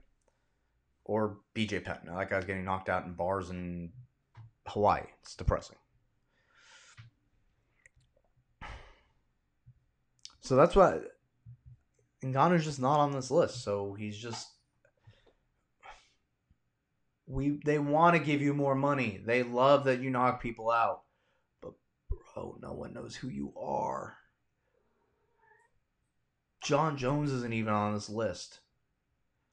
Or 1.05 1.39
BJ 1.55 1.85
Penn. 1.85 1.99
That 2.07 2.29
guy's 2.29 2.45
getting 2.45 2.65
knocked 2.65 2.89
out 2.89 3.05
in 3.05 3.13
bars 3.13 3.51
in 3.51 3.93
Hawaii. 4.67 5.03
It's 5.23 5.37
depressing. 5.37 5.77
So 10.41 10.57
that's 10.57 10.75
why 10.75 10.99
Ngannou's 12.25 12.65
just 12.65 12.81
not 12.81 12.99
on 12.99 13.13
this 13.13 13.31
list. 13.31 13.63
So 13.63 13.95
he's 13.95 14.19
just 14.19 14.49
we 17.29 17.61
they 17.65 17.79
want 17.79 18.17
to 18.17 18.23
give 18.23 18.43
you 18.43 18.53
more 18.53 18.75
money. 18.75 19.23
They 19.25 19.45
love 19.45 19.85
that 19.85 20.01
you 20.01 20.11
knock 20.11 20.43
people 20.43 20.73
out. 20.73 21.02
Bro, 22.35 22.59
no 22.63 22.73
one 22.73 22.95
knows 22.95 23.17
who 23.17 23.29
you 23.29 23.53
are. 23.61 24.17
Jon 26.63 26.97
Jones 26.97 27.33
isn't 27.33 27.53
even 27.53 27.73
on 27.73 27.95
this 27.95 28.09
list. 28.09 28.61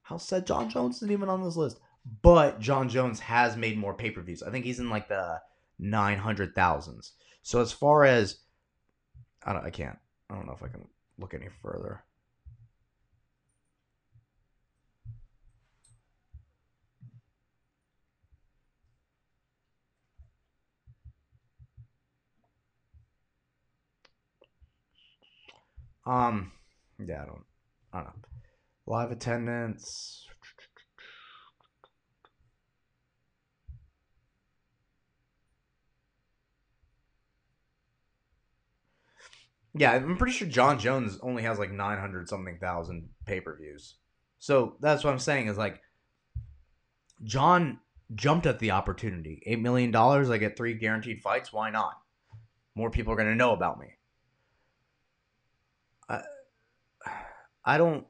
How 0.04 0.18
said 0.18 0.46
Jon 0.48 0.70
Jones 0.70 0.98
isn't 0.98 1.12
even 1.12 1.30
on 1.30 1.44
this 1.44 1.56
list? 1.56 1.80
But 2.22 2.60
Jon 2.60 2.90
Jones 2.90 3.20
has 3.20 3.58
made 3.58 3.78
more 3.78 3.94
pay-per-views. 3.94 4.44
I 4.44 4.52
think 4.52 4.66
he's 4.66 4.80
in 4.80 4.90
like 4.90 5.08
the 5.08 5.40
900,000s. 5.82 7.12
So 7.42 7.62
as 7.62 7.72
far 7.72 8.06
as 8.06 8.40
I 9.44 9.54
don't 9.54 9.66
I 9.66 9.70
can't. 9.70 9.98
I 10.30 10.36
don't 10.36 10.46
know 10.46 10.54
if 10.54 10.64
I 10.64 10.68
can 10.68 10.88
look 11.18 11.34
any 11.34 11.48
further. 11.62 12.04
Um, 26.06 26.52
yeah, 26.98 27.24
I 27.24 27.26
don't, 27.26 27.46
I 27.94 27.98
don't 27.98 28.06
know. 28.08 28.14
Live 28.86 29.12
attendance. 29.12 30.26
Yeah, 39.76 39.92
I'm 39.94 40.18
pretty 40.18 40.34
sure 40.34 40.48
Jon 40.48 40.80
Jones 40.80 41.20
only 41.22 41.44
has 41.44 41.60
like 41.60 41.72
900 41.72 42.28
something 42.28 42.58
thousand 42.60 43.10
pay 43.26 43.40
per 43.40 43.56
views. 43.56 43.96
So 44.40 44.78
that's 44.82 45.04
what 45.04 45.12
I'm 45.12 45.20
saying 45.20 45.48
is 45.48 45.58
like, 45.58 45.82
Jon 47.24 47.80
jumped 48.16 48.46
at 48.46 48.60
the 48.60 48.72
opportunity. 48.72 49.44
$8 49.48 49.62
million, 49.62 49.96
I 49.96 50.38
get 50.38 50.58
three 50.58 50.74
guaranteed 50.74 51.22
fights. 51.22 51.54
Why 51.54 51.70
not? 51.70 51.94
More 52.76 52.90
people 52.90 53.14
are 53.14 53.18
going 53.18 53.30
to 53.30 53.36
know 53.36 53.54
about 53.54 53.80
me. 53.80 53.88
I, 56.10 56.22
I 57.70 57.78
don't. 57.78 58.08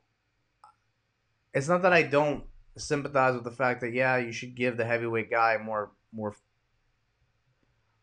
It's 1.54 1.68
not 1.68 1.82
that 1.82 1.92
I 1.92 2.04
don't 2.04 2.46
sympathize 2.78 3.36
with 3.36 3.44
the 3.44 3.52
fact 3.52 3.82
that 3.82 3.92
yeah, 3.92 4.16
you 4.16 4.32
should 4.32 4.56
give 4.56 4.78
the 4.78 4.86
heavyweight 4.86 5.30
guy 5.30 5.58
more 5.62 5.92
more 6.14 6.34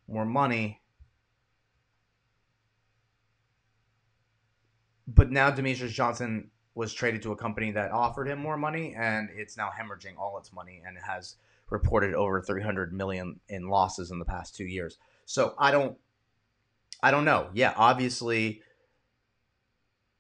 more 0.07 0.27
money. 0.27 0.83
But 5.09 5.31
now 5.31 5.51
Demetrious 5.51 5.93
Johnson 5.93 6.51
was 6.75 6.93
traded 6.93 7.23
to 7.23 7.33
a 7.33 7.37
company 7.37 7.71
that 7.71 7.91
offered 7.91 8.29
him 8.29 8.39
more 8.39 8.59
money, 8.59 8.95
and 8.95 9.31
it's 9.35 9.57
now 9.57 9.71
hemorrhaging 9.71 10.19
all 10.19 10.37
its 10.37 10.53
money, 10.53 10.83
and 10.87 10.99
it 10.99 11.03
has 11.05 11.37
reported 11.71 12.13
over 12.13 12.43
300 12.43 12.93
million 12.93 13.41
in 13.49 13.71
losses 13.71 14.11
in 14.11 14.19
the 14.19 14.27
past 14.27 14.55
two 14.55 14.67
years. 14.67 14.99
So 15.25 15.55
I 15.59 15.71
don't, 15.71 15.97
I 17.03 17.11
don't 17.11 17.25
know. 17.25 17.49
Yeah, 17.55 17.73
obviously, 17.79 18.61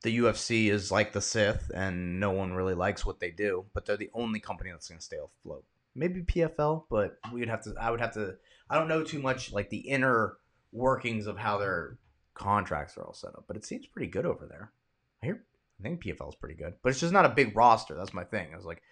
the 0.02 0.18
UFC 0.18 0.70
is 0.70 0.92
like 0.92 1.12
the 1.12 1.20
Sith, 1.20 1.70
and 1.74 2.20
no 2.20 2.30
one 2.30 2.52
really 2.52 2.74
likes 2.74 3.04
what 3.04 3.20
they 3.20 3.30
do, 3.30 3.64
but 3.74 3.87
they're 3.87 3.96
the 3.96 4.11
only 4.14 4.40
company 4.40 4.70
that's 4.70 4.88
going 4.88 4.98
to 4.98 5.04
stay 5.04 5.16
afloat. 5.16 5.64
Maybe 5.94 6.22
PFL, 6.22 6.85
but 6.90 7.18
we'd 7.32 7.48
have 7.48 7.62
to. 7.64 7.74
I 7.80 7.90
would 7.90 8.00
have 8.00 8.14
to. 8.14 8.37
I 8.68 8.78
don't 8.78 8.88
know 8.88 9.02
too 9.02 9.20
much 9.20 9.52
like 9.52 9.70
the 9.70 9.78
inner 9.78 10.37
workings 10.72 11.26
of 11.26 11.38
how 11.38 11.59
their 11.59 11.98
contracts 12.35 12.96
are 12.98 13.04
all 13.04 13.14
set 13.14 13.35
up, 13.35 13.44
but 13.48 13.56
it 13.56 13.64
seems 13.64 13.87
pretty 13.87 14.11
good 14.11 14.26
over 14.26 14.46
there. 14.46 14.72
I 15.22 15.26
hear. 15.26 15.44
I 15.80 15.82
think 15.82 16.04
PFL 16.04 16.28
is 16.28 16.35
pretty 16.35 16.54
good, 16.54 16.74
but 16.82 16.90
it's 16.90 17.00
just 17.00 17.12
not 17.12 17.26
a 17.26 17.30
big 17.30 17.56
roster. 17.56 17.94
That's 17.94 18.14
my 18.14 18.24
thing. 18.24 18.48
I 18.52 18.56
was 18.56 18.64
like, 18.64 18.82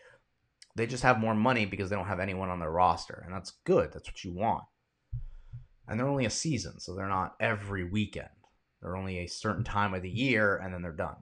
they 0.77 0.87
just 0.87 1.03
have 1.03 1.19
more 1.19 1.35
money 1.35 1.65
because 1.65 1.89
they 1.89 1.97
don't 1.97 2.09
have 2.09 2.21
anyone 2.21 2.51
on 2.51 2.61
their 2.61 2.71
roster, 2.71 3.23
and 3.25 3.35
that's 3.35 3.53
good. 3.65 3.93
That's 3.93 4.09
what 4.09 4.25
you 4.25 4.33
want. 4.33 4.65
And 5.87 5.99
they're 5.99 6.09
only 6.09 6.25
a 6.25 6.31
season, 6.31 6.81
so 6.81 6.95
they're 6.95 7.09
not 7.09 7.37
every 7.41 7.85
weekend. 7.85 8.29
They're 8.85 8.97
only 8.97 9.21
a 9.21 9.27
certain 9.27 9.65
time 9.65 9.95
of 9.95 10.03
the 10.03 10.11
year, 10.11 10.59
and 10.59 10.73
then 10.73 10.83
they're 10.83 10.93
done. 10.93 11.17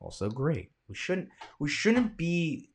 Also 0.00 0.28
great. 0.28 0.72
We 0.88 0.96
shouldn't 0.96 1.28
we 1.60 1.68
shouldn't 1.68 2.16
be 2.16 2.70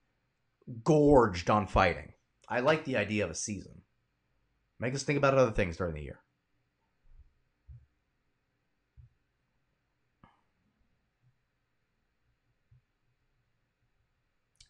gorged 0.86 1.50
on 1.50 1.68
fighting. 1.68 2.14
I 2.48 2.62
like 2.62 2.86
the 2.86 2.96
idea 2.96 3.26
of 3.26 3.30
a 3.30 3.36
season. 3.36 3.82
Make 4.80 4.96
us 4.96 5.04
think 5.04 5.18
about 5.18 5.38
other 5.38 5.52
things 5.52 5.76
during 5.76 5.96
the 5.96 6.02
year. 6.02 6.22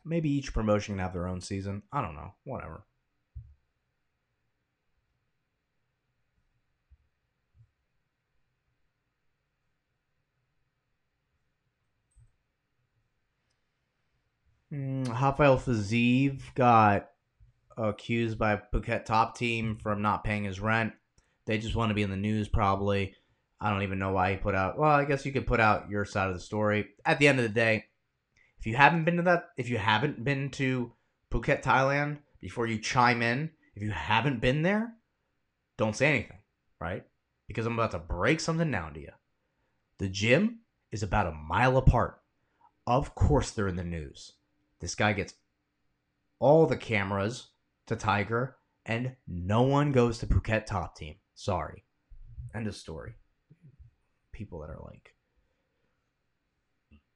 Maybe 0.04 0.32
each 0.32 0.54
promotion 0.54 0.96
can 0.96 1.04
have 1.04 1.14
their 1.14 1.28
own 1.28 1.42
season. 1.42 1.84
I 1.94 2.02
don't 2.02 2.16
know. 2.16 2.34
Whatever. 2.46 2.84
Mm, 14.76 15.08
Rafael 15.08 15.58
Fiziev 15.58 16.42
got 16.54 17.10
accused 17.78 18.38
by 18.38 18.58
Phuket 18.58 19.06
top 19.06 19.38
team 19.38 19.78
from 19.82 20.02
not 20.02 20.24
paying 20.26 20.44
his 20.44 20.60
rent. 20.60 20.94
They 21.46 21.58
just 21.58 21.76
want 21.76 21.92
to 21.92 21.94
be 21.94 22.02
in 22.02 22.10
the 22.10 22.18
news, 22.18 22.50
probably. 22.50 23.16
I 23.62 23.70
don't 23.70 23.84
even 23.84 24.00
know 24.00 24.12
why 24.12 24.32
he 24.32 24.38
put 24.38 24.54
out. 24.54 24.78
Well, 24.78 24.92
I 24.92 25.06
guess 25.06 25.26
you 25.26 25.32
could 25.32 25.48
put 25.48 25.62
out 25.62 25.90
your 25.90 26.04
side 26.04 26.28
of 26.28 26.34
the 26.34 26.42
story. 26.42 26.88
At 27.06 27.20
the 27.20 27.28
end 27.28 27.40
of 27.40 27.44
the 27.44 27.50
day, 27.50 27.86
if 28.60 28.68
you 28.68 28.76
haven't 28.76 29.06
been 29.06 29.18
to 29.18 29.24
that, 29.24 29.46
if 29.56 29.70
you 29.70 29.78
haven't 29.78 30.24
been 30.24 30.50
to 30.52 30.92
Phuket, 31.32 31.64
Thailand, 31.64 32.18
before 32.42 32.68
you 32.68 32.78
chime 32.78 33.22
in, 33.22 33.52
if 33.76 33.82
you 33.82 33.92
haven't 33.92 34.42
been 34.42 34.62
there, 34.62 34.94
don't 35.78 35.96
say 35.96 36.08
anything, 36.08 36.40
right? 36.82 37.06
Because 37.48 37.66
I'm 37.66 37.74
about 37.74 37.92
to 37.92 38.00
break 38.00 38.42
something 38.42 38.70
down 38.72 38.94
to 38.96 39.00
you. 39.00 39.12
The 40.00 40.10
gym 40.10 40.60
is 40.92 41.02
about 41.02 41.28
a 41.28 41.32
mile 41.32 41.78
apart. 41.78 42.20
Of 42.86 43.16
course, 43.16 43.52
they're 43.52 43.70
in 43.70 43.78
the 43.78 43.84
news. 43.84 44.34
This 44.86 44.94
guy 44.94 45.14
gets 45.14 45.34
all 46.38 46.68
the 46.68 46.78
cameras 46.78 47.48
to 47.88 47.96
Tiger, 47.96 48.58
and 48.86 49.16
no 49.28 49.64
one 49.64 49.92
goes 49.92 50.20
to 50.20 50.28
Phuket 50.28 50.68
top 50.68 50.96
team. 50.96 51.16
Sorry. 51.34 51.86
End 52.54 52.68
of 52.68 52.76
story. 52.76 53.16
People 54.32 54.60
that 54.60 54.70
are 54.70 54.80
like 54.86 55.16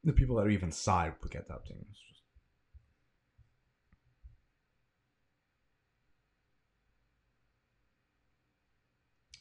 the 0.04 0.14
people 0.14 0.38
that 0.38 0.48
are 0.48 0.50
even 0.50 0.72
side 0.72 1.14
Phuket 1.22 1.48
top 1.48 1.68
team. 1.68 1.86
Just... 1.92 2.24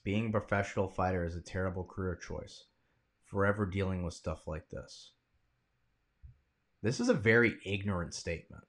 Being 0.04 0.28
a 0.28 0.32
professional 0.32 0.90
fighter 0.90 1.24
is 1.24 1.34
a 1.34 1.40
terrible 1.40 1.84
career 1.84 2.14
choice. 2.14 2.64
Forever 3.24 3.64
dealing 3.64 4.02
with 4.02 4.12
stuff 4.12 4.46
like 4.46 4.68
this. 4.68 5.12
This 6.82 7.00
is 7.00 7.08
a 7.08 7.14
very 7.14 7.56
ignorant 7.64 8.14
statement. 8.14 8.64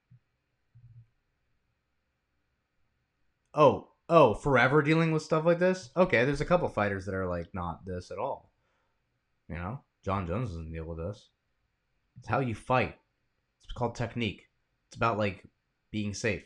Oh, 3.54 3.88
oh, 4.08 4.34
forever 4.34 4.82
dealing 4.82 5.12
with 5.12 5.22
stuff 5.22 5.44
like 5.44 5.58
this? 5.58 5.90
Okay, 5.96 6.24
there's 6.24 6.40
a 6.40 6.46
couple 6.46 6.68
fighters 6.68 7.06
that 7.06 7.14
are 7.14 7.26
like 7.26 7.48
not 7.54 7.84
this 7.84 8.10
at 8.10 8.18
all. 8.18 8.50
You 9.48 9.56
know, 9.56 9.80
Jon 10.04 10.26
Jones 10.26 10.50
doesn't 10.50 10.72
deal 10.72 10.84
with 10.84 10.98
this. 10.98 11.30
It's 12.18 12.28
how 12.28 12.40
you 12.40 12.54
fight. 12.54 12.96
It's 13.64 13.72
called 13.72 13.94
technique. 13.94 14.42
It's 14.88 14.96
about 14.96 15.18
like 15.18 15.44
being 15.90 16.14
safe. 16.14 16.44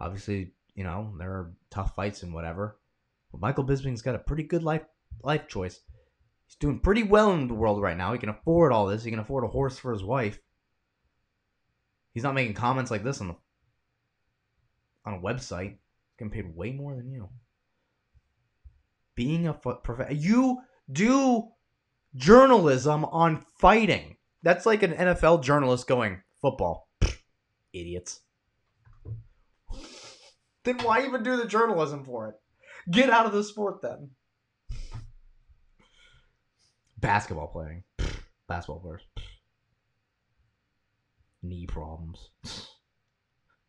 Obviously, 0.00 0.52
you 0.74 0.84
know, 0.84 1.14
there 1.18 1.30
are 1.30 1.54
tough 1.70 1.94
fights 1.94 2.22
and 2.22 2.34
whatever. 2.34 2.78
But 3.30 3.40
Michael 3.40 3.64
Bisping's 3.64 4.02
got 4.02 4.14
a 4.14 4.20
pretty 4.20 4.42
good 4.44 4.62
life 4.62 4.82
life 5.22 5.48
choice. 5.48 5.80
He's 6.46 6.56
doing 6.56 6.80
pretty 6.80 7.02
well 7.02 7.32
in 7.32 7.48
the 7.48 7.54
world 7.54 7.82
right 7.82 7.96
now. 7.96 8.12
He 8.12 8.18
can 8.18 8.28
afford 8.28 8.72
all 8.72 8.86
this. 8.86 9.04
He 9.04 9.10
can 9.10 9.20
afford 9.20 9.44
a 9.44 9.48
horse 9.48 9.78
for 9.78 9.92
his 9.92 10.02
wife. 10.04 10.38
He's 12.12 12.22
not 12.22 12.34
making 12.34 12.54
comments 12.54 12.90
like 12.90 13.02
this 13.02 13.20
on 13.20 13.28
the 13.28 13.36
on 15.04 15.14
a 15.14 15.20
website. 15.20 15.70
He's 15.70 16.16
getting 16.18 16.30
paid 16.30 16.56
way 16.56 16.72
more 16.72 16.94
than 16.94 17.10
you. 17.10 17.28
Being 19.14 19.46
a 19.46 19.54
prof- 19.54 20.10
you 20.10 20.58
do 20.90 21.48
journalism 22.14 23.04
on 23.04 23.44
fighting. 23.58 24.16
That's 24.42 24.66
like 24.66 24.82
an 24.82 24.92
NFL 24.92 25.42
journalist 25.42 25.86
going 25.86 26.22
football. 26.40 26.88
Idiots. 27.72 28.20
Then 30.64 30.78
why 30.78 31.04
even 31.04 31.22
do 31.22 31.36
the 31.36 31.46
journalism 31.46 32.04
for 32.04 32.28
it? 32.28 32.34
Get 32.90 33.10
out 33.10 33.26
of 33.26 33.32
the 33.32 33.44
sport 33.44 33.82
then. 33.82 34.10
Basketball 37.04 37.48
playing. 37.48 37.84
Basketball 38.48 38.80
players. 38.80 39.02
Knee 41.42 41.66
problems. 41.66 42.30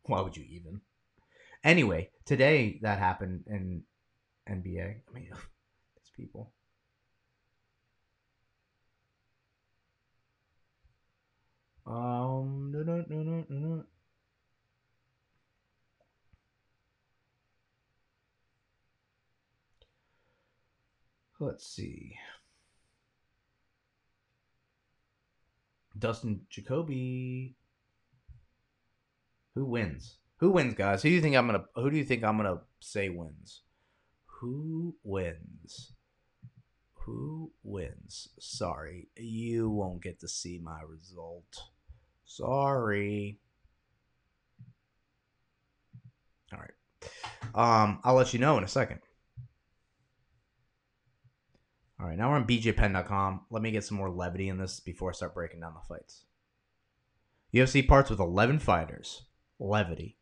Why 0.06 0.22
would 0.22 0.38
you 0.38 0.44
even? 0.48 0.80
Anyway, 1.62 2.08
today 2.24 2.78
that 2.80 2.98
happened 2.98 3.44
in 3.46 3.82
NBA. 4.48 4.82
I 4.82 5.12
mean, 5.12 5.28
these 5.96 6.10
people. 6.16 6.54
Um, 11.86 12.70
no, 12.72 12.82
no, 12.82 13.04
no, 13.06 13.22
no, 13.22 13.44
no. 13.50 13.84
Let's 21.38 21.66
see. 21.66 22.16
Dustin 25.98 26.40
Jacoby. 26.50 27.54
Who 29.54 29.64
wins? 29.64 30.18
Who 30.38 30.50
wins, 30.50 30.74
guys? 30.74 31.02
Who 31.02 31.08
do 31.08 31.14
you 31.14 31.20
think 31.20 31.36
I'm 31.36 31.46
gonna? 31.46 31.64
Who 31.74 31.90
do 31.90 31.96
you 31.96 32.04
think 32.04 32.22
I'm 32.22 32.36
gonna 32.36 32.60
say 32.80 33.08
wins? 33.08 33.62
Who 34.40 34.94
wins? 35.02 35.92
Who 37.06 37.52
wins? 37.62 38.28
Sorry, 38.38 39.08
you 39.16 39.70
won't 39.70 40.02
get 40.02 40.20
to 40.20 40.28
see 40.28 40.58
my 40.62 40.80
result. 40.86 41.62
Sorry. 42.26 43.38
All 46.52 46.58
right. 46.58 46.72
Um, 47.54 48.00
I'll 48.04 48.14
let 48.14 48.34
you 48.34 48.40
know 48.40 48.58
in 48.58 48.64
a 48.64 48.68
second. 48.68 49.00
All 51.98 52.06
right, 52.06 52.18
now 52.18 52.30
we're 52.30 52.36
on 52.36 52.46
bjpenn.com. 52.46 53.46
Let 53.50 53.62
me 53.62 53.70
get 53.70 53.84
some 53.84 53.96
more 53.96 54.10
levity 54.10 54.48
in 54.48 54.58
this 54.58 54.80
before 54.80 55.10
I 55.10 55.14
start 55.14 55.34
breaking 55.34 55.60
down 55.60 55.74
the 55.74 55.80
fights. 55.88 56.24
UFC 57.54 57.86
parts 57.86 58.10
with 58.10 58.20
11 58.20 58.58
fighters. 58.58 59.22
Levity. 59.58 60.18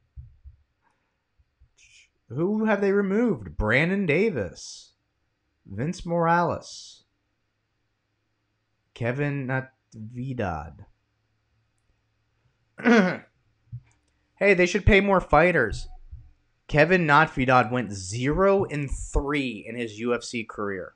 Who 2.28 2.64
have 2.64 2.80
they 2.80 2.92
removed? 2.92 3.56
Brandon 3.56 4.06
Davis, 4.06 4.92
Vince 5.66 6.06
Morales, 6.06 7.04
Kevin 8.94 9.46
Natividad. 9.46 10.86
hey, 14.36 14.54
they 14.54 14.66
should 14.66 14.86
pay 14.86 15.00
more 15.00 15.20
fighters. 15.20 15.88
Kevin 16.66 17.06
Natividad 17.06 17.70
went 17.70 17.92
0 17.92 18.64
and 18.64 18.88
3 19.12 19.66
in 19.68 19.76
his 19.76 20.00
UFC 20.00 20.48
career. 20.48 20.94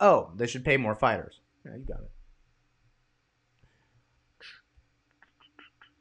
Oh, 0.00 0.30
they 0.36 0.46
should 0.46 0.64
pay 0.64 0.76
more 0.76 0.94
fighters. 0.94 1.40
Yeah, 1.64 1.76
you 1.76 1.84
got 1.84 2.00
it. 2.00 2.10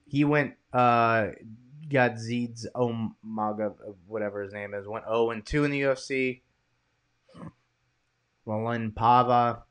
He 0.07 0.23
went 0.23 0.53
uh 0.73 1.27
got 1.91 2.19
Zeed's 2.19 2.67
Omaga 2.75 3.73
whatever 4.07 4.41
his 4.41 4.53
name 4.53 4.73
is, 4.73 4.87
went 4.87 5.05
0 5.05 5.31
and 5.31 5.45
2 5.45 5.65
in 5.65 5.71
the 5.71 5.81
UFC. 5.81 6.41
Roland 8.45 8.95
Pava 8.95 9.63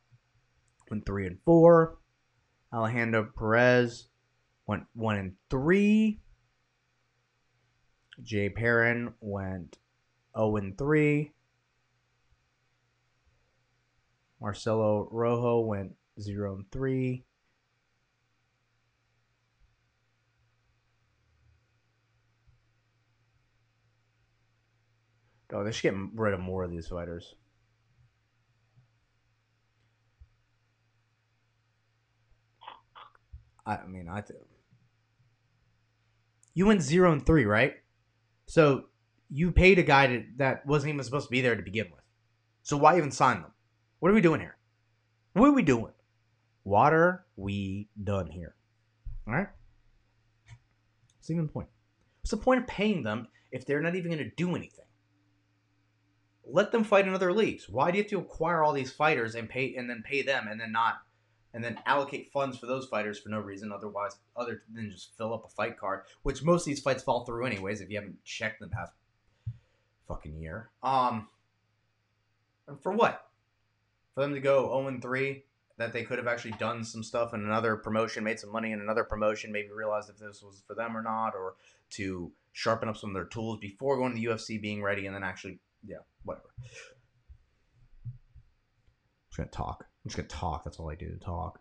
went 0.90 1.06
3 1.06 1.26
and 1.26 1.38
4. 1.44 1.96
Alejandro 2.72 3.30
Perez 3.36 4.08
went 4.66 4.84
1 4.94 5.16
and 5.16 5.32
3. 5.50 6.20
Jay 8.22 8.48
Perrin 8.48 9.14
went 9.20 9.78
0 10.36 10.56
and 10.56 10.78
3. 10.78 11.32
Marcelo 14.44 15.08
Rojo 15.10 15.60
went 15.60 15.92
0 16.20 16.56
and 16.56 16.70
3. 16.70 17.24
Oh, 25.50 25.64
they 25.64 25.72
should 25.72 25.94
get 25.94 25.94
rid 26.14 26.34
of 26.34 26.40
more 26.40 26.62
of 26.62 26.70
these 26.70 26.88
fighters. 26.88 27.36
I 33.64 33.78
mean, 33.86 34.08
I. 34.10 34.20
Th- 34.20 34.38
you 36.52 36.66
went 36.66 36.82
zero 36.82 37.12
and 37.12 37.24
three, 37.24 37.46
right? 37.46 37.76
So 38.44 38.88
you 39.30 39.52
paid 39.52 39.78
a 39.78 39.82
guy 39.82 40.06
to, 40.08 40.24
that 40.36 40.66
wasn't 40.66 40.92
even 40.92 41.02
supposed 41.02 41.28
to 41.28 41.30
be 41.30 41.40
there 41.40 41.56
to 41.56 41.62
begin 41.62 41.86
with. 41.90 42.02
So 42.62 42.76
why 42.76 42.98
even 42.98 43.10
sign 43.10 43.40
them? 43.40 43.53
What 44.04 44.10
are 44.10 44.16
we 44.16 44.20
doing 44.20 44.40
here? 44.40 44.58
What 45.32 45.48
are 45.48 45.52
we 45.52 45.62
doing? 45.62 45.94
What 46.62 46.92
are 46.92 47.24
we 47.36 47.88
done 48.02 48.26
here? 48.26 48.54
All 49.26 49.32
right. 49.32 49.48
What's 51.16 51.30
even 51.30 51.46
the 51.46 51.52
point? 51.54 51.68
What's 52.20 52.32
the 52.32 52.36
point 52.36 52.60
of 52.60 52.66
paying 52.66 53.02
them 53.02 53.28
if 53.50 53.64
they're 53.64 53.80
not 53.80 53.94
even 53.94 54.10
going 54.10 54.22
to 54.22 54.36
do 54.36 54.54
anything? 54.56 54.84
Let 56.46 56.70
them 56.70 56.84
fight 56.84 57.08
in 57.08 57.14
other 57.14 57.32
leagues. 57.32 57.66
Why 57.66 57.90
do 57.90 57.96
you 57.96 58.02
have 58.02 58.10
to 58.10 58.18
acquire 58.18 58.62
all 58.62 58.74
these 58.74 58.92
fighters 58.92 59.36
and 59.36 59.48
pay 59.48 59.74
and 59.74 59.88
then 59.88 60.04
pay 60.04 60.20
them 60.20 60.48
and 60.50 60.60
then 60.60 60.72
not 60.72 60.96
and 61.54 61.64
then 61.64 61.78
allocate 61.86 62.30
funds 62.30 62.58
for 62.58 62.66
those 62.66 62.86
fighters 62.86 63.18
for 63.18 63.30
no 63.30 63.40
reason 63.40 63.72
otherwise 63.72 64.16
other 64.36 64.64
than 64.74 64.90
just 64.90 65.16
fill 65.16 65.32
up 65.32 65.46
a 65.46 65.48
fight 65.48 65.78
card, 65.78 66.02
which 66.24 66.42
most 66.42 66.64
of 66.64 66.66
these 66.66 66.80
fights 66.80 67.02
fall 67.02 67.24
through 67.24 67.46
anyways 67.46 67.80
if 67.80 67.88
you 67.88 67.96
haven't 67.96 68.22
checked 68.22 68.60
in 68.60 68.68
the 68.68 68.74
past 68.76 68.92
fucking 70.06 70.36
year. 70.38 70.68
Um, 70.82 71.26
and 72.68 72.78
for 72.82 72.92
what? 72.92 73.30
For 74.14 74.22
them 74.22 74.34
to 74.34 74.40
go 74.40 74.68
0 74.82 74.98
3, 75.00 75.44
that 75.76 75.92
they 75.92 76.04
could 76.04 76.18
have 76.18 76.26
actually 76.26 76.52
done 76.52 76.84
some 76.84 77.02
stuff 77.02 77.34
in 77.34 77.40
another 77.40 77.76
promotion, 77.76 78.24
made 78.24 78.38
some 78.38 78.52
money 78.52 78.72
in 78.72 78.80
another 78.80 79.04
promotion, 79.04 79.50
maybe 79.50 79.70
realized 79.70 80.08
if 80.08 80.18
this 80.18 80.42
was 80.42 80.62
for 80.66 80.74
them 80.74 80.96
or 80.96 81.02
not, 81.02 81.34
or 81.34 81.54
to 81.90 82.32
sharpen 82.52 82.88
up 82.88 82.96
some 82.96 83.10
of 83.10 83.14
their 83.14 83.24
tools 83.24 83.58
before 83.60 83.96
going 83.96 84.14
to 84.14 84.20
the 84.20 84.26
UFC, 84.26 84.60
being 84.60 84.82
ready, 84.82 85.06
and 85.06 85.14
then 85.14 85.24
actually, 85.24 85.58
yeah, 85.84 85.98
whatever. 86.22 86.46
I'm 88.04 88.12
just 89.30 89.36
gonna 89.36 89.50
talk. 89.50 89.84
I'm 90.04 90.08
just 90.08 90.16
gonna 90.16 90.28
talk. 90.28 90.64
That's 90.64 90.78
all 90.78 90.90
I 90.90 90.94
do. 90.94 91.10
to 91.10 91.18
Talk. 91.18 91.60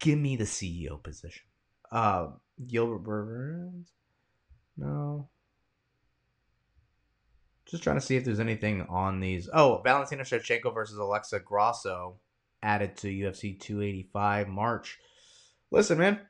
Give 0.00 0.18
me 0.18 0.36
the 0.36 0.44
CEO 0.44 1.02
position. 1.02 1.44
Uh, 1.90 2.28
Gilbert 2.66 2.98
Burns. 2.98 3.92
No. 4.76 5.28
Just 7.66 7.82
trying 7.82 7.96
to 7.96 8.04
see 8.04 8.16
if 8.16 8.24
there's 8.24 8.40
anything 8.40 8.82
on 8.88 9.20
these. 9.20 9.48
Oh, 9.52 9.80
Valentina 9.82 10.22
Shevchenko 10.22 10.72
versus 10.72 10.98
Alexa 10.98 11.40
Grasso 11.40 12.20
added 12.62 12.96
to 12.98 13.08
UFC 13.08 13.58
285 13.58 14.48
March. 14.48 14.98
Listen, 15.70 15.98
man, 15.98 16.20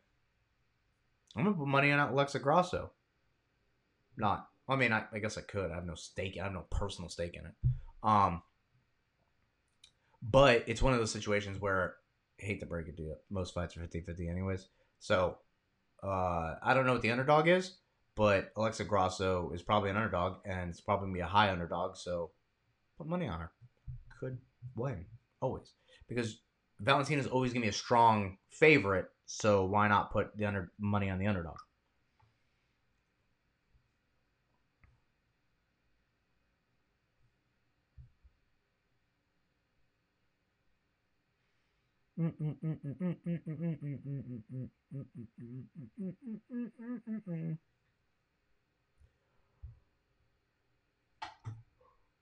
I'm 1.37 1.45
gonna 1.45 1.57
put 1.57 1.69
money 1.69 1.93
on 1.93 1.99
Alexa 1.99 2.39
Grasso. 2.39 2.93
Not, 4.17 4.47
I 4.67 4.77
mean, 4.77 4.93
I, 4.93 5.05
I 5.13 5.19
guess 5.19 5.37
I 5.37 5.43
could. 5.43 5.71
I 5.71 5.75
have 5.75 5.85
no 5.85 5.95
stake. 5.95 6.39
I 6.41 6.45
have 6.45 6.53
no 6.53 6.65
personal 6.71 7.11
stake 7.11 7.35
in 7.35 7.45
it. 7.45 7.53
Um, 8.03 8.43
but 10.23 10.65
it's 10.67 10.81
one 10.81 10.95
of 10.95 10.99
those 10.99 11.11
situations 11.11 11.61
where 11.61 11.97
I 12.41 12.47
hate 12.47 12.61
to 12.61 12.67
break 12.67 12.89
it 12.89 12.97
to 12.97 13.03
you. 13.03 13.17
Most 13.31 13.53
fights 13.53 13.77
are 13.77 13.81
50 13.81 14.01
50 14.01 14.29
anyways. 14.29 14.69
So 15.01 15.37
uh, 16.03 16.55
I 16.63 16.73
don't 16.73 16.87
know 16.87 16.93
what 16.93 17.03
the 17.03 17.11
underdog 17.11 17.47
is, 17.49 17.77
but 18.17 18.51
Alexa 18.57 18.85
Grasso 18.85 19.51
is 19.55 19.63
probably 19.63 19.91
an 19.91 19.97
underdog, 19.97 20.39
and 20.45 20.71
it's 20.71 20.81
probably 20.81 21.07
gonna 21.07 21.15
be 21.15 21.21
a 21.21 21.27
high 21.27 21.51
underdog. 21.51 21.97
So 21.97 22.31
put 22.99 23.07
money 23.07 23.29
on 23.29 23.39
her. 23.41 23.53
Could 24.19 24.39
win 24.75 25.05
always 25.41 25.75
because 26.09 26.41
Valentina 26.81 27.21
is 27.21 27.27
always 27.27 27.53
gonna 27.53 27.65
be 27.65 27.69
a 27.69 27.73
strong 27.73 28.39
favorite. 28.51 29.07
So 29.27 29.67
why 29.67 29.89
not 29.89 30.13
put 30.13 30.37
the 30.37 30.47
under 30.47 30.73
money 30.79 31.11
on 31.11 31.19
the 31.19 31.27
underdog? 31.27 31.57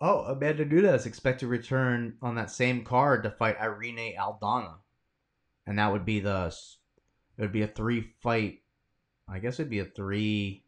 Oh, 0.06 0.20
Amanda 0.24 0.66
Nunes 0.66 1.06
expect 1.06 1.40
to 1.40 1.46
return 1.46 2.18
on 2.20 2.34
that 2.34 2.50
same 2.50 2.84
card 2.84 3.22
to 3.22 3.30
fight 3.30 3.58
Irene 3.58 4.14
Aldana, 4.18 4.74
and 5.66 5.78
that 5.78 5.90
would 5.90 6.04
be 6.04 6.20
the 6.20 6.54
it 7.38 7.40
would 7.40 7.52
be 7.52 7.62
a 7.62 7.66
three 7.66 8.12
fight. 8.22 8.60
I 9.26 9.38
guess 9.38 9.58
it'd 9.58 9.70
be 9.70 9.78
a 9.78 9.86
three. 9.86 10.62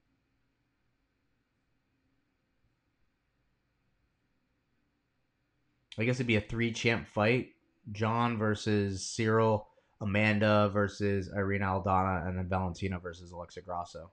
I 5.98 6.04
guess 6.04 6.16
it'd 6.16 6.26
be 6.26 6.36
a 6.36 6.40
three 6.40 6.72
champ 6.72 7.06
fight 7.06 7.48
Jon 7.92 8.38
versus 8.38 9.02
Ciryl, 9.02 9.66
Amanda 10.00 10.70
versus 10.72 11.30
Irene 11.36 11.60
Aldana, 11.60 12.26
and 12.26 12.38
then 12.38 12.48
Valentina 12.48 12.98
versus 12.98 13.32
Alexa 13.32 13.60
Grasso. 13.60 14.12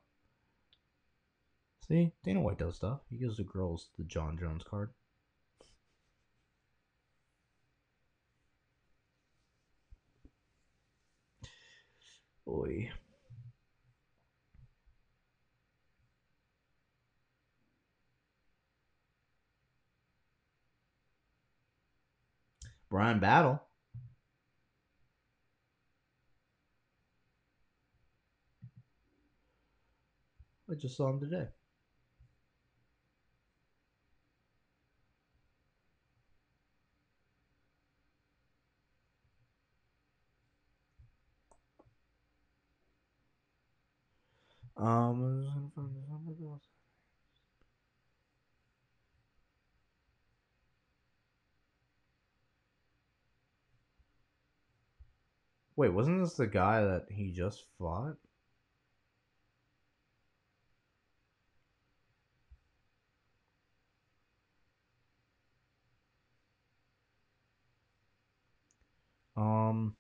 See, 1.88 2.12
Dana 2.26 2.42
White 2.42 2.60
does 2.60 2.76
stuff. 2.76 3.00
He 3.10 3.16
gives 3.16 3.38
the 3.38 3.44
girls 3.44 3.88
the 3.98 4.04
Jon 4.04 4.38
Jones 4.38 4.64
card. 4.70 4.90
Oi. 12.48 12.92
Bryan 22.90 23.20
Battle. 23.20 23.62
I 30.70 30.76
just 30.76 30.96
saw 30.98 31.10
him 31.10 31.20
today. 31.20 31.48
Um, 44.78 45.72
Wait, 55.76 55.90
wasn't 55.90 56.20
this 56.20 56.34
the 56.34 56.48
guy 56.48 56.84
that 56.84 57.12
he 57.12 57.32
just 57.32 57.66
fought? 57.78 58.18
Um, 69.36 69.96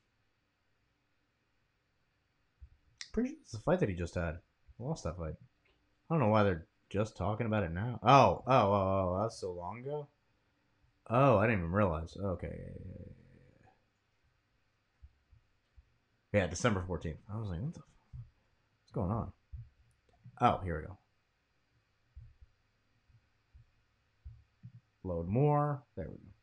pretty 3.13 3.29
sure 3.29 3.37
it's 3.41 3.51
the 3.51 3.59
fight 3.59 3.79
that 3.79 3.89
he 3.89 3.95
just 3.95 4.15
had. 4.15 4.39
Lost 4.79 5.03
that 5.03 5.17
fight. 5.17 5.35
I 6.09 6.13
don't 6.13 6.19
know 6.19 6.29
why 6.29 6.43
they're 6.43 6.65
just 6.89 7.17
talking 7.17 7.45
about 7.45 7.63
it 7.63 7.71
now. 7.71 7.99
Oh, 8.03 8.43
oh, 8.45 8.53
oh, 8.53 9.15
oh, 9.15 9.19
that's 9.21 9.39
so 9.39 9.51
long 9.51 9.79
ago. 9.79 10.07
Oh, 11.09 11.37
I 11.37 11.47
didn't 11.47 11.59
even 11.59 11.71
realize. 11.71 12.15
Okay. 12.17 12.59
Yeah, 16.33 16.47
December 16.47 16.83
14th. 16.87 17.15
I 17.31 17.37
was 17.37 17.49
like, 17.49 17.61
what 17.61 17.73
the 17.73 17.81
what's 18.81 18.91
going 18.93 19.11
on? 19.11 19.31
Oh, 20.41 20.59
here 20.63 20.77
we 20.79 20.87
go. 20.87 20.97
Load 25.03 25.27
more. 25.27 25.83
There 25.95 26.07
we 26.09 26.15
go. 26.15 26.33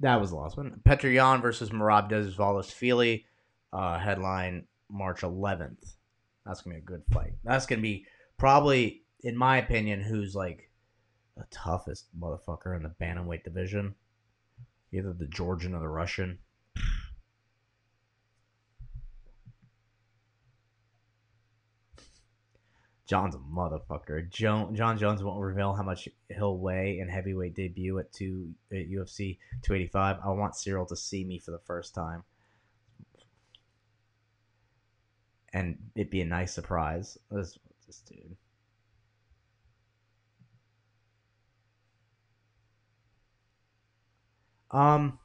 That 0.00 0.20
was 0.20 0.30
the 0.30 0.36
last 0.36 0.56
one. 0.56 0.80
Petr 0.84 1.12
Yan 1.12 1.40
versus 1.40 1.70
Merab 1.70 2.10
Dvalishvili. 2.10 3.24
Uh, 3.72 3.98
headline 3.98 4.66
March 4.90 5.20
11th. 5.20 5.95
That's 6.46 6.62
to 6.62 6.68
be 6.68 6.76
a 6.76 6.80
good 6.80 7.02
fight. 7.12 7.34
That's 7.44 7.66
to 7.80 7.82
be 7.82 8.06
probably, 8.38 9.02
in 9.22 9.36
my 9.36 9.58
opinion, 9.58 10.00
who's 10.00 10.34
like 10.34 10.70
the 11.36 11.44
toughest 11.50 12.06
motherfucker 12.18 12.76
in 12.76 12.82
the 12.82 12.94
bantamweight 13.00 13.44
division. 13.44 13.94
Either 14.92 15.12
the 15.12 15.26
Georgian 15.26 15.74
or 15.74 15.80
the 15.80 15.88
Russian. 15.88 16.38
Jon's 23.06 23.36
a 23.36 23.38
motherfucker. 23.38 24.28
Jon, 24.30 24.74
Jon 24.74 24.98
Jones 24.98 25.22
won't 25.22 25.40
reveal 25.40 25.74
how 25.74 25.82
much 25.82 26.08
he'll 26.28 26.58
weigh 26.58 26.98
in 26.98 27.08
heavyweight 27.08 27.54
debut 27.54 27.98
at 27.98 28.12
two 28.12 28.52
at 28.72 28.88
UFC 28.88 29.38
285. 29.62 30.16
I 30.24 30.30
want 30.30 30.54
Ciryl 30.54 30.88
to 30.88 30.96
see 30.96 31.24
me 31.24 31.38
for 31.38 31.52
the 31.52 31.60
first 31.60 31.94
time, 31.94 32.24
and 35.52 35.78
it'd 35.94 36.10
be 36.10 36.20
a 36.20 36.24
nice 36.26 36.52
surprise. 36.52 37.18
This, 37.30 37.58
this 37.86 38.00
dude. 38.00 38.36
Um. 44.70 45.18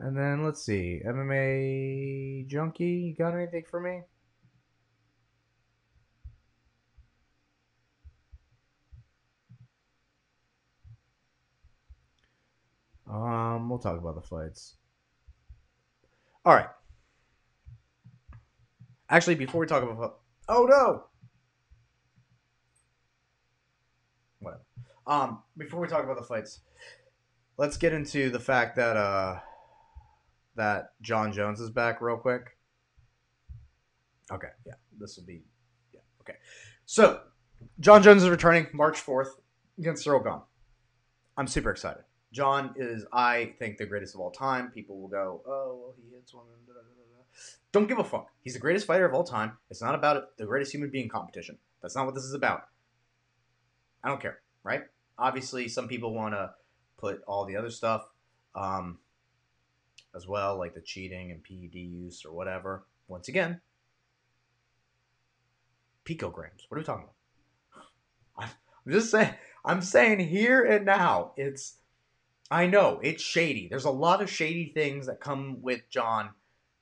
And 0.00 0.16
then 0.16 0.42
let's 0.44 0.64
see, 0.64 1.02
MMA 1.06 2.46
junkie, 2.48 2.84
you 2.84 3.14
got 3.14 3.34
anything 3.34 3.64
for 3.70 3.80
me? 3.80 4.00
Um, 13.10 13.68
we'll 13.68 13.78
talk 13.78 13.98
about 13.98 14.14
the 14.14 14.20
fights. 14.20 14.76
All 16.44 16.54
right. 16.54 16.68
Actually, 19.08 19.34
before 19.34 19.60
we 19.60 19.66
talk 19.66 19.82
about, 19.82 20.20
oh 20.48 20.66
no, 20.66 21.04
whatever. 24.38 24.62
Um, 25.06 25.42
before 25.56 25.80
we 25.80 25.88
talk 25.88 26.04
about 26.04 26.16
the 26.16 26.22
fights, 26.24 26.60
let's 27.56 27.76
get 27.76 27.92
into 27.92 28.30
the 28.30 28.38
fact 28.38 28.76
that 28.76 28.96
uh 28.96 29.40
that 30.54 30.92
Jon 31.02 31.32
Jones 31.32 31.60
is 31.60 31.70
back 31.70 32.00
real 32.00 32.16
quick? 32.16 32.56
Okay, 34.30 34.48
yeah, 34.64 34.74
this 34.98 35.16
will 35.16 35.24
be 35.24 35.42
yeah. 35.92 36.00
Okay, 36.20 36.38
so 36.86 37.22
Jon 37.80 38.04
Jones 38.04 38.22
is 38.22 38.28
returning 38.28 38.68
March 38.72 39.00
fourth 39.00 39.34
against 39.76 40.06
Ciryl 40.06 40.22
Gane. 40.22 40.42
I'm 41.36 41.48
super 41.48 41.72
excited. 41.72 42.04
Jon 42.32 42.74
is, 42.76 43.04
I 43.12 43.54
think, 43.58 43.78
the 43.78 43.86
greatest 43.86 44.14
of 44.14 44.20
all 44.20 44.30
time. 44.30 44.70
People 44.70 45.00
will 45.00 45.08
go, 45.08 45.42
oh, 45.46 45.78
well, 45.80 45.94
he 45.96 46.14
hits 46.14 46.32
one. 46.32 46.44
Da, 46.66 46.74
da, 46.74 46.80
da, 46.80 47.22
Don't 47.72 47.88
give 47.88 47.98
a 47.98 48.04
fuck. 48.04 48.28
He's 48.40 48.54
the 48.54 48.60
greatest 48.60 48.86
fighter 48.86 49.04
of 49.04 49.14
all 49.14 49.24
time. 49.24 49.52
It's 49.70 49.82
not 49.82 49.94
about 49.94 50.36
the 50.36 50.46
greatest 50.46 50.72
human 50.72 50.90
being 50.90 51.08
competition. 51.08 51.58
That's 51.82 51.96
not 51.96 52.06
what 52.06 52.14
this 52.14 52.24
is 52.24 52.34
about. 52.34 52.62
I 54.04 54.08
don't 54.08 54.20
care, 54.20 54.38
right? 54.62 54.82
Obviously, 55.18 55.68
some 55.68 55.88
people 55.88 56.14
want 56.14 56.34
to 56.34 56.50
put 56.98 57.22
all 57.26 57.44
the 57.44 57.56
other 57.56 57.70
stuff. 57.70 58.08
Um, 58.54 58.98
as 60.14 60.26
well, 60.26 60.58
like 60.58 60.74
the 60.74 60.80
cheating 60.80 61.30
and 61.30 61.42
PED 61.42 61.74
use 61.74 62.24
or 62.24 62.32
whatever. 62.32 62.84
Once 63.08 63.28
again, 63.28 63.60
picograms. 66.04 66.66
What 66.68 66.76
are 66.76 66.80
we 66.80 66.84
talking 66.84 67.06
about? 68.36 68.48
I'm 68.86 68.92
just 68.92 69.10
saying. 69.10 69.34
I'm 69.64 69.82
saying 69.82 70.20
here 70.20 70.64
and 70.64 70.86
now. 70.86 71.32
It's. 71.36 71.76
I 72.50 72.66
know 72.66 72.98
it's 73.02 73.22
shady. 73.22 73.68
There's 73.68 73.84
a 73.84 73.90
lot 73.90 74.20
of 74.20 74.30
shady 74.30 74.72
things 74.74 75.06
that 75.06 75.20
come 75.20 75.62
with 75.62 75.88
Jon, 75.88 76.30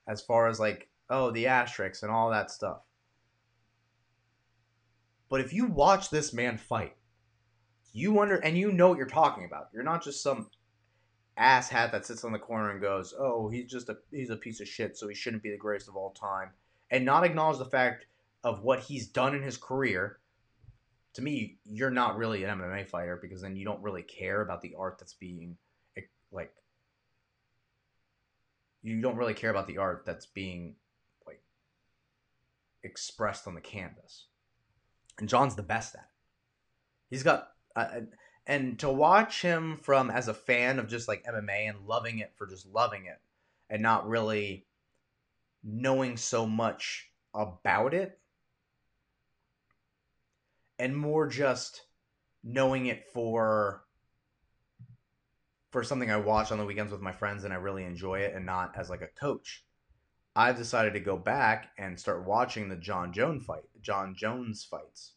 as 0.06 0.22
far 0.22 0.48
as 0.48 0.58
like 0.58 0.88
oh 1.10 1.30
the 1.30 1.46
asterisks 1.46 2.02
and 2.02 2.10
all 2.10 2.30
that 2.30 2.50
stuff. 2.50 2.80
But 5.28 5.42
if 5.42 5.52
you 5.52 5.66
watch 5.66 6.08
this 6.08 6.32
man 6.32 6.56
fight, 6.56 6.96
you 7.92 8.12
wonder 8.12 8.36
and 8.36 8.56
you 8.56 8.72
know 8.72 8.88
what 8.88 8.98
you're 8.98 9.06
talking 9.06 9.44
about. 9.44 9.68
You're 9.74 9.82
not 9.82 10.02
just 10.02 10.22
some 10.22 10.48
ass 11.36 11.68
hat 11.68 11.92
that 11.92 12.06
sits 12.06 12.24
on 12.24 12.32
the 12.32 12.38
corner 12.38 12.70
and 12.70 12.80
goes, 12.80 13.14
"Oh, 13.18 13.48
he's 13.50 13.70
just 13.70 13.90
a 13.90 13.98
he's 14.10 14.30
a 14.30 14.36
piece 14.36 14.60
of 14.60 14.68
shit, 14.68 14.96
so 14.96 15.06
he 15.06 15.14
shouldn't 15.14 15.42
be 15.42 15.50
the 15.50 15.58
greatest 15.58 15.88
of 15.88 15.96
all 15.96 16.12
time," 16.12 16.50
and 16.90 17.04
not 17.04 17.24
acknowledge 17.24 17.58
the 17.58 17.64
fact 17.66 18.06
of 18.42 18.62
what 18.62 18.80
he's 18.80 19.06
done 19.06 19.34
in 19.34 19.42
his 19.42 19.58
career. 19.58 20.20
To 21.14 21.22
me, 21.22 21.59
you're 21.64 21.90
not 21.90 22.16
really 22.16 22.44
an 22.44 22.59
MMA 22.59 22.86
fighter 22.86 23.18
because 23.20 23.42
then 23.42 23.56
you 23.56 23.64
don't 23.64 23.82
really 23.82 24.02
care 24.02 24.40
about 24.40 24.61
the 24.61 24.74
art 24.78 24.98
that's 24.98 25.14
being 25.14 25.56
like 26.30 26.52
you 28.82 29.00
don't 29.00 29.16
really 29.16 29.34
care 29.34 29.50
about 29.50 29.66
the 29.66 29.78
art 29.78 30.04
that's 30.06 30.26
being 30.26 30.76
like 31.26 31.42
expressed 32.82 33.46
on 33.46 33.54
the 33.54 33.61
canvas. 33.61 34.26
And 35.18 35.28
Jon's 35.28 35.56
the 35.56 35.62
best 35.62 35.94
at 35.94 36.02
it. 36.02 36.06
He's 37.11 37.22
got 37.22 37.48
uh, 37.74 38.00
and 38.46 38.78
to 38.78 38.88
watch 38.88 39.42
him 39.42 39.78
from 39.82 40.11
as 40.11 40.28
a 40.28 40.34
fan 40.34 40.78
of 40.78 40.88
just 40.88 41.09
like 41.09 41.24
MMA 41.24 41.68
and 41.68 41.86
loving 41.86 42.18
it 42.18 42.32
for 42.36 42.46
just 42.46 42.66
loving 42.66 43.06
it 43.06 43.18
and 43.68 43.82
not 43.82 44.09
really 44.09 44.66
knowing 45.62 46.16
so 46.16 46.46
much 46.46 47.11
about 47.34 47.94
it 47.94 48.18
and 50.79 50.97
more 50.97 51.26
just 51.26 51.83
knowing 52.43 52.87
it 52.87 53.05
for 53.12 53.85
for 55.70 55.85
something 55.85 56.11
I 56.11 56.16
watch 56.16 56.51
on 56.51 56.59
the 56.59 56.64
weekends 56.64 56.93
with 56.93 57.03
my 57.03 57.12
friends 57.12 57.45
and 57.45 57.53
I 57.53 57.57
really 57.57 57.85
enjoy 57.85 58.20
it 58.20 58.35
and 58.35 58.47
not 58.47 58.72
as 58.76 58.89
like 58.89 59.03
a 59.03 59.20
coach. 59.20 59.64
I've 60.35 60.57
decided 60.57 60.95
to 60.95 61.01
go 61.01 61.16
back 61.16 61.70
and 61.76 61.99
start 61.99 62.26
watching 62.26 62.68
the 62.68 62.76
Jon 62.76 63.12
Jones 63.12 63.45
fight, 63.45 63.64
Jon 63.83 64.14
Jones 64.16 64.64
fights. 64.64 65.14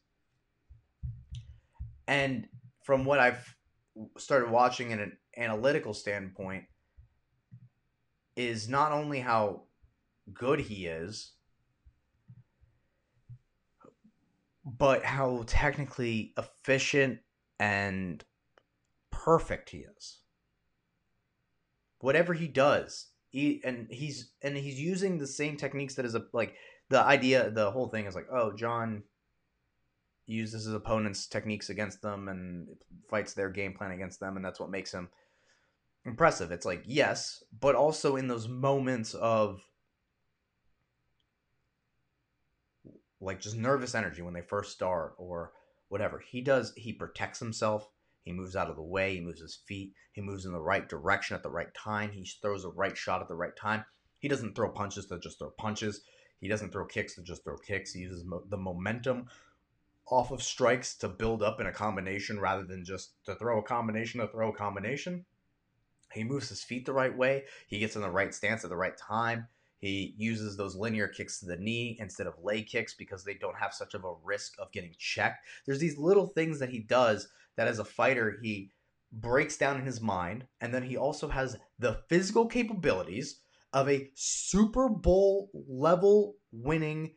And 2.07 2.47
from 2.84 3.05
what 3.05 3.20
I've 3.20 3.55
started 4.18 4.49
watching 4.49 4.91
in 4.91 4.99
an 4.99 5.18
analytical 5.38 5.93
standpoint 5.93 6.66
is 8.36 8.68
not 8.68 8.91
only 8.91 9.20
how 9.20 9.64
good 10.34 10.59
he 10.59 10.88
is, 10.88 11.34
but 14.66 15.03
how 15.03 15.43
technically 15.47 16.34
efficient 16.38 17.20
and 17.59 18.24
perfect 19.12 19.70
he 19.70 19.80
is. 19.97 20.20
Whatever 21.99 22.34
he 22.34 22.47
does, 22.47 23.07
he 23.30 23.62
and 23.64 23.88
he's 23.89 24.32
and 24.41 24.57
he's 24.57 24.80
using 24.80 25.18
the 25.18 25.28
same 25.28 25.55
techniques 25.55 25.95
that 25.95 26.05
is 26.05 26.16
a 26.16 26.26
like 26.34 26.55
the 26.89 26.99
idea 26.99 27.49
the 27.49 27.72
whole 27.72 27.88
thing 27.88 28.05
is 28.05 28.16
like, 28.16 28.28
oh, 28.32 28.51
Jon 28.53 29.03
uses 30.26 30.66
his 30.66 30.74
opponent's 30.74 31.28
techniques 31.28 31.70
against 31.70 32.01
them 32.01 32.28
and 32.28 32.68
fights 33.09 33.34
their 33.34 33.49
game 33.49 33.74
plan 33.74 33.91
against 33.91 34.20
them, 34.20 34.36
and 34.36 34.43
that's 34.43 34.59
what 34.59 34.70
makes 34.70 34.91
him 34.91 35.09
impressive. 36.05 36.51
It's 36.51 36.66
like, 36.66 36.84
yes, 36.86 37.43
but 37.59 37.76
also 37.76 38.16
in 38.16 38.28
those 38.28 38.47
moments 38.47 39.14
of 39.14 39.62
like 43.22 43.39
just 43.39 43.55
nervous 43.55 43.95
energy 43.95 44.22
when 44.22 44.34
they 44.34 44.41
first 44.41 44.72
start 44.72 45.13
or 45.17 45.53
whatever. 45.89 46.19
He 46.19 46.41
does, 46.41 46.74
he 46.76 46.91
protects 46.91 47.39
himself. 47.39 47.88
He 48.24 48.32
moves 48.32 48.55
out 48.55 48.69
of 48.69 48.76
the 48.76 48.84
way. 48.84 49.15
He 49.15 49.22
moves 49.22 49.41
his 49.41 49.55
feet. 49.67 49.93
He 50.11 50.22
moves 50.22 50.45
in 50.45 50.51
the 50.51 50.61
right 50.61 50.88
direction 50.88 51.36
at 51.36 51.43
the 51.43 51.49
right 51.49 51.74
time. 51.74 52.11
He 52.11 52.28
throws 52.41 52.65
a 52.65 52.69
right 52.69 52.97
shot 52.97 53.22
at 53.22 53.28
the 53.28 53.36
right 53.36 53.55
time. 53.55 53.84
He 54.19 54.28
doesn't 54.28 54.55
throw 54.55 54.69
punches 54.69 55.07
to 55.07 55.19
just 55.19 55.39
throw 55.39 55.49
punches. 55.51 56.01
He 56.39 56.47
doesn't 56.47 56.72
throw 56.72 56.86
kicks 56.86 57.15
to 57.15 57.24
just 57.24 57.43
throw 57.43 57.57
kicks. 57.57 57.93
He 57.93 58.01
uses 58.01 58.24
mo- 58.26 58.43
the 58.49 58.57
momentum 58.57 59.28
off 60.07 60.32
of 60.32 60.43
strikes 60.43 60.95
to 60.95 61.07
build 61.07 61.41
up 61.41 61.59
in 61.59 61.67
a 61.67 61.72
combination 61.72 62.39
rather 62.39 62.63
than 62.63 62.84
just 62.84 63.13
to 63.26 63.36
throw 63.36 63.59
a 63.59 63.63
combination 63.63 64.19
to 64.19 64.28
throw 64.28 64.49
a 64.49 64.55
combination. 64.55 65.26
He 66.13 66.24
moves 66.24 66.49
his 66.49 66.63
feet 66.63 66.86
the 66.86 66.93
right 66.93 67.15
way. 67.15 67.45
He 67.67 67.80
gets 67.80 67.95
in 67.95 68.01
the 68.01 68.09
right 68.09 68.34
stance 68.34 68.63
at 68.63 68.69
the 68.69 68.76
right 68.76 68.97
time. 68.97 69.47
He 69.82 70.13
uses 70.17 70.55
those 70.55 70.75
linear 70.75 71.07
kicks 71.07 71.39
to 71.39 71.47
the 71.47 71.57
knee 71.57 71.97
instead 71.99 72.27
of 72.27 72.36
leg 72.41 72.67
kicks 72.67 72.93
because 72.93 73.23
they 73.23 73.34
don't 73.34 73.57
have 73.57 73.73
such 73.73 73.95
of 73.95 74.05
a 74.05 74.13
risk 74.23 74.53
of 74.59 74.71
getting 74.71 74.93
checked. 74.97 75.43
There's 75.65 75.79
these 75.79 75.97
little 75.97 76.27
things 76.27 76.59
that 76.59 76.69
he 76.69 76.79
does 76.79 77.27
that 77.57 77.67
as 77.67 77.79
a 77.79 77.86
fighter 77.86 78.38
he 78.41 78.71
breaks 79.11 79.57
down 79.57 79.77
in 79.77 79.86
his 79.86 79.99
mind 79.99 80.45
and 80.61 80.73
then 80.73 80.84
he 80.84 80.95
also 80.95 81.27
has 81.27 81.57
the 81.79 82.01
physical 82.07 82.45
capabilities 82.45 83.41
of 83.73 83.89
a 83.89 84.09
Super 84.13 84.88
Bowl 84.88 85.49
level 85.67 86.36
winning 86.51 87.13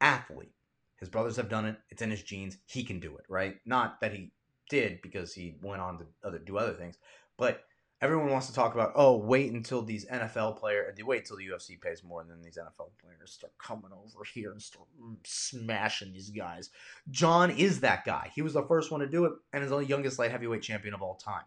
athlete. 0.00 0.52
His 0.98 1.08
brothers 1.08 1.36
have 1.36 1.48
done 1.48 1.64
it. 1.64 1.76
It's 1.90 2.02
in 2.02 2.10
his 2.10 2.22
genes. 2.22 2.58
He 2.66 2.82
can 2.84 3.00
do 3.00 3.16
it, 3.16 3.24
right? 3.28 3.56
Not 3.64 4.00
that 4.00 4.12
he 4.12 4.32
did 4.68 5.00
because 5.02 5.32
he 5.32 5.56
went 5.62 5.80
on 5.80 5.98
to 5.98 6.06
other, 6.24 6.38
do 6.38 6.58
other 6.58 6.74
things, 6.74 6.96
but 7.38 7.62
everyone 8.00 8.30
wants 8.30 8.46
to 8.46 8.54
talk 8.54 8.74
about 8.74 8.92
oh 8.94 9.16
wait 9.16 9.52
until 9.52 9.82
these 9.82 10.06
NFL 10.06 10.58
players 10.58 10.96
wait 11.04 11.20
until 11.20 11.36
the 11.36 11.46
UFC 11.46 11.80
pays 11.80 12.02
more 12.02 12.24
than 12.24 12.42
these 12.42 12.58
NFL 12.58 12.90
players 13.02 13.32
start 13.32 13.52
coming 13.58 13.90
over 13.92 14.24
here 14.24 14.52
and 14.52 14.62
start 14.62 14.86
smashing 15.24 16.12
these 16.12 16.30
guys. 16.30 16.70
jon 17.10 17.50
is 17.50 17.80
that 17.80 18.04
guy. 18.04 18.30
He 18.34 18.42
was 18.42 18.54
the 18.54 18.62
first 18.62 18.90
one 18.90 19.00
to 19.00 19.06
do 19.06 19.24
it 19.26 19.32
and 19.52 19.62
is 19.62 19.70
the 19.70 19.78
youngest 19.78 20.18
light 20.18 20.30
heavyweight 20.30 20.62
champion 20.62 20.94
of 20.94 21.02
all 21.02 21.16
time. 21.16 21.44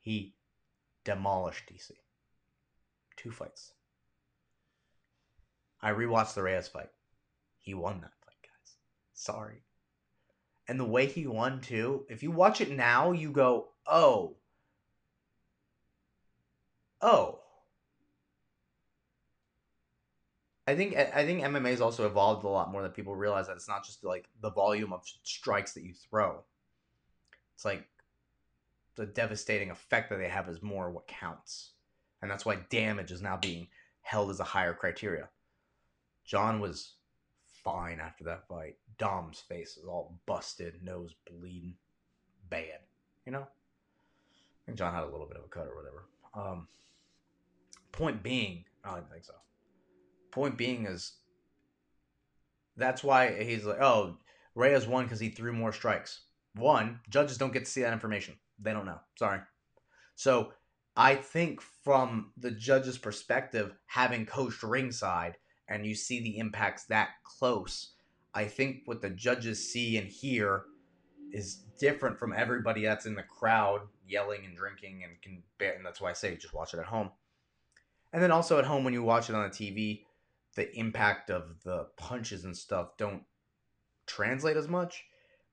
He 0.00 0.34
demolished 1.04 1.64
DC. 1.72 1.92
Two 3.16 3.30
fights. 3.30 3.72
I 5.80 5.92
rewatched 5.92 6.34
the 6.34 6.42
Reyes 6.42 6.68
fight. 6.68 6.90
He 7.60 7.72
won 7.72 8.02
that. 8.02 8.13
Sorry. 9.14 9.62
And 10.68 10.78
the 10.78 10.84
way 10.84 11.06
he 11.06 11.26
won 11.26 11.60
too, 11.60 12.04
if 12.08 12.22
you 12.22 12.30
watch 12.30 12.60
it 12.60 12.70
now, 12.70 13.12
you 13.12 13.30
go, 13.30 13.72
"Oh. 13.86 14.36
Oh." 17.00 17.40
I 20.66 20.74
think 20.74 20.96
I 20.96 21.26
think 21.26 21.42
MMA 21.42 21.70
has 21.70 21.80
also 21.82 22.06
evolved 22.06 22.44
a 22.44 22.48
lot 22.48 22.72
more 22.72 22.82
than 22.82 22.90
people 22.90 23.14
realize 23.14 23.46
that 23.46 23.56
it's 23.56 23.68
not 23.68 23.84
just 23.84 24.02
like 24.02 24.28
the 24.40 24.50
volume 24.50 24.92
of 24.94 25.06
strikes 25.22 25.74
that 25.74 25.84
you 25.84 25.92
throw. 25.92 26.42
It's 27.54 27.64
like 27.66 27.86
the 28.96 29.06
devastating 29.06 29.70
effect 29.70 30.08
that 30.10 30.16
they 30.16 30.28
have 30.28 30.48
is 30.48 30.62
more 30.62 30.90
what 30.90 31.06
counts. 31.06 31.72
And 32.22 32.30
that's 32.30 32.46
why 32.46 32.56
damage 32.70 33.12
is 33.12 33.20
now 33.20 33.36
being 33.36 33.68
held 34.00 34.30
as 34.30 34.40
a 34.40 34.44
higher 34.44 34.72
criteria. 34.72 35.28
Jon 36.24 36.60
was 36.60 36.94
fine 37.64 37.98
after 38.00 38.24
that 38.24 38.46
fight. 38.46 38.76
Dom's 38.98 39.40
face 39.40 39.76
is 39.76 39.84
all 39.84 40.20
busted, 40.26 40.82
nose 40.82 41.14
bleeding, 41.26 41.74
bad. 42.48 42.80
You 43.26 43.32
know? 43.32 43.46
I 43.46 44.66
think 44.66 44.78
Jon 44.78 44.94
had 44.94 45.02
a 45.02 45.10
little 45.10 45.26
bit 45.26 45.38
of 45.38 45.44
a 45.44 45.48
cut 45.48 45.66
or 45.66 45.76
whatever. 45.76 46.04
Um, 46.34 46.68
point 47.92 48.22
being, 48.22 48.64
I 48.84 48.94
don't 48.94 49.10
think 49.10 49.24
so. 49.24 49.34
Point 50.30 50.56
being 50.56 50.86
is 50.86 51.14
that's 52.76 53.04
why 53.04 53.42
he's 53.42 53.64
like, 53.64 53.80
oh, 53.80 54.16
Reyes 54.54 54.86
won 54.86 55.04
because 55.04 55.20
he 55.20 55.30
threw 55.30 55.52
more 55.52 55.72
strikes. 55.72 56.20
One, 56.54 57.00
judges 57.08 57.38
don't 57.38 57.52
get 57.52 57.64
to 57.64 57.70
see 57.70 57.82
that 57.82 57.92
information. 57.92 58.34
They 58.60 58.72
don't 58.72 58.86
know. 58.86 59.00
Sorry. 59.18 59.40
So 60.14 60.52
I 60.96 61.16
think 61.16 61.60
from 61.60 62.30
the 62.36 62.50
judge's 62.52 62.98
perspective, 62.98 63.74
having 63.86 64.26
coached 64.26 64.62
ringside 64.62 65.36
and 65.68 65.86
you 65.86 65.94
see 65.94 66.20
the 66.20 66.38
impacts 66.38 66.84
that 66.84 67.10
close, 67.24 67.92
I 68.34 68.44
think 68.44 68.82
what 68.84 69.00
the 69.00 69.10
judges 69.10 69.72
see 69.72 69.96
and 69.96 70.06
hear 70.06 70.64
is 71.32 71.62
different 71.78 72.18
from 72.18 72.32
everybody 72.32 72.84
that's 72.84 73.06
in 73.06 73.14
the 73.14 73.22
crowd 73.22 73.80
yelling 74.06 74.44
and 74.44 74.56
drinking 74.56 75.02
and 75.04 75.20
can 75.22 75.42
and 75.60 75.84
that's 75.84 76.00
why 76.00 76.10
I 76.10 76.12
say 76.12 76.36
just 76.36 76.54
watch 76.54 76.74
it 76.74 76.80
at 76.80 76.86
home. 76.86 77.10
And 78.12 78.22
then 78.22 78.30
also 78.30 78.58
at 78.58 78.64
home 78.64 78.84
when 78.84 78.92
you 78.92 79.02
watch 79.02 79.28
it 79.28 79.34
on 79.34 79.42
the 79.42 79.54
TV, 79.54 80.02
the 80.54 80.72
impact 80.78 81.30
of 81.30 81.62
the 81.64 81.88
punches 81.96 82.44
and 82.44 82.56
stuff 82.56 82.96
don't 82.96 83.22
translate 84.06 84.56
as 84.56 84.68
much. 84.68 85.04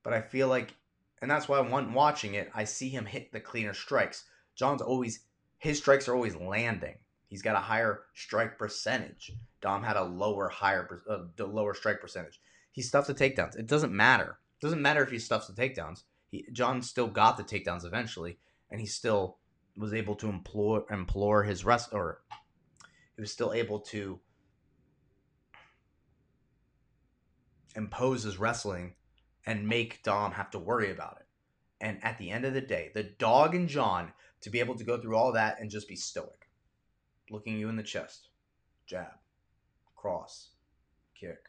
But 0.03 0.13
I 0.13 0.21
feel 0.21 0.47
like 0.47 0.75
and 1.21 1.29
that's 1.29 1.47
why 1.47 1.59
when 1.59 1.93
watching 1.93 2.33
it, 2.33 2.51
I 2.53 2.63
see 2.63 2.89
him 2.89 3.05
hit 3.05 3.31
the 3.31 3.39
cleaner 3.39 3.73
strikes. 3.73 4.25
Jon's 4.55 4.81
always 4.81 5.21
his 5.57 5.77
strikes 5.77 6.07
are 6.07 6.15
always 6.15 6.35
landing. 6.35 6.97
He's 7.31 7.41
got 7.41 7.55
a 7.55 7.59
higher 7.59 8.01
strike 8.13 8.57
percentage. 8.57 9.31
Dom 9.61 9.83
had 9.83 9.95
a 9.95 10.03
lower 10.03 10.49
higher 10.49 11.01
uh, 11.09 11.45
lower 11.45 11.73
strike 11.73 12.01
percentage. 12.01 12.41
He 12.73 12.81
stuffs 12.81 13.07
the 13.07 13.13
takedowns. 13.13 13.57
It 13.57 13.67
doesn't 13.67 13.93
matter. 13.93 14.37
It 14.59 14.65
doesn't 14.65 14.81
matter 14.81 15.01
if 15.01 15.11
he 15.11 15.17
stuffs 15.17 15.47
the 15.47 15.53
takedowns. 15.53 16.03
He, 16.27 16.45
Jon 16.51 16.81
still 16.81 17.07
got 17.07 17.37
the 17.37 17.43
takedowns 17.45 17.85
eventually, 17.85 18.37
and 18.69 18.81
he 18.81 18.85
still 18.85 19.37
was 19.77 19.93
able 19.93 20.15
to 20.15 20.27
implore 20.27 20.85
implore 20.91 21.43
his 21.43 21.63
rest 21.63 21.93
or 21.93 22.21
he 23.15 23.21
was 23.21 23.31
still 23.31 23.53
able 23.53 23.79
to 23.79 24.19
impose 27.77 28.23
his 28.23 28.39
wrestling 28.39 28.95
and 29.45 29.65
make 29.65 30.03
Dom 30.03 30.33
have 30.33 30.51
to 30.51 30.59
worry 30.59 30.91
about 30.91 31.17
it. 31.21 31.27
And 31.79 32.03
at 32.03 32.17
the 32.17 32.29
end 32.29 32.43
of 32.43 32.53
the 32.53 32.59
day, 32.59 32.91
the 32.93 33.03
dog 33.03 33.55
and 33.55 33.69
Jon 33.69 34.11
to 34.41 34.49
be 34.49 34.59
able 34.59 34.75
to 34.75 34.83
go 34.83 34.99
through 34.99 35.15
all 35.15 35.31
that 35.31 35.61
and 35.61 35.69
just 35.69 35.87
be 35.87 35.95
stoic, 35.95 36.40
looking 37.31 37.57
you 37.57 37.69
in 37.69 37.75
the 37.75 37.83
chest, 37.83 38.29
jab, 38.85 39.13
cross, 39.95 40.49
kick, 41.15 41.45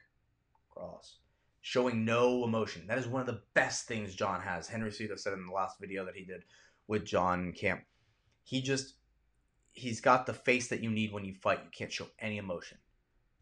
cross, 0.70 1.16
showing 1.60 2.04
no 2.04 2.44
emotion. 2.44 2.86
That 2.86 2.98
is 2.98 3.06
one 3.06 3.20
of 3.20 3.26
the 3.26 3.42
best 3.54 3.86
things 3.86 4.14
Jon 4.14 4.40
has. 4.40 4.68
Henry 4.68 4.90
Cejudo 4.90 5.18
said 5.18 5.32
in 5.32 5.46
the 5.46 5.52
last 5.52 5.80
video 5.80 6.04
that 6.04 6.16
he 6.16 6.24
did 6.24 6.44
with 6.86 7.04
John 7.04 7.52
Camp. 7.52 7.82
He 8.44 8.62
just 8.62 8.94
he's 9.72 10.00
got 10.00 10.26
the 10.26 10.34
face 10.34 10.68
that 10.68 10.82
you 10.82 10.90
need 10.90 11.12
when 11.12 11.24
you 11.24 11.34
fight. 11.34 11.60
You 11.64 11.70
can't 11.70 11.92
show 11.92 12.08
any 12.18 12.38
emotion. 12.38 12.78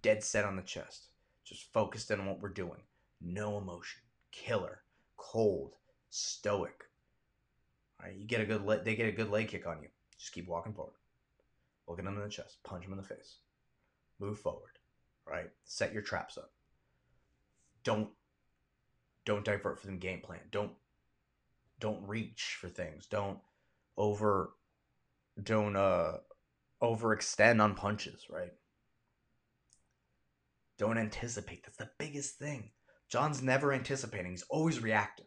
Dead 0.02 0.22
set 0.22 0.44
on 0.44 0.56
the 0.56 0.62
chest. 0.62 1.08
Just 1.44 1.72
focused 1.72 2.10
in 2.10 2.20
on 2.20 2.26
what 2.26 2.40
we're 2.40 2.48
doing. 2.48 2.80
No 3.20 3.58
emotion. 3.58 4.00
Killer. 4.30 4.82
Cold. 5.16 5.74
Stoic. 6.10 6.84
All 8.00 8.08
right, 8.08 8.16
you 8.16 8.26
get 8.26 8.40
a 8.40 8.46
good 8.46 8.64
le- 8.64 8.82
they 8.82 8.94
get 8.96 9.08
a 9.08 9.12
good 9.12 9.30
leg 9.30 9.48
kick 9.48 9.66
on 9.66 9.82
you. 9.82 9.88
Just 10.18 10.32
keep 10.32 10.48
walking 10.48 10.72
forward. 10.72 10.94
Looking 11.90 12.06
him 12.06 12.16
in 12.16 12.22
the 12.22 12.28
chest. 12.28 12.58
Punch 12.62 12.84
him 12.84 12.92
in 12.92 12.98
the 12.98 13.02
face. 13.02 13.38
Move 14.20 14.38
forward. 14.38 14.78
Right? 15.26 15.50
Set 15.64 15.92
your 15.92 16.02
traps 16.02 16.38
up. 16.38 16.52
Don't 17.82 18.10
don't 19.24 19.44
divert 19.44 19.80
from 19.80 19.90
the 19.90 19.96
game 19.96 20.20
plan. 20.20 20.40
Don't 20.52 20.70
don't 21.80 22.06
reach 22.06 22.56
for 22.60 22.68
things. 22.68 23.06
Don't 23.06 23.38
over 23.96 24.52
don't 25.42 25.74
uh 25.74 26.18
overextend 26.80 27.60
on 27.60 27.74
punches, 27.74 28.26
right? 28.30 28.52
Don't 30.78 30.96
anticipate. 30.96 31.64
That's 31.64 31.76
the 31.76 31.90
biggest 31.98 32.36
thing. 32.38 32.70
Jon's 33.08 33.42
never 33.42 33.72
anticipating. 33.72 34.30
He's 34.30 34.44
always 34.48 34.80
reactive. 34.80 35.26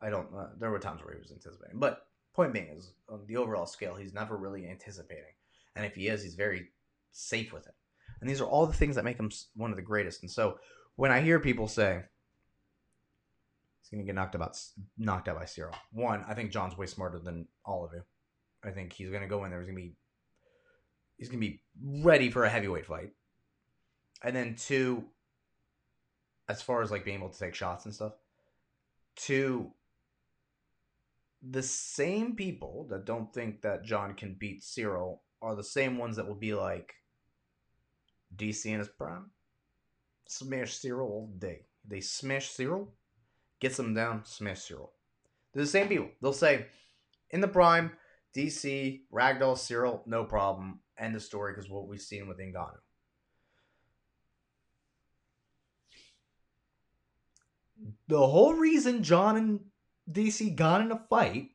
I 0.00 0.10
don't. 0.10 0.28
Uh, 0.32 0.50
there 0.60 0.70
were 0.70 0.78
times 0.78 1.02
where 1.02 1.14
he 1.14 1.20
was 1.20 1.32
anticipating, 1.32 1.80
but 1.80 2.06
point 2.34 2.52
being 2.52 2.68
is 2.68 2.92
on 3.08 3.24
the 3.26 3.36
overall 3.36 3.66
scale, 3.66 3.94
he's 3.94 4.14
never 4.14 4.36
really 4.36 4.68
anticipating, 4.68 5.34
and 5.76 5.84
if 5.84 5.94
he 5.94 6.08
is, 6.08 6.22
he's 6.22 6.34
very 6.34 6.68
safe 7.12 7.52
with 7.52 7.66
it. 7.66 7.74
And 8.20 8.28
these 8.28 8.40
are 8.40 8.46
all 8.46 8.66
the 8.66 8.72
things 8.72 8.96
that 8.96 9.04
make 9.04 9.18
him 9.18 9.30
one 9.54 9.70
of 9.70 9.76
the 9.76 9.82
greatest. 9.82 10.22
And 10.22 10.30
so 10.30 10.58
when 10.96 11.10
I 11.10 11.20
hear 11.20 11.40
people 11.40 11.68
say 11.68 12.02
he's 13.80 13.90
going 13.90 14.04
to 14.04 14.06
get 14.06 14.14
knocked 14.14 14.34
about 14.34 14.58
knocked 14.98 15.28
out 15.28 15.38
by 15.38 15.44
Ciryl, 15.44 15.74
one, 15.92 16.24
I 16.28 16.34
think 16.34 16.50
Jon's 16.50 16.76
way 16.76 16.86
smarter 16.86 17.18
than 17.18 17.46
all 17.64 17.84
of 17.84 17.92
you. 17.92 18.02
I 18.64 18.70
think 18.70 18.92
he's 18.92 19.10
going 19.10 19.22
to 19.22 19.28
go 19.28 19.44
in 19.44 19.50
there. 19.50 19.60
He's 19.60 19.68
going 19.68 19.76
to 19.76 19.82
be 19.82 19.96
he's 21.18 21.28
going 21.28 21.40
to 21.40 21.46
be 21.46 21.62
ready 22.02 22.30
for 22.30 22.44
a 22.44 22.48
heavyweight 22.48 22.86
fight. 22.86 23.10
And 24.22 24.34
then 24.34 24.56
two, 24.56 25.04
as 26.48 26.62
far 26.62 26.82
as 26.82 26.90
like 26.90 27.04
being 27.04 27.18
able 27.18 27.28
to 27.28 27.38
take 27.38 27.54
shots 27.54 27.84
and 27.84 27.94
stuff, 27.94 28.12
two, 29.16 29.70
the 31.50 31.62
same 31.62 32.34
people 32.34 32.86
that 32.90 33.04
don't 33.04 33.32
think 33.32 33.62
that 33.62 33.84
Jon 33.84 34.14
can 34.14 34.34
beat 34.34 34.62
Ciryl 34.62 35.18
are 35.42 35.54
the 35.54 35.64
same 35.64 35.98
ones 35.98 36.16
that 36.16 36.26
will 36.26 36.34
be 36.34 36.54
like 36.54 36.94
DC 38.36 38.66
in 38.66 38.78
his 38.78 38.88
prime. 38.88 39.30
Smash 40.26 40.78
Ciryl 40.78 41.02
all 41.02 41.30
day. 41.38 41.66
They 41.86 42.00
smash 42.00 42.50
Ciryl, 42.50 42.88
gets 43.60 43.76
them 43.76 43.92
down, 43.92 44.24
smash 44.24 44.60
Ciryl. 44.60 44.90
They're 45.52 45.64
the 45.64 45.68
same 45.68 45.88
people. 45.88 46.08
They'll 46.22 46.32
say, 46.32 46.66
in 47.30 47.40
the 47.40 47.48
prime, 47.48 47.92
DC, 48.34 49.02
Ragdoll, 49.12 49.56
Ciryl, 49.56 50.00
no 50.06 50.24
problem. 50.24 50.80
End 50.98 51.14
of 51.14 51.22
story 51.22 51.52
because 51.52 51.70
what 51.70 51.88
we've 51.88 52.00
seen 52.00 52.26
with 52.26 52.38
Ngannou. 52.38 52.78
The 58.08 58.26
whole 58.26 58.54
reason 58.54 59.02
Jon 59.02 59.36
and 59.36 59.60
DC 60.10 60.54
got 60.54 60.80
in 60.80 60.92
a 60.92 60.98
fight 61.08 61.50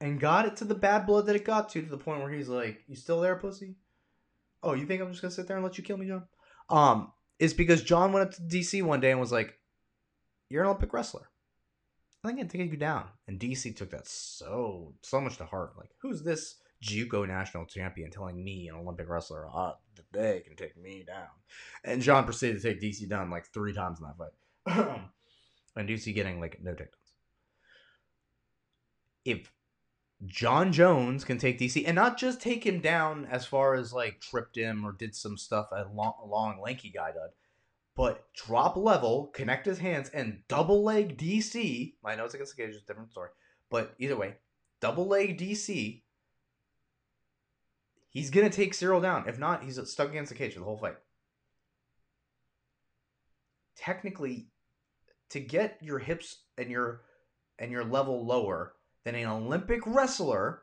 and 0.00 0.20
got 0.20 0.46
it 0.46 0.56
to 0.56 0.64
the 0.64 0.74
bad 0.74 1.06
blood 1.06 1.26
that 1.26 1.36
it 1.36 1.44
got 1.44 1.68
to, 1.70 1.82
to 1.82 1.88
the 1.88 1.96
point 1.96 2.22
where 2.22 2.32
he's 2.32 2.48
like, 2.48 2.82
You 2.86 2.96
still 2.96 3.20
there, 3.20 3.36
pussy? 3.36 3.76
Oh, 4.62 4.74
you 4.74 4.86
think 4.86 5.00
I'm 5.00 5.10
just 5.10 5.22
gonna 5.22 5.32
sit 5.32 5.46
there 5.46 5.56
and 5.56 5.64
let 5.64 5.78
you 5.78 5.84
kill 5.84 5.96
me, 5.96 6.06
Jon?" 6.06 6.24
Um, 6.68 7.12
is 7.38 7.54
because 7.54 7.82
Jon 7.82 8.12
went 8.12 8.28
up 8.28 8.34
to 8.34 8.42
DC 8.42 8.82
one 8.82 9.00
day 9.00 9.10
and 9.10 9.20
was 9.20 9.32
like, 9.32 9.58
You're 10.48 10.62
an 10.62 10.68
Olympic 10.68 10.92
wrestler. 10.92 11.28
I 12.22 12.28
think 12.28 12.38
I 12.38 12.42
can 12.42 12.48
take 12.48 12.70
you 12.70 12.76
down. 12.76 13.06
And 13.26 13.40
DC 13.40 13.74
took 13.76 13.90
that 13.90 14.06
so 14.06 14.94
so 15.02 15.20
much 15.20 15.38
to 15.38 15.46
heart. 15.46 15.72
Like, 15.78 15.90
who's 16.02 16.22
this 16.22 16.56
JUCO 16.84 17.26
national 17.26 17.66
champion 17.66 18.10
telling 18.10 18.42
me, 18.42 18.68
an 18.68 18.76
Olympic 18.76 19.08
wrestler, 19.08 19.46
that 19.96 20.04
they 20.12 20.40
can 20.40 20.56
take 20.56 20.76
me 20.76 21.04
down? 21.06 21.28
And 21.84 22.02
Jon 22.02 22.24
proceeded 22.24 22.60
to 22.60 22.68
take 22.68 22.80
DC 22.80 23.08
down 23.08 23.30
like 23.30 23.46
three 23.46 23.72
times 23.72 24.00
in 24.00 24.06
that 24.06 24.18
fight. 24.18 25.00
and 25.76 25.88
DC 25.88 26.14
getting 26.14 26.40
like 26.40 26.58
no 26.62 26.72
takedowns. 26.72 26.99
If 29.24 29.52
Jon 30.26 30.72
Jones 30.72 31.24
can 31.24 31.38
take 31.38 31.58
DC 31.58 31.82
and 31.86 31.94
not 31.94 32.18
just 32.18 32.40
take 32.40 32.64
him 32.64 32.80
down 32.80 33.26
as 33.30 33.46
far 33.46 33.74
as 33.74 33.92
like 33.92 34.20
tripped 34.20 34.56
him 34.56 34.84
or 34.84 34.92
did 34.92 35.14
some 35.14 35.38
stuff 35.38 35.68
a 35.72 35.86
long, 35.94 36.14
long 36.26 36.60
lanky 36.60 36.90
guy 36.90 37.12
did, 37.12 37.30
but 37.96 38.32
drop 38.34 38.76
level, 38.76 39.28
connect 39.28 39.66
his 39.66 39.78
hands, 39.78 40.10
and 40.10 40.42
double 40.48 40.82
leg 40.82 41.16
DC. 41.16 41.94
I 42.04 42.16
know 42.16 42.24
it's 42.24 42.34
against 42.34 42.56
the 42.56 42.62
cage, 42.62 42.74
it's 42.74 42.84
a 42.84 42.86
different 42.86 43.10
story, 43.10 43.30
but 43.70 43.94
either 43.98 44.16
way, 44.16 44.34
double 44.80 45.06
leg 45.06 45.38
DC. 45.38 46.02
He's 48.10 48.30
gonna 48.30 48.50
take 48.50 48.72
Ciryl 48.74 49.00
down. 49.00 49.28
If 49.28 49.38
not, 49.38 49.64
he's 49.64 49.80
stuck 49.88 50.10
against 50.10 50.30
the 50.30 50.38
cage 50.38 50.52
for 50.52 50.60
the 50.60 50.66
whole 50.66 50.76
fight. 50.76 50.96
Technically, 53.76 54.48
to 55.30 55.40
get 55.40 55.78
your 55.80 55.98
hips 55.98 56.42
and 56.58 56.70
your 56.70 57.02
and 57.58 57.70
your 57.70 57.84
level 57.84 58.26
lower 58.26 58.74
than 59.04 59.14
an 59.14 59.26
Olympic 59.26 59.80
wrestler 59.86 60.62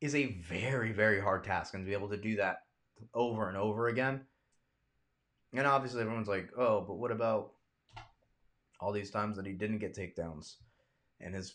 is 0.00 0.14
a 0.14 0.32
very 0.42 0.92
very 0.92 1.20
hard 1.20 1.44
task. 1.44 1.74
And 1.74 1.84
to 1.84 1.88
be 1.88 1.94
able 1.94 2.10
to 2.10 2.16
do 2.16 2.36
that 2.36 2.62
over 3.14 3.48
and 3.48 3.56
over 3.56 3.88
again. 3.88 4.22
And 5.52 5.66
obviously 5.66 6.02
everyone's 6.02 6.28
like 6.28 6.50
oh 6.56 6.82
but 6.82 6.98
what 6.98 7.10
about 7.10 7.52
all 8.80 8.92
these 8.92 9.10
times 9.10 9.36
that 9.36 9.46
he 9.46 9.52
didn't 9.52 9.78
get 9.78 9.96
takedowns 9.96 10.56
in 11.20 11.32
his 11.32 11.54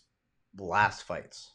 last 0.58 1.04
fights? 1.04 1.52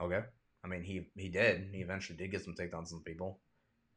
Okay. 0.00 0.22
I 0.64 0.68
mean 0.68 0.82
he 0.82 1.08
he 1.16 1.28
did. 1.28 1.68
He 1.72 1.80
eventually 1.80 2.16
did 2.16 2.30
get 2.30 2.44
some 2.44 2.54
takedowns 2.54 2.92
on 2.92 3.00
people. 3.00 3.40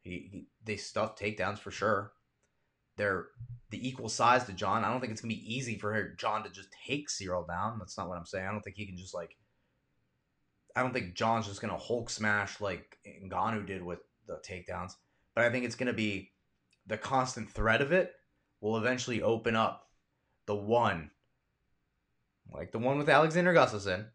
He, 0.01 0.29
he 0.31 0.47
they 0.63 0.77
stuffed 0.77 1.19
takedowns 1.19 1.57
for 1.59 1.71
sure 1.71 2.11
they're 2.97 3.27
the 3.71 3.87
equal 3.87 4.09
size 4.09 4.45
to 4.45 4.53
Jon. 4.53 4.83
I 4.83 4.91
don't 4.91 5.01
think 5.01 5.11
it's 5.11 5.21
gonna 5.21 5.33
be 5.33 5.55
easy 5.55 5.77
for 5.77 6.13
Jon 6.15 6.43
to 6.43 6.49
just 6.49 6.69
take 6.87 7.09
Ciryl 7.09 7.47
down. 7.47 7.79
That's 7.79 7.97
not 7.97 8.07
what 8.07 8.17
I'm 8.17 8.25
saying. 8.25 8.45
I 8.45 8.51
don't 8.51 8.61
think 8.61 8.75
he 8.75 8.85
can 8.85 8.97
just 8.97 9.13
like. 9.13 9.35
I 10.75 10.81
don't 10.81 10.93
think 10.93 11.15
Jon's 11.15 11.47
just 11.47 11.61
gonna 11.61 11.77
Hulk 11.77 12.09
smash 12.09 12.61
like 12.61 12.97
Ngannou 13.23 13.65
did 13.65 13.83
with 13.83 13.99
the 14.27 14.39
takedowns, 14.47 14.93
but 15.33 15.45
I 15.45 15.49
think 15.49 15.65
it's 15.65 15.75
gonna 15.75 15.93
be 15.93 16.31
the 16.87 16.97
constant 16.97 17.49
threat 17.49 17.81
of 17.81 17.91
it 17.91 18.13
will 18.61 18.77
eventually 18.77 19.21
open 19.21 19.55
up 19.55 19.89
the 20.45 20.55
one, 20.55 21.11
like 22.51 22.71
the 22.71 22.79
one 22.79 22.97
with 22.97 23.09
Alexander 23.09 23.53
Gustafsson, 23.53 24.05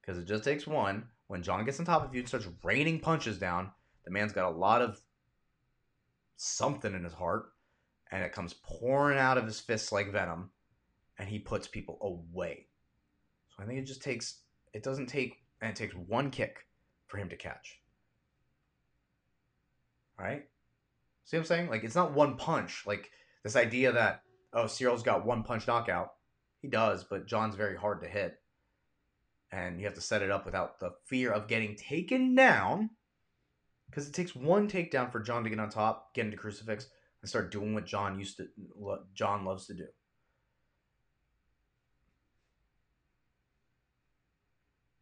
because 0.00 0.18
it 0.18 0.26
just 0.26 0.44
takes 0.44 0.66
one. 0.66 1.08
When 1.26 1.42
Jon 1.42 1.64
gets 1.64 1.78
on 1.78 1.86
top 1.86 2.04
of 2.04 2.12
you 2.12 2.20
and 2.20 2.28
starts 2.28 2.48
raining 2.64 2.98
punches 2.98 3.38
down, 3.38 3.70
the 4.04 4.10
man's 4.10 4.32
got 4.32 4.50
a 4.50 4.56
lot 4.56 4.82
of 4.82 5.00
something 6.36 6.92
in 6.92 7.04
his 7.04 7.12
heart 7.12 7.52
and 8.10 8.24
it 8.24 8.32
comes 8.32 8.54
pouring 8.54 9.18
out 9.18 9.38
of 9.38 9.46
his 9.46 9.60
fists 9.60 9.92
like 9.92 10.12
venom, 10.12 10.50
and 11.18 11.28
he 11.28 11.38
puts 11.38 11.68
people 11.68 11.98
away. 12.00 12.66
So 13.50 13.62
I 13.62 13.66
think 13.66 13.78
it 13.78 13.86
just 13.86 14.02
takes 14.02 14.40
it 14.72 14.82
doesn't 14.82 15.06
take 15.06 15.36
and 15.60 15.70
it 15.70 15.76
takes 15.76 15.94
one 15.94 16.30
kick 16.30 16.66
for 17.06 17.18
him 17.18 17.28
to 17.28 17.36
catch. 17.36 17.78
Right? 20.18 20.44
See 21.24 21.36
what 21.36 21.42
I'm 21.42 21.46
saying? 21.46 21.68
Like 21.68 21.84
it's 21.84 21.94
not 21.94 22.12
one 22.12 22.36
punch. 22.36 22.84
Like 22.86 23.10
this 23.42 23.56
idea 23.56 23.92
that 23.92 24.22
oh 24.52 24.66
Ciryl's 24.66 25.02
got 25.02 25.26
one 25.26 25.42
punch 25.42 25.66
knockout. 25.66 26.12
He 26.60 26.68
does, 26.68 27.04
but 27.04 27.26
Jon's 27.26 27.56
very 27.56 27.76
hard 27.76 28.02
to 28.02 28.08
hit. 28.08 28.36
And 29.52 29.80
you 29.80 29.86
have 29.86 29.94
to 29.94 30.00
set 30.00 30.22
it 30.22 30.30
up 30.30 30.44
without 30.44 30.78
the 30.78 30.92
fear 31.06 31.32
of 31.32 31.48
getting 31.48 31.74
taken 31.74 32.34
down. 32.34 32.90
Because 33.88 34.06
it 34.06 34.14
takes 34.14 34.36
one 34.36 34.68
takedown 34.68 35.10
for 35.10 35.20
Jon 35.20 35.42
to 35.42 35.50
get 35.50 35.58
on 35.58 35.70
top, 35.70 36.14
get 36.14 36.26
into 36.26 36.36
crucifix, 36.36 36.86
and 37.22 37.28
start 37.28 37.50
doing 37.50 37.74
what 37.74 37.86
Jon 37.86 38.18
used 38.18 38.38
to 38.38 38.48
Jon 39.14 39.44
loves 39.44 39.66
to 39.66 39.74
do. 39.74 39.86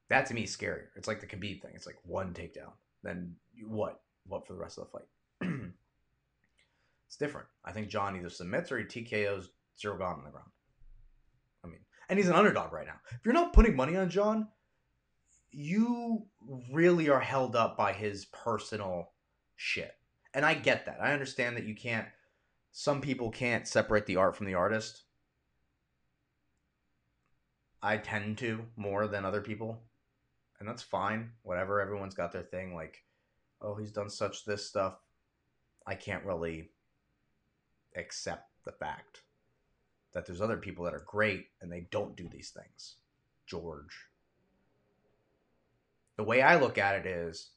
That 0.09 0.27
to 0.27 0.35
me 0.35 0.45
is 0.45 0.57
scarier. 0.57 0.87
It's 0.97 1.07
like 1.07 1.21
the 1.21 1.27
Khabib 1.27 1.61
thing. 1.61 1.73
It's 1.75 1.87
like 1.87 1.99
one 2.03 2.33
takedown, 2.33 2.73
then 3.03 3.37
what? 3.67 4.01
What 4.27 4.47
for 4.47 4.55
the 4.55 4.59
rest 4.59 4.79
of 4.79 4.87
the 4.87 4.99
fight? 4.99 5.51
it's 7.07 7.17
different. 7.17 7.47
I 7.65 7.73
think 7.73 7.89
Jon 7.89 8.17
either 8.17 8.31
submits 8.31 8.73
or 8.73 8.79
he 8.79 8.85
TKOs 8.85 9.49
Ciryl 9.79 9.99
Gane 9.99 10.09
on 10.09 10.25
the 10.25 10.31
ground. 10.31 10.51
I 11.65 11.69
mean, 11.69 11.81
and 12.09 12.19
he's 12.19 12.29
an 12.29 12.35
underdog 12.35 12.73
right 12.73 12.87
now. 12.87 13.01
If 13.11 13.21
you're 13.25 13.35
not 13.35 13.53
putting 13.53 13.77
money 13.77 13.97
on 13.97 14.09
Jon, 14.09 14.49
you 15.51 16.27
really 16.73 17.11
are 17.11 17.21
held 17.21 17.55
up 17.55 17.77
by 17.77 17.93
his 17.93 18.27
personal 18.27 19.13
shit 19.57 19.98
and 20.39 20.47
I 20.47 20.55
get 20.55 20.87
that. 20.87 20.99
I 21.03 21.13
understand 21.13 21.57
that 21.57 21.65
you 21.65 21.75
can't. 21.75 22.07
Some 22.71 23.01
people 23.01 23.29
can't 23.29 23.67
separate 23.67 24.07
the 24.07 24.15
art 24.15 24.37
from 24.37 24.47
the 24.47 24.55
artist. 24.55 25.03
I 27.83 27.97
tend 27.97 28.39
to 28.39 28.61
more 28.77 29.09
than 29.09 29.25
other 29.25 29.41
people, 29.41 29.83
and 30.61 30.69
that's 30.69 30.81
fine. 30.81 31.33
Whatever. 31.43 31.81
Everyone's 31.81 32.15
got 32.15 32.31
their 32.31 32.45
thing. 32.45 32.73
Like, 32.73 33.03
oh, 33.61 33.75
he's 33.75 33.91
done 33.91 34.09
such 34.09 34.45
this 34.45 34.65
stuff, 34.65 35.01
I 35.85 35.97
can't 35.97 36.25
really 36.25 36.71
accept 37.97 38.49
the 38.65 38.71
fact 38.71 39.23
that 40.13 40.25
there's 40.25 40.41
other 40.41 40.59
people 40.59 40.85
that 40.85 40.95
are 40.95 41.05
great 41.05 41.47
and 41.61 41.73
they 41.73 41.89
don't 41.91 42.17
do 42.17 42.29
these 42.29 42.51
things. 42.51 42.95
George. 43.49 44.07
The 46.17 46.23
way 46.23 46.43
I 46.43 46.61
look 46.61 46.79
at 46.79 46.95
it 46.95 47.07
is 47.07 47.51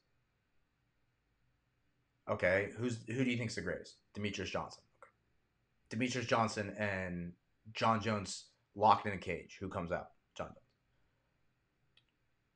okay, 2.32 2.70
who's 2.78 3.00
who 3.08 3.24
do 3.24 3.30
you 3.30 3.38
think's 3.38 3.56
the 3.56 3.62
greatest? 3.62 3.98
Demetrious 4.18 4.50
Johnson. 4.50 4.84
Okay. 5.02 6.06
Demetrious 6.06 6.28
Johnson 6.28 6.74
and 6.78 7.34
Jon 7.74 8.02
Jones 8.02 8.46
locked 8.76 9.06
in 9.06 9.14
a 9.14 9.18
cage. 9.18 9.58
Who 9.60 9.70
comes 9.70 9.92
out? 9.92 10.08
Jon 10.38 10.48
Jones. 10.48 10.58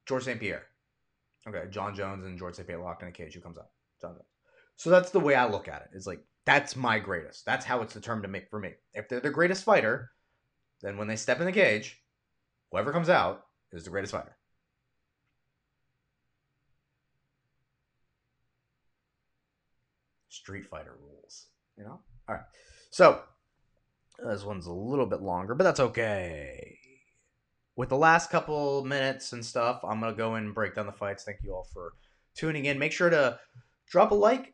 George 0.08 0.24
St. 0.24 0.40
Pierre. 0.40 0.64
Okay, 1.48 1.70
Jon 1.70 1.96
Jones 1.96 2.26
and 2.26 2.38
George 2.38 2.56
St. 2.56 2.68
Pierre 2.68 2.80
locked 2.80 3.04
in 3.04 3.10
a 3.10 3.12
cage. 3.12 3.34
Who 3.34 3.42
comes 3.42 3.58
out? 3.58 3.70
Jon 4.02 4.14
Jones. 4.14 4.26
So 4.78 4.90
that's 4.90 5.12
the 5.12 5.20
way 5.20 5.36
I 5.36 5.48
look 5.48 5.68
at 5.68 5.82
it. 5.82 5.90
It's 5.94 6.08
like 6.08 6.22
that's 6.46 6.76
my 6.76 7.00
greatest. 7.00 7.46
That's 7.46 7.66
how 7.66 7.82
it's 7.82 7.94
determined 7.94 8.24
to 8.24 8.30
make 8.30 8.50
for 8.50 8.60
me. 8.60 8.74
If 8.94 9.10
they're 9.10 9.20
the 9.20 9.30
greatest 9.30 9.64
fighter, 9.64 10.12
then 10.82 10.98
when 10.98 11.08
they 11.08 11.16
step 11.16 11.40
in 11.40 11.46
the 11.46 11.52
cage, 11.52 12.02
whoever 12.72 12.92
comes 12.92 13.10
out 13.10 13.46
is 13.72 13.84
the 13.84 13.90
greatest 13.90 14.14
fighter. 14.14 14.36
Street 20.46 20.68
Fighter 20.68 20.96
rules, 21.02 21.48
you 21.76 21.84
know? 21.84 22.00
All 22.30 22.36
right. 22.36 22.44
So, 22.92 23.20
this 24.24 24.44
one's 24.44 24.68
a 24.68 24.72
little 24.72 25.08
bit 25.08 25.24
longer, 25.24 25.56
but 25.56 25.64
that's 25.64 25.80
okay. 25.80 26.78
With 27.76 27.90
the 27.90 27.98
last 27.98 28.30
couple 28.30 28.86
minutes 28.86 29.34
and 29.34 29.44
stuff, 29.44 29.80
I'm 29.84 30.02
to 30.02 30.14
go 30.14 30.36
and 30.36 30.54
break 30.54 30.76
down 30.76 30.86
the 30.86 30.92
fights. 30.92 31.24
Thank 31.24 31.40
you 31.42 31.52
all 31.52 31.68
for 31.74 31.94
tuning 32.36 32.66
in. 32.66 32.78
Make 32.78 32.92
sure 32.92 33.10
to 33.10 33.40
drop 33.90 34.12
a 34.12 34.16
like 34.16 34.54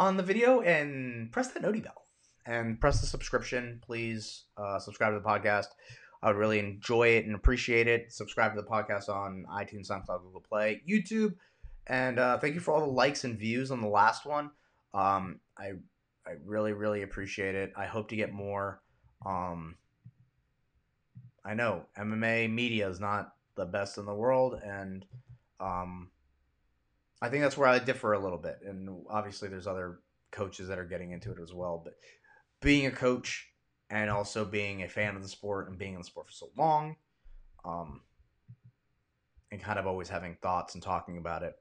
on 0.00 0.16
the 0.16 0.24
video 0.24 0.62
and 0.62 1.30
press 1.30 1.46
that 1.52 1.62
noti 1.62 1.80
bell 1.80 2.02
and 2.44 2.80
press 2.80 3.00
the 3.00 3.06
subscription. 3.06 3.80
Please 3.86 4.46
uh, 4.56 4.80
subscribe 4.80 5.12
to 5.12 5.20
the 5.20 5.24
podcast. 5.24 5.66
I 6.24 6.26
would 6.26 6.36
really 6.36 6.58
enjoy 6.58 7.10
it 7.10 7.24
and 7.24 7.36
appreciate 7.36 7.86
it. 7.86 8.12
Subscribe 8.12 8.56
to 8.56 8.60
the 8.60 8.66
podcast 8.66 9.08
on 9.08 9.44
iTunes, 9.52 9.90
SoundCloud, 9.90 10.22
Google 10.24 10.42
Play, 10.46 10.82
YouTube, 10.90 11.36
and 11.86 12.18
uh, 12.18 12.36
thank 12.38 12.54
you 12.54 12.60
for 12.60 12.74
all 12.74 12.80
the 12.80 12.92
likes 12.92 13.22
and 13.22 13.38
views 13.38 13.70
on 13.70 13.80
the 13.80 13.88
last 13.88 14.26
one. 14.26 14.50
Um, 14.94 15.40
I 15.58 15.72
I 16.26 16.32
really 16.44 16.72
really 16.72 17.02
appreciate 17.02 17.54
it. 17.54 17.72
I 17.76 17.86
hope 17.86 18.08
to 18.08 18.16
get 18.16 18.32
more. 18.32 18.82
Um, 19.24 19.76
I 21.44 21.54
know 21.54 21.86
MMA 21.96 22.50
media 22.50 22.88
is 22.88 23.00
not 23.00 23.34
the 23.56 23.66
best 23.66 23.98
in 23.98 24.06
the 24.06 24.14
world, 24.14 24.60
and 24.64 25.04
um, 25.58 26.10
I 27.22 27.28
think 27.28 27.42
that's 27.42 27.56
where 27.56 27.68
I 27.68 27.78
differ 27.78 28.12
a 28.12 28.18
little 28.18 28.38
bit. 28.38 28.58
And 28.64 29.04
obviously, 29.08 29.48
there's 29.48 29.66
other 29.66 30.00
coaches 30.30 30.68
that 30.68 30.78
are 30.78 30.84
getting 30.84 31.12
into 31.12 31.32
it 31.32 31.38
as 31.42 31.52
well. 31.52 31.80
But 31.82 31.94
being 32.60 32.86
a 32.86 32.90
coach 32.90 33.48
and 33.90 34.10
also 34.10 34.44
being 34.44 34.82
a 34.82 34.88
fan 34.88 35.16
of 35.16 35.22
the 35.22 35.28
sport 35.28 35.68
and 35.68 35.78
being 35.78 35.94
in 35.94 36.00
the 36.00 36.04
sport 36.04 36.28
for 36.28 36.32
so 36.32 36.50
long, 36.56 36.96
um, 37.64 38.02
and 39.50 39.62
kind 39.62 39.78
of 39.78 39.86
always 39.86 40.08
having 40.08 40.36
thoughts 40.42 40.74
and 40.74 40.82
talking 40.82 41.18
about 41.18 41.42
it. 41.42 41.54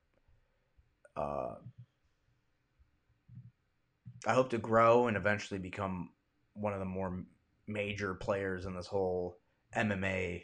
Uh, 1.15 1.55
I 4.25 4.33
hope 4.33 4.49
to 4.49 4.57
grow 4.57 5.07
and 5.07 5.17
eventually 5.17 5.59
become 5.59 6.09
one 6.53 6.73
of 6.73 6.79
the 6.79 6.85
more 6.85 7.23
major 7.67 8.13
players 8.13 8.65
in 8.65 8.75
this 8.75 8.87
whole 8.87 9.37
MMA 9.75 10.43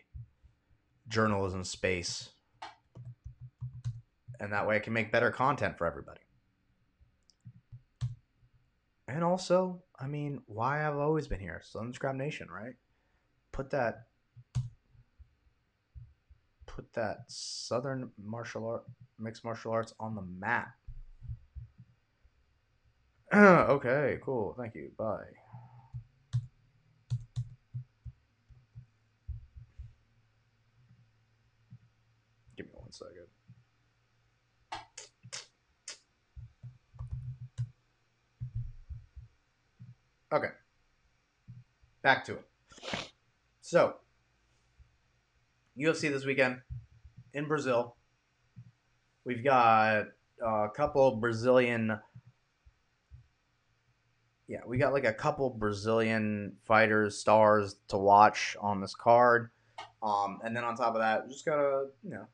journalism 1.08 1.64
space 1.64 2.30
and 4.40 4.54
that 4.54 4.68
way 4.68 4.76
I 4.76 4.80
can 4.80 4.94
make 4.94 5.12
better 5.12 5.32
content 5.32 5.78
for 5.78 5.88
everybody. 5.88 6.22
And 9.08 9.24
also, 9.24 9.84
I 10.00 10.08
mean, 10.08 10.42
why 10.46 10.88
I've 10.88 10.98
always 10.98 11.28
been 11.28 11.40
here, 11.40 11.62
Scrap 11.64 12.16
Nation, 12.16 12.48
right? 12.50 12.74
Put 13.52 13.70
that, 13.72 14.08
put 16.66 16.92
that 16.94 17.20
Southern 17.28 18.12
martial 18.22 18.68
art, 18.68 18.84
mixed 19.20 19.44
martial 19.44 19.72
arts 19.72 19.94
on 20.00 20.16
the 20.16 20.22
map. 20.22 20.74
okay, 23.38 24.18
cool. 24.24 24.56
Thank 24.58 24.76
you. 24.76 24.92
Bye. 24.98 25.26
Give 32.56 32.66
me 32.66 32.72
one 32.76 32.94
second. 32.94 33.26
Okay. 40.32 40.48
Back 42.04 42.24
to 42.26 42.36
it. 42.36 42.46
So, 43.60 43.96
UFC 45.78 46.10
this 46.10 46.24
weekend 46.24 46.62
in 47.34 47.50
Brazil. 47.50 47.98
We've 49.26 49.44
got 49.44 50.06
a 50.42 50.70
couple 50.74 51.18
Brazilian. 51.18 52.00
Yeah, 54.48 54.60
we 54.66 54.78
got 54.78 54.94
like 54.94 55.06
a 55.06 55.14
couple 55.14 55.50
Brazilian 55.50 56.58
fighters, 56.66 57.18
stars 57.18 57.78
to 57.88 57.98
watch 57.98 58.56
on 58.62 58.80
this 58.80 58.94
card. 58.94 59.50
Um, 60.04 60.40
and 60.44 60.56
then 60.56 60.64
on 60.64 60.76
top 60.76 60.94
of 60.94 61.02
that, 61.02 61.28
just 61.30 61.46
got 61.46 61.58
a, 61.58 61.88
you 62.04 62.12
know, 62.12 62.28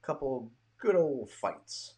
couple 0.00 0.50
good 0.78 0.96
old 0.96 1.30
fights. 1.30 1.94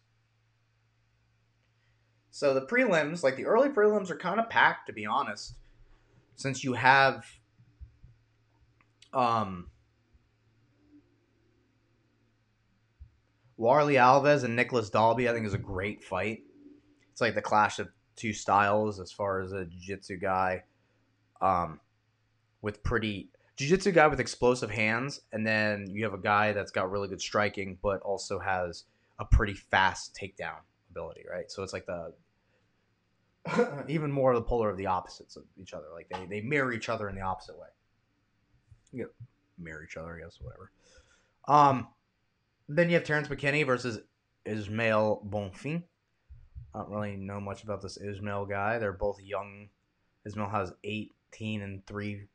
So 2.31 2.53
the 2.53 2.65
prelims, 2.65 3.23
like 3.23 3.37
the 3.37 3.45
early 3.45 3.69
prelims, 3.69 4.09
are 4.09 4.17
kind 4.17 4.41
of 4.41 4.49
packed, 4.49 4.87
to 4.87 4.93
be 4.93 5.05
honest, 5.05 5.55
since 6.35 6.65
you 6.65 6.73
have 6.73 7.25
um, 9.13 9.69
Warlley 13.57 13.93
Alves 13.93 14.43
and 14.43 14.53
Nicholas 14.53 14.89
Dalby. 14.89 15.29
I 15.29 15.33
think 15.33 15.45
is 15.45 15.53
a 15.53 15.57
great 15.57 16.03
fight. 16.03 16.43
It's 17.13 17.21
like 17.21 17.35
the 17.35 17.41
clash 17.41 17.79
of 17.79 17.87
two 18.15 18.33
styles 18.33 18.99
as 18.99 19.11
far 19.11 19.41
as 19.41 19.51
a 19.51 19.65
jiu-jitsu 19.65 20.17
guy, 20.17 20.63
um, 21.41 21.79
with 22.61 22.83
pretty 22.83 23.29
jiu-jitsu 23.57 23.91
guy 23.91 24.07
with 24.07 24.19
explosive 24.19 24.71
hands, 24.71 25.21
and 25.31 25.45
then 25.45 25.87
you 25.89 26.03
have 26.03 26.13
a 26.13 26.21
guy 26.21 26.51
that's 26.51 26.71
got 26.71 26.91
really 26.91 27.07
good 27.07 27.21
striking, 27.21 27.77
but 27.81 28.01
also 28.01 28.39
has 28.39 28.85
a 29.19 29.25
pretty 29.25 29.53
fast 29.53 30.17
takedown 30.19 30.57
ability, 30.89 31.23
right? 31.29 31.49
So 31.49 31.63
it's 31.63 31.73
like 31.73 31.85
the 31.85 32.13
even 33.87 34.11
more 34.11 34.31
of 34.31 34.35
the 34.35 34.47
polar 34.47 34.69
of 34.69 34.77
the 34.77 34.87
opposites 34.87 35.35
of 35.35 35.43
each 35.57 35.73
other. 35.73 35.85
Like 35.93 36.09
they, 36.09 36.25
they 36.25 36.41
mirror 36.41 36.73
each 36.73 36.89
other 36.89 37.09
in 37.09 37.15
the 37.15 37.21
opposite 37.21 37.57
way. 37.57 37.67
You 38.91 39.09
mirror 39.57 39.83
each 39.83 39.97
other, 39.97 40.15
I 40.15 40.23
guess, 40.23 40.39
whatever. 40.41 40.71
Um, 41.47 41.87
then 42.67 42.89
you 42.89 42.95
have 42.95 43.03
Terrence 43.03 43.27
McKinney 43.27 43.65
versus 43.65 43.99
Ismael 44.45 45.21
Bonfim. 45.29 45.83
I 46.75 46.79
don't 46.79 46.89
really 46.89 47.15
know 47.15 47.39
much 47.39 47.63
about 47.63 47.81
this 47.81 47.97
Ismael 47.97 48.45
guy. 48.45 48.77
They're 48.79 48.91
both 48.91 49.21
young. 49.21 49.69
Ismael 50.25 50.49
has 50.49 50.73
18 50.83 51.61
and 51.61 51.85
3. 51.87 52.27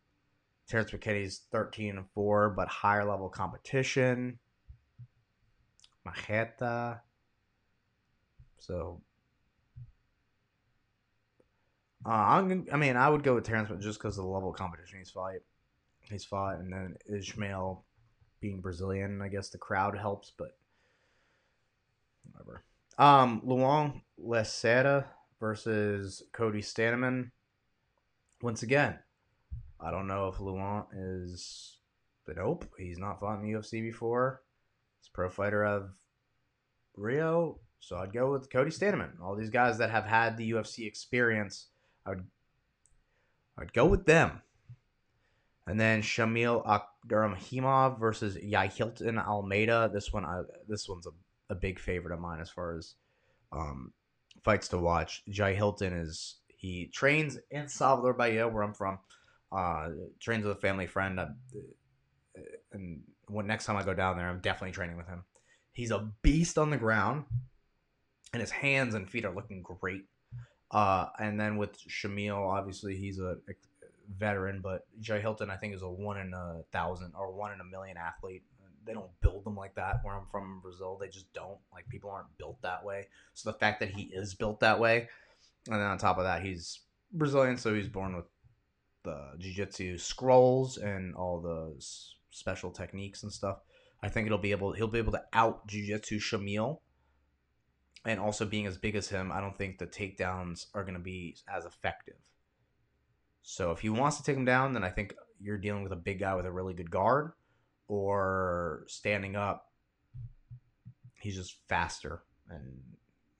Terrence 0.66 0.92
McKinney's 0.92 1.42
13 1.52 1.98
and 1.98 2.06
4, 2.14 2.50
but 2.50 2.68
higher 2.68 3.04
level 3.04 3.28
competition. 3.28 4.38
Majeta. 6.06 7.00
So 8.58 9.02
uh, 12.06 12.08
I'm, 12.08 12.66
I 12.72 12.76
mean, 12.76 12.96
I 12.96 13.10
would 13.10 13.22
go 13.22 13.34
with 13.34 13.44
Terrence, 13.44 13.68
but 13.68 13.80
just 13.80 13.98
because 13.98 14.16
of 14.16 14.24
the 14.24 14.30
level 14.30 14.50
of 14.50 14.56
competition 14.56 15.00
he's 15.00 15.10
fight, 15.10 15.40
he's 16.00 16.24
fought, 16.24 16.60
and 16.60 16.72
then 16.72 16.96
Ismael 17.06 17.84
being 18.40 18.60
Brazilian, 18.60 19.20
I 19.20 19.28
guess 19.28 19.50
the 19.50 19.58
crowd 19.58 19.98
helps, 19.98 20.32
but 20.36 20.56
whatever. 22.32 22.64
Um, 22.96 23.42
Luan 23.44 24.00
Lacerda 24.24 25.06
versus 25.38 26.22
Cody 26.32 26.60
Stamann. 26.60 27.30
Once 28.42 28.62
again, 28.62 28.98
I 29.80 29.90
don't 29.90 30.06
know 30.06 30.28
if 30.28 30.40
Luant 30.40 30.86
is, 30.94 31.78
but 32.26 32.36
nope, 32.36 32.66
he's 32.78 32.98
not 32.98 33.20
fought 33.20 33.40
in 33.40 33.42
the 33.42 33.58
UFC 33.58 33.82
before. 33.82 34.42
He's 35.00 35.08
a 35.08 35.12
pro 35.12 35.28
fighter 35.28 35.64
of 35.64 35.90
Rio, 36.96 37.58
so 37.80 37.96
I'd 37.96 38.12
go 38.12 38.30
with 38.32 38.50
Cody 38.50 38.70
Stamann. 38.70 39.20
All 39.22 39.36
these 39.36 39.50
guys 39.50 39.78
that 39.78 39.90
have 39.90 40.04
had 40.04 40.36
the 40.36 40.50
UFC 40.52 40.86
experience 40.86 41.66
I 42.06 42.10
would 42.10 42.26
I'd 43.58 43.72
go 43.72 43.86
with 43.86 44.06
them. 44.06 44.42
And 45.66 45.78
then 45.78 46.02
Shamil 46.02 46.64
Abdurakhimov 46.66 48.00
versus 48.00 48.36
Jailton 48.36 49.24
Almeida. 49.24 49.90
This 49.92 50.12
one, 50.12 50.24
I, 50.24 50.42
this 50.66 50.88
one's 50.88 51.06
a, 51.06 51.10
a 51.50 51.54
big 51.54 51.78
favorite 51.78 52.14
of 52.14 52.20
mine 52.20 52.40
as 52.40 52.50
far 52.50 52.76
as 52.76 52.94
um, 53.52 53.92
fights 54.44 54.68
to 54.68 54.78
watch. 54.78 55.22
Jailton 55.30 56.02
is 56.02 56.36
he 56.48 56.86
trains 56.92 57.38
in 57.50 57.68
Salvador 57.68 58.12
Bahia, 58.14 58.46
where 58.48 58.62
I'm 58.62 58.74
from. 58.74 58.98
Uh, 59.52 59.88
trains 60.20 60.44
with 60.44 60.56
a 60.56 60.60
family 60.60 60.86
friend, 60.86 61.18
uh, 61.18 61.26
and 62.72 63.02
when 63.28 63.46
next 63.46 63.64
time 63.64 63.76
I 63.76 63.82
go 63.82 63.94
down 63.94 64.16
there, 64.16 64.28
I'm 64.28 64.40
definitely 64.40 64.72
training 64.72 64.96
with 64.96 65.06
him. 65.08 65.24
He's 65.72 65.90
a 65.90 66.10
beast 66.22 66.58
on 66.58 66.70
the 66.70 66.76
ground. 66.76 67.24
and 68.32 68.40
his 68.40 68.50
hands 68.50 68.94
and 68.94 69.10
feet 69.10 69.24
are 69.24 69.34
looking 69.34 69.62
great. 69.62 70.04
Uh, 70.70 71.06
and 71.18 71.38
then 71.40 71.56
with 71.56 71.76
Shamil, 71.88 72.36
obviously 72.46 72.96
he's 72.96 73.18
a, 73.18 73.36
a 73.48 73.54
veteran, 74.18 74.60
but 74.62 74.86
Jailton 75.00 75.50
I 75.50 75.56
think 75.56 75.74
is 75.74 75.82
a 75.82 75.88
one 75.90 76.18
in 76.18 76.32
a 76.32 76.62
thousand 76.72 77.12
or 77.18 77.32
one 77.32 77.52
in 77.52 77.60
a 77.60 77.64
million 77.64 77.96
athlete. 77.96 78.44
They 78.86 78.94
don't 78.94 79.10
build 79.20 79.44
them 79.44 79.56
like 79.56 79.74
that 79.74 79.96
where 80.02 80.14
I'm 80.14 80.26
from 80.30 80.54
in 80.54 80.60
Brazil. 80.60 80.96
They 80.98 81.08
just 81.08 81.32
don't. 81.32 81.58
Like 81.72 81.88
people 81.88 82.10
aren't 82.10 82.36
built 82.38 82.60
that 82.62 82.84
way. 82.84 83.08
So 83.34 83.50
the 83.50 83.58
fact 83.58 83.80
that 83.80 83.90
he 83.90 84.10
is 84.12 84.34
built 84.34 84.60
that 84.60 84.80
way, 84.80 85.08
and 85.66 85.76
then 85.76 85.86
on 85.86 85.98
top 85.98 86.18
of 86.18 86.24
that, 86.24 86.42
he's 86.42 86.80
Brazilian, 87.12 87.56
so 87.56 87.74
he's 87.74 87.88
born 87.88 88.16
with 88.16 88.24
the 89.02 89.32
jiu-jitsu 89.38 89.98
scrolls 89.98 90.76
and 90.78 91.14
all 91.14 91.40
the 91.40 91.74
special 92.30 92.70
techniques 92.70 93.22
and 93.22 93.32
stuff. 93.32 93.58
I 94.02 94.08
think 94.08 94.26
it'll 94.26 94.38
be 94.38 94.52
able 94.52 94.72
he'll 94.72 94.88
be 94.88 94.98
able 94.98 95.12
to 95.12 95.24
out 95.32 95.66
jiu-jitsu 95.66 96.18
Shamil. 96.18 96.80
And 98.06 98.18
also 98.18 98.46
being 98.46 98.66
as 98.66 98.78
big 98.78 98.96
as 98.96 99.08
him, 99.08 99.30
I 99.30 99.42
don't 99.42 99.58
think 99.58 99.78
the 99.78 99.86
takedowns 99.86 100.66
are 100.74 100.84
going 100.84 100.94
to 100.94 101.00
be 101.00 101.36
as 101.54 101.66
effective. 101.66 102.16
So 103.42 103.72
if 103.72 103.80
he 103.80 103.90
wants 103.90 104.16
to 104.16 104.22
take 104.22 104.36
him 104.36 104.46
down, 104.46 104.72
then 104.72 104.84
I 104.84 104.88
think 104.88 105.14
you're 105.38 105.58
dealing 105.58 105.82
with 105.82 105.92
a 105.92 105.96
big 105.96 106.20
guy 106.20 106.34
with 106.34 106.46
a 106.46 106.52
really 106.52 106.72
good 106.72 106.90
guard 106.90 107.32
or 107.90 108.84
standing 108.86 109.34
up. 109.34 109.66
He's 111.20 111.34
just 111.34 111.56
faster 111.68 112.22
and 112.48 112.80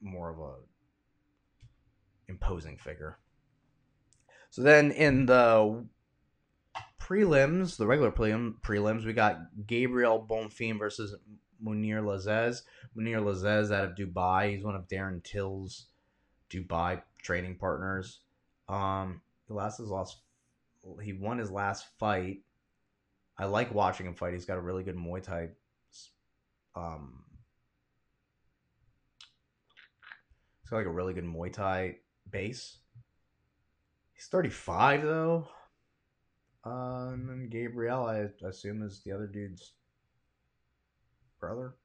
more 0.01 0.28
of 0.30 0.40
a 0.40 0.55
imposing 2.28 2.76
figure. 2.76 3.18
So 4.51 4.62
then 4.62 4.90
in 4.90 5.26
the 5.26 5.86
prelims, 7.01 7.76
the 7.76 7.86
regular 7.86 8.11
prelim, 8.11 8.55
prelims, 8.61 9.07
we 9.07 9.12
got 9.12 9.38
Gabriel 9.68 10.26
Bonfim 10.28 10.80
versus 10.80 11.14
Mounir 11.64 12.03
Lazzez. 12.03 12.62
Mounir 12.98 13.22
Lazzez 13.22 13.72
out 13.72 13.84
of 13.84 13.94
Dubai. 13.94 14.57
He's 14.57 14.64
one 14.64 14.74
of 14.74 14.88
Darren 14.88 15.22
Till's 15.22 15.86
Dubai 16.51 17.03
training 17.22 17.57
partners. 17.57 18.18
Um, 18.68 19.20
he 19.46 19.55
lost 19.55 19.78
his 19.78 19.88
last. 19.88 20.16
He 21.03 21.12
won 21.12 21.38
his 21.38 21.53
last 21.53 21.86
fight. 22.01 22.38
I 23.41 23.47
like 23.47 23.74
watching 23.74 24.05
him 24.05 24.14
fight. 24.14 24.34
He's 24.34 24.45
got 24.45 24.59
a 24.59 24.61
really 24.61 24.82
good 24.82 24.97
Muay 24.97 25.22
Thai. 25.22 25.49
Um, 26.76 27.24
he's 30.61 30.68
got 30.68 30.76
like 30.76 30.86
a 30.86 30.91
really 30.91 31.14
good 31.14 31.24
Muay 31.24 31.51
Thai 31.51 31.97
base. 32.30 32.76
He's 34.12 34.26
35 34.26 35.03
though. 35.03 35.49
Uh, 36.66 37.12
and 37.14 37.26
then 37.30 37.49
Gabriel, 37.51 38.05
I 38.05 38.28
assume, 38.47 38.82
is 38.82 39.01
the 39.07 39.12
other 39.12 39.26
dude's 39.26 39.72
brother. 41.41 41.76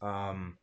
Um, 0.00 0.56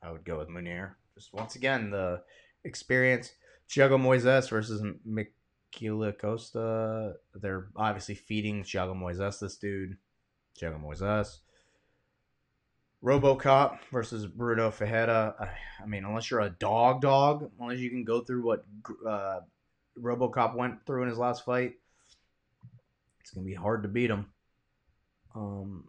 I 0.00 0.12
would 0.12 0.24
go 0.24 0.38
with 0.38 0.48
Mounir. 0.48 0.92
Just 1.14 1.32
once 1.32 1.54
again, 1.54 1.90
the 1.90 2.22
experience. 2.64 3.32
Thiago 3.68 3.98
Moises 3.98 4.50
versus 4.50 4.82
Miquela 5.08 6.16
Costa. 6.18 7.14
They're 7.34 7.68
obviously 7.76 8.14
feeding 8.14 8.62
Thiago 8.62 8.94
Moises 8.94 9.40
this 9.40 9.56
dude. 9.56 9.96
Thiago 10.60 10.82
Moises. 10.82 11.38
RoboCop 13.02 13.78
versus 13.92 14.26
Bruno 14.26 14.70
Fajeda. 14.70 15.34
I, 15.38 15.50
I 15.82 15.86
mean, 15.86 16.04
unless 16.04 16.30
you're 16.30 16.40
a 16.40 16.50
dog 16.50 17.02
dog, 17.02 17.50
unless 17.60 17.78
you 17.78 17.90
can 17.90 18.04
go 18.04 18.20
through 18.20 18.44
what 18.44 18.64
uh, 19.06 19.40
RoboCop 20.00 20.56
went 20.56 20.84
through 20.86 21.02
in 21.02 21.08
his 21.08 21.18
last 21.18 21.44
fight, 21.44 21.74
it's 23.20 23.30
gonna 23.30 23.46
be 23.46 23.54
hard 23.54 23.82
to 23.82 23.88
beat 23.88 24.10
him. 24.10 24.26
Um, 25.34 25.88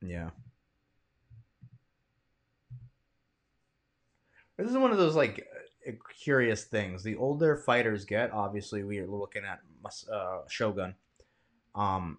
yeah. 0.00 0.30
This 4.56 4.70
is 4.70 4.76
one 4.76 4.92
of 4.92 4.98
those 4.98 5.16
like 5.16 5.46
uh, 5.86 5.92
curious 6.22 6.64
things. 6.64 7.02
The 7.02 7.16
older 7.16 7.56
fighters 7.56 8.04
get, 8.04 8.32
obviously, 8.32 8.84
we 8.84 8.98
are 8.98 9.06
looking 9.06 9.42
at 9.44 9.60
uh, 10.12 10.40
Shogun. 10.48 10.94
Um, 11.74 12.18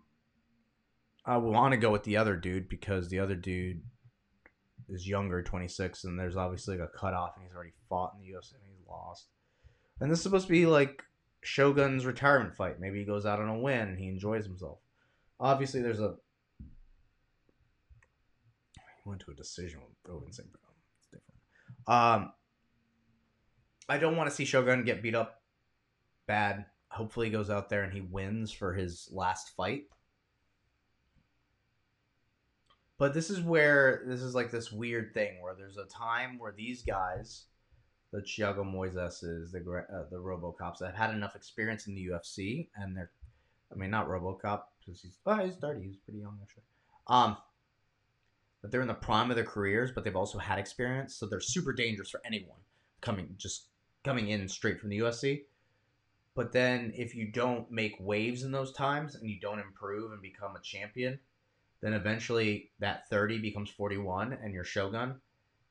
I 1.26 1.38
want 1.38 1.72
to 1.72 1.78
go 1.78 1.92
with 1.92 2.04
the 2.04 2.18
other 2.18 2.36
dude 2.36 2.70
because 2.70 3.10
the 3.10 3.20
other 3.20 3.36
dude 3.36 3.82
is 4.90 5.08
younger, 5.08 5.42
26, 5.42 6.04
and 6.04 6.20
there's 6.20 6.36
obviously 6.36 6.78
like 6.78 6.90
a 6.90 6.98
cutoff, 6.98 7.32
and 7.36 7.46
he's 7.46 7.56
already 7.56 7.74
fought 7.90 8.14
in 8.16 8.22
the 8.22 8.34
UFC 8.34 8.54
and 8.54 8.62
he's 8.68 8.88
lost. 8.88 9.28
And 10.00 10.12
this 10.12 10.20
is 10.20 10.24
supposed 10.24 10.48
to 10.48 10.52
be 10.52 10.66
like 10.66 11.02
Shogun's 11.42 12.06
retirement 12.06 12.56
fight. 12.56 12.80
Maybe 12.80 13.00
he 13.00 13.06
goes 13.06 13.26
out 13.26 13.40
on 13.40 13.50
a 13.50 13.58
win 13.58 13.88
and 13.88 14.00
he 14.00 14.08
enjoys 14.08 14.46
himself. 14.46 14.80
Obviously, 15.40 15.82
there's 15.82 16.02
a. 16.02 16.16
He 18.74 19.10
went 19.10 19.22
to 19.22 19.32
a 19.32 19.36
decision 19.36 19.80
with 20.08 20.34
St. 20.34 20.50
Um, 21.88 22.32
I 23.88 23.98
don't 23.98 24.18
want 24.18 24.30
to 24.30 24.36
see 24.36 24.46
Shogun 24.46 24.84
get 24.84 25.04
beat 25.04 25.16
up 25.16 25.42
bad. 26.28 26.66
Hopefully, 26.90 27.28
he 27.28 27.32
goes 27.32 27.50
out 27.50 27.70
there 27.70 27.84
and 27.84 27.94
he 27.94 28.02
wins 28.02 28.52
for 28.52 28.74
his 28.74 29.10
last 29.12 29.56
fight. 29.56 29.84
But 32.98 33.14
this 33.14 33.30
is 33.30 33.42
where 33.42 34.04
this 34.08 34.22
is 34.22 34.34
like 34.34 34.52
this 34.52 34.72
weird 34.72 35.14
thing 35.14 35.42
where 35.42 35.54
there's 35.54 35.78
a 35.78 35.86
time 35.86 36.40
where 36.40 36.54
these 36.54 36.82
guys, 36.82 37.46
the 38.12 38.22
Thiago 38.22 38.64
Moises, 38.64 39.52
the 39.52 39.86
uh, 39.94 40.06
the 40.10 40.18
RoboCops, 40.18 40.84
have 40.84 40.96
had 40.96 41.14
enough 41.14 41.36
experience 41.36 41.88
in 41.88 41.96
the 41.96 42.08
UFC, 42.08 42.70
and 42.78 42.96
they're, 42.96 43.12
I 43.72 43.76
mean, 43.76 43.92
not 43.92 44.08
RoboCop 44.08 44.62
because 44.80 45.02
he's 45.02 45.18
oh 45.26 45.36
he's 45.36 45.56
thirty, 45.56 45.84
he's 45.86 45.98
pretty 45.98 46.20
young 46.20 46.40
actually. 46.42 46.64
Um, 47.08 47.38
but 48.66 48.72
they're 48.72 48.82
in 48.82 48.88
the 48.88 48.96
prime 48.96 49.30
of 49.30 49.36
their 49.36 49.46
careers, 49.46 49.92
but 49.94 50.04
they've 50.04 50.16
also 50.16 50.40
had 50.40 50.58
experience, 50.58 51.14
so 51.14 51.28
they're 51.28 51.40
super 51.40 51.72
dangerous 51.72 52.10
for 52.10 52.20
anyone 52.26 52.58
coming 53.00 53.36
just 53.38 53.68
coming 54.04 54.30
in 54.30 54.50
straight 54.50 54.80
from 54.80 54.90
the 54.90 54.98
UFC. 54.98 55.44
But 56.34 56.52
then 56.52 56.92
if 56.96 57.14
you 57.14 57.32
don't 57.32 57.70
make 57.70 57.96
waves 58.00 58.42
in 58.42 58.52
those 58.52 58.74
times 58.74 59.14
and 59.14 59.30
you 59.30 59.40
don't 59.40 59.60
improve 59.60 60.14
and 60.14 60.20
become 60.20 60.56
a 60.56 60.62
champion, 60.64 61.20
then 61.82 61.94
eventually 61.94 62.72
that 62.80 63.08
30 63.08 63.38
becomes 63.38 63.70
41 63.70 64.34
and 64.34 64.52
you're 64.52 64.64
Shogun 64.64 65.22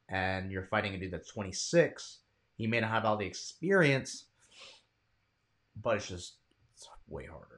and 0.09 0.53
you're 0.53 0.63
fighting 0.63 0.95
a 0.95 0.97
dude 0.97 1.11
that's 1.11 1.33
26. 1.33 2.21
He 2.57 2.69
may 2.69 2.79
not 2.79 2.91
have 2.91 3.05
all 3.05 3.17
the 3.17 3.27
experience, 3.27 4.27
but 5.83 5.97
it's 5.97 6.07
just 6.07 6.35
it's 6.73 6.89
way 7.09 7.27
harder. 7.27 7.54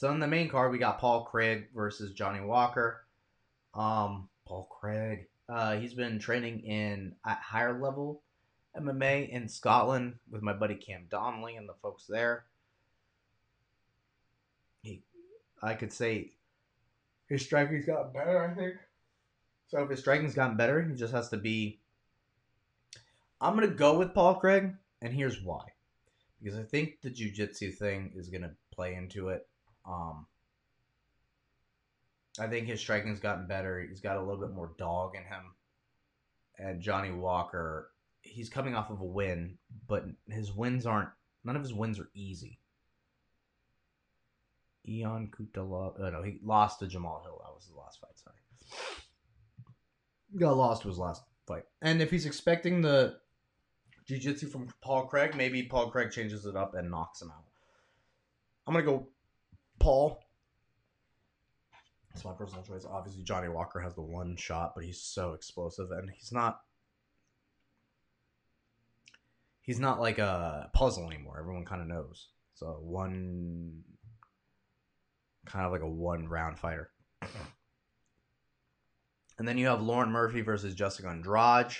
So 0.00 0.10
in 0.10 0.18
the 0.18 0.26
main 0.26 0.48
card, 0.48 0.72
we 0.72 0.78
got 0.78 0.98
Paul 0.98 1.24
Craig 1.24 1.68
versus 1.74 2.14
Johnny 2.14 2.40
Walker. 2.40 3.04
Um, 3.74 4.30
Paul 4.46 4.66
Craig, 4.80 5.26
uh, 5.46 5.76
he's 5.76 5.92
been 5.92 6.18
training 6.18 6.60
in 6.60 7.16
at 7.26 7.36
higher 7.36 7.78
level 7.78 8.22
MMA 8.74 9.28
in 9.28 9.46
Scotland 9.46 10.14
with 10.30 10.40
my 10.40 10.54
buddy 10.54 10.76
Cam 10.76 11.04
Donnelly 11.10 11.56
and 11.56 11.68
the 11.68 11.74
folks 11.82 12.06
there. 12.08 12.46
He, 14.80 15.02
I 15.62 15.74
could 15.74 15.92
say, 15.92 16.32
his 17.28 17.42
striking's 17.42 17.84
gotten 17.84 18.10
better. 18.10 18.42
I 18.42 18.54
think. 18.54 18.76
So 19.68 19.82
if 19.82 19.90
his 19.90 20.00
striking's 20.00 20.34
gotten 20.34 20.56
better, 20.56 20.82
he 20.82 20.94
just 20.94 21.12
has 21.12 21.28
to 21.28 21.36
be. 21.36 21.78
I'm 23.38 23.54
gonna 23.54 23.68
go 23.68 23.98
with 23.98 24.14
Paul 24.14 24.36
Craig, 24.36 24.72
and 25.02 25.12
here's 25.12 25.42
why. 25.42 25.66
Because 26.42 26.58
I 26.58 26.62
think 26.62 27.02
the 27.02 27.10
jujitsu 27.10 27.76
thing 27.76 28.12
is 28.16 28.30
gonna 28.30 28.54
play 28.72 28.94
into 28.94 29.28
it. 29.28 29.46
Um, 29.86 30.26
I 32.38 32.46
think 32.46 32.66
his 32.66 32.80
striking's 32.80 33.20
gotten 33.20 33.46
better. 33.46 33.80
He's 33.80 34.00
got 34.00 34.16
a 34.16 34.20
little 34.20 34.40
bit 34.40 34.54
more 34.54 34.72
dog 34.78 35.14
in 35.16 35.22
him. 35.22 35.54
And 36.58 36.80
Johnny 36.80 37.10
Walker, 37.10 37.90
he's 38.22 38.48
coming 38.48 38.74
off 38.74 38.90
of 38.90 39.00
a 39.00 39.04
win, 39.04 39.58
but 39.88 40.04
his 40.28 40.52
wins 40.52 40.86
aren't. 40.86 41.08
None 41.44 41.56
of 41.56 41.62
his 41.62 41.72
wins 41.72 41.98
are 41.98 42.10
easy. 42.14 42.58
Ion 44.88 45.30
Cutelaba. 45.30 45.94
Oh 45.98 46.10
no, 46.10 46.22
he 46.22 46.38
lost 46.42 46.80
to 46.80 46.86
Jamahal 46.86 47.22
Hill. 47.22 47.40
That 47.42 47.54
was 47.54 47.64
his 47.66 47.74
last 47.74 48.00
fight. 48.00 48.18
Sorry, 48.18 48.36
got 50.38 50.56
lost 50.56 50.82
to 50.82 50.88
his 50.88 50.98
last 50.98 51.22
fight. 51.46 51.64
And 51.82 52.00
if 52.02 52.10
he's 52.10 52.26
expecting 52.26 52.80
the 52.80 53.16
jiu-jitsu 54.06 54.48
from 54.48 54.68
Paul 54.82 55.06
Craig, 55.06 55.34
maybe 55.36 55.62
Paul 55.62 55.90
Craig 55.90 56.10
changes 56.10 56.46
it 56.46 56.56
up 56.56 56.74
and 56.74 56.90
knocks 56.90 57.22
him 57.22 57.30
out. 57.30 57.44
I'm 58.66 58.74
gonna 58.74 58.84
go 58.84 59.08
Paul. 59.80 60.22
It's 62.14 62.24
my 62.24 62.32
personal 62.32 62.62
choice. 62.62 62.84
Obviously, 62.88 63.22
Johnny 63.22 63.48
Walker 63.48 63.80
has 63.80 63.94
the 63.94 64.02
one 64.02 64.36
shot, 64.36 64.72
but 64.74 64.84
he's 64.84 65.00
so 65.00 65.32
explosive, 65.32 65.90
and 65.90 66.10
he's 66.10 66.30
not. 66.32 66.60
He's 69.62 69.80
not 69.80 70.00
like 70.00 70.18
a 70.18 70.70
puzzle 70.74 71.06
anymore. 71.06 71.38
Everyone 71.38 71.64
kind 71.64 71.80
of 71.80 71.88
knows. 71.88 72.28
So 72.54 72.78
one, 72.82 73.82
kind 75.46 75.64
of 75.64 75.72
like 75.72 75.82
a 75.82 75.88
one 75.88 76.28
round 76.28 76.58
fighter. 76.58 76.90
And 79.38 79.46
then 79.46 79.56
you 79.56 79.68
have 79.68 79.80
Lauren 79.80 80.10
Murphy 80.10 80.40
versus 80.40 80.74
Jessica 80.74 81.08
Andrade. 81.08 81.72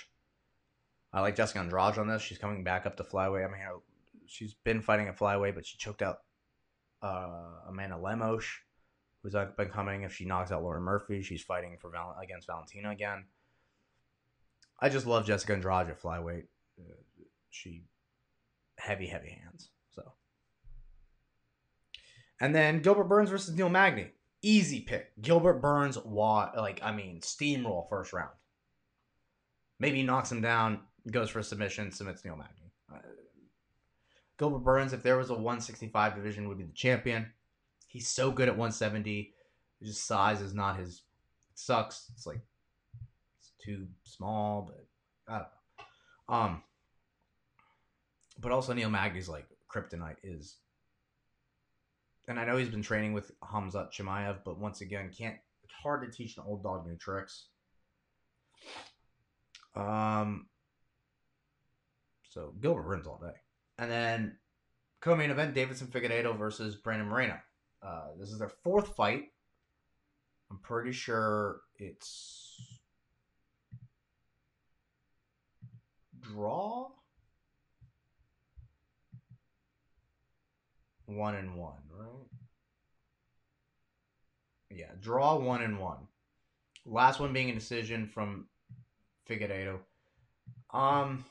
I 1.13 1.21
like 1.21 1.37
Jessica 1.37 1.59
Andrade 1.59 1.99
on 1.99 2.07
this. 2.07 2.23
She's 2.23 2.39
coming 2.39 2.63
back 2.63 2.87
up 2.87 2.97
to 2.97 3.03
flyweight. 3.03 3.45
I 3.45 3.51
mean, 3.51 3.61
she's 4.27 4.55
been 4.55 4.81
fighting 4.81 5.09
at 5.09 5.19
flyweight, 5.19 5.57
but 5.57 5.67
she 5.67 5.77
choked 5.77 6.01
out 6.01 6.19
uh, 7.03 7.69
Amanda 7.69 7.97
Lemos, 7.97 8.45
who's 9.23 9.35
up 9.35 9.59
and 9.59 9.71
coming. 9.71 10.03
If 10.03 10.15
she 10.15 10.25
knocks 10.25 10.53
out 10.53 10.63
Lauren 10.63 10.83
Murphy, 10.83 11.23
she's 11.23 11.43
fighting 11.43 11.77
for 11.81 11.91
Val- 11.91 12.17
against 12.23 12.47
Valentina 12.47 12.91
again. 12.91 13.25
I 14.81 14.89
just 14.89 15.07
love 15.07 15.27
Jessica 15.27 15.53
Andrade 15.53 15.89
at 15.89 16.01
flyweight. 16.01 16.45
Uh, 16.79 16.95
she 17.51 17.83
heavy, 18.79 19.07
heavy 19.07 19.39
hands. 19.45 19.69
So, 19.91 20.13
and 22.41 22.55
then 22.55 22.81
Gilbert 22.81 23.05
Burns 23.05 23.31
versus 23.31 23.55
Neil 23.55 23.69
Magny. 23.69 24.09
Easy 24.43 24.81
pick. 24.81 25.13
Gilbert 25.21 25.61
Burns, 25.61 25.99
wa- 25.99 26.51
like 26.57 26.81
I 26.83 26.93
mean, 26.93 27.21
steamroll 27.21 27.89
first 27.91 28.13
round. 28.15 28.31
Maybe 29.79 30.03
knocks 30.03 30.33
him 30.33 30.41
down, 30.41 30.81
goes 31.11 31.29
for 31.31 31.41
a 31.41 31.45
submission, 31.45 31.91
submits 31.93 32.25
Neil 32.25 32.37
Magny. 32.37 32.73
Uh, 32.93 32.99
Gilbert 34.41 34.61
Burns, 34.61 34.95
if 34.95 35.03
there 35.03 35.19
was 35.19 35.29
a 35.29 35.35
165 35.35 36.15
division, 36.15 36.49
would 36.49 36.57
be 36.57 36.65
the 36.65 36.73
champion. 36.73 37.27
He's 37.89 38.09
so 38.09 38.31
good 38.31 38.49
at 38.49 38.55
170. 38.57 39.35
Just 39.83 40.07
size 40.07 40.41
is 40.41 40.55
not 40.55 40.79
his. 40.79 41.03
It 41.53 41.59
sucks. 41.59 42.11
It's 42.15 42.27
like 42.27 42.41
it's 43.39 43.53
too 43.63 43.87
small, 44.03 44.63
but 44.63 44.87
I 45.31 45.39
don't 45.39 45.49
know. 46.29 46.35
Um, 46.35 46.63
but 48.41 48.51
also 48.51 48.73
Neil 48.73 48.89
Magny's 48.89 49.29
like 49.29 49.47
kryptonite 49.71 50.17
is, 50.23 50.57
and 52.27 52.41
I 52.41 52.47
know 52.47 52.57
he's 52.57 52.71
been 52.71 52.83
training 52.83 53.13
with 53.13 53.33
Hamzat 53.43 53.93
Chimaev, 53.93 54.39
but 54.43 54.59
once 54.59 54.81
again, 54.81 55.11
can't. 55.17 55.37
It's 55.65 55.75
hard 55.83 56.01
to 56.01 56.17
teach 56.17 56.39
an 56.39 56.45
old 56.47 56.63
dog 56.63 56.87
new 56.87 56.97
tricks. 56.97 57.49
Um. 59.77 60.47
So 62.31 62.55
Gilbert 62.59 62.85
Burns 62.85 63.07
all 63.07 63.21
day. 63.23 63.37
And 63.81 63.91
then 63.91 64.37
co-main 65.01 65.31
event: 65.31 65.55
Deiveson 65.55 65.89
Figueiredo 65.89 66.37
versus 66.37 66.77
Brandon 66.77 67.09
Moreno. 67.09 67.39
Uh, 67.83 68.09
this 68.19 68.29
is 68.29 68.39
their 68.39 68.51
fourth 68.63 68.95
fight. 68.95 69.25
I'm 70.51 70.59
pretty 70.59 70.93
sure 70.93 71.63
it's 71.77 72.79
draw 76.21 76.89
one 81.07 81.37
and 81.37 81.57
one, 81.57 81.79
right? 81.91 82.27
Yeah, 84.71 84.91
draw 85.01 85.37
one 85.37 85.63
and 85.63 85.79
one. 85.79 86.07
Last 86.85 87.19
one 87.19 87.33
being 87.33 87.49
a 87.49 87.55
decision 87.55 88.07
from 88.07 88.47
Figueiredo. 89.27 89.79
Um. 90.71 91.25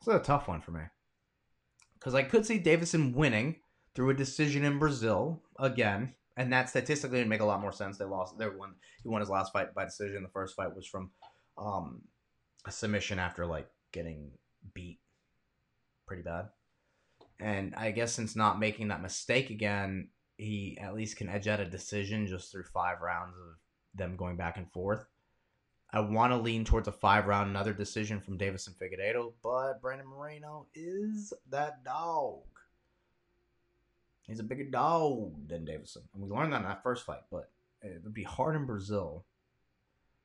It's 0.00 0.08
a 0.08 0.18
tough 0.18 0.48
one 0.48 0.60
for 0.60 0.70
me. 0.70 0.82
Because 1.94 2.14
I 2.14 2.22
could 2.22 2.46
see 2.46 2.60
Deiveson 2.60 3.14
winning 3.14 3.56
through 3.94 4.10
a 4.10 4.14
decision 4.14 4.64
in 4.64 4.78
Brazil 4.78 5.42
again, 5.58 6.14
and 6.36 6.52
that 6.52 6.68
statistically 6.68 7.18
would 7.18 7.28
make 7.28 7.40
a 7.40 7.44
lot 7.44 7.60
more 7.60 7.72
sense. 7.72 7.98
They 7.98 8.04
lost. 8.04 8.38
They 8.38 8.48
won. 8.48 8.74
He 9.02 9.08
won 9.08 9.20
his 9.20 9.30
last 9.30 9.52
fight 9.52 9.74
by 9.74 9.84
decision. 9.84 10.22
The 10.22 10.28
first 10.28 10.54
fight 10.54 10.74
was 10.74 10.86
from 10.86 11.10
um, 11.56 12.02
a 12.64 12.70
submission 12.70 13.18
after 13.18 13.44
like 13.44 13.68
getting 13.92 14.30
beat 14.72 15.00
pretty 16.06 16.22
bad. 16.22 16.48
And 17.40 17.74
I 17.76 17.90
guess 17.90 18.12
since 18.12 18.34
not 18.34 18.58
making 18.58 18.88
that 18.88 19.02
mistake 19.02 19.50
again, 19.50 20.10
he 20.36 20.78
at 20.80 20.94
least 20.94 21.16
can 21.16 21.28
edge 21.28 21.48
out 21.48 21.60
a 21.60 21.64
decision 21.64 22.26
just 22.26 22.50
through 22.50 22.64
five 22.64 23.00
rounds 23.00 23.34
of 23.36 23.56
them 23.94 24.16
going 24.16 24.36
back 24.36 24.56
and 24.56 24.70
forth. 24.72 25.04
I 25.90 26.00
want 26.00 26.32
to 26.32 26.36
lean 26.36 26.64
towards 26.64 26.86
a 26.86 26.92
five 26.92 27.26
round, 27.26 27.48
another 27.48 27.72
decision 27.72 28.20
from 28.20 28.36
Deiveson 28.36 28.74
Figueiredo, 28.76 29.32
but 29.42 29.80
Brandon 29.80 30.06
Moreno 30.06 30.66
is 30.74 31.32
that 31.50 31.82
dog. 31.82 32.42
He's 34.26 34.40
a 34.40 34.44
bigger 34.44 34.64
dog 34.64 35.48
than 35.48 35.64
Deiveson. 35.64 36.02
And 36.12 36.22
we 36.22 36.28
learned 36.28 36.52
that 36.52 36.58
in 36.58 36.64
that 36.64 36.82
first 36.82 37.06
fight, 37.06 37.22
but 37.30 37.50
it 37.80 38.02
would 38.04 38.12
be 38.12 38.24
hard 38.24 38.54
in 38.56 38.66
Brazil 38.66 39.24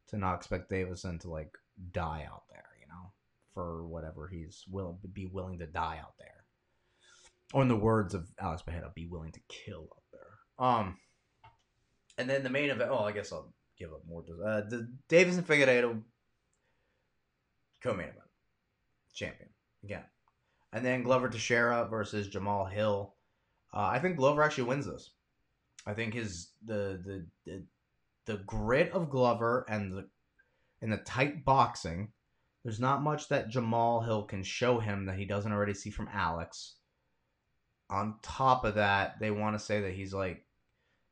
to 0.10 0.18
not 0.18 0.36
expect 0.36 0.70
Deiveson 0.70 1.22
to 1.22 1.30
like 1.30 1.58
die 1.94 2.28
out 2.30 2.44
there, 2.50 2.66
you 2.82 2.88
know, 2.88 3.14
for 3.54 3.88
whatever 3.88 4.28
he's 4.28 4.66
willing 4.70 4.98
be 5.14 5.28
willing 5.28 5.60
to 5.60 5.66
die 5.66 6.00
out 6.02 6.18
there. 6.20 6.44
Or 7.54 7.62
in 7.62 7.70
the 7.70 7.76
words 7.78 8.14
of 8.14 8.28
Alex 8.38 8.62
Pereira, 8.62 8.92
be 8.94 9.06
willing 9.06 9.32
to 9.32 9.40
kill 9.48 9.88
out 9.96 10.04
there. 10.12 10.68
Um 10.68 10.98
and 12.18 12.30
then 12.30 12.44
the 12.44 12.50
main 12.50 12.70
event 12.70 12.92
oh 12.92 13.06
I 13.06 13.14
guess 13.14 13.32
I'll 13.32 13.54
give 13.84 13.94
up 13.94 14.02
more. 14.08 14.24
Uh, 14.46 14.62
the 14.70 14.88
Deiveson 15.10 15.44
Figueiredo 15.44 16.02
co-main 17.82 18.08
event 18.08 18.20
champion 19.14 19.50
again, 19.84 20.04
and 20.72 20.86
then 20.86 21.04
Glover 21.04 21.30
Teixeira 21.30 21.88
versus 21.90 22.30
Jamahal 22.30 22.72
Hill. 22.72 23.14
Uh, 23.74 23.88
I 23.88 24.00
think 24.00 24.18
Glover 24.18 24.42
actually 24.42 24.66
wins 24.66 24.86
this. 24.86 25.12
I 25.86 25.94
think 25.94 26.14
his 26.14 26.52
the, 26.66 27.02
the 27.04 27.26
the 27.46 27.64
the 28.26 28.38
grit 28.46 28.92
of 28.94 29.10
Glover 29.10 29.66
and 29.68 29.94
the 29.94 30.08
and 30.82 30.92
the 30.92 30.98
tight 30.98 31.44
boxing. 31.44 32.10
There's 32.64 32.80
not 32.80 33.04
much 33.04 33.28
that 33.28 33.52
Jamahal 33.52 34.06
Hill 34.06 34.24
can 34.24 34.42
show 34.42 34.80
him 34.80 35.06
that 35.08 35.18
he 35.18 35.26
doesn't 35.26 35.52
already 35.52 35.74
see 35.74 35.90
from 35.90 36.10
Alex. 36.14 36.76
On 37.90 38.16
top 38.22 38.64
of 38.64 38.76
that, 38.76 39.20
they 39.20 39.32
want 39.32 39.60
to 39.60 39.64
say 39.64 39.82
that 39.82 39.92
he's 39.92 40.14
like 40.14 40.46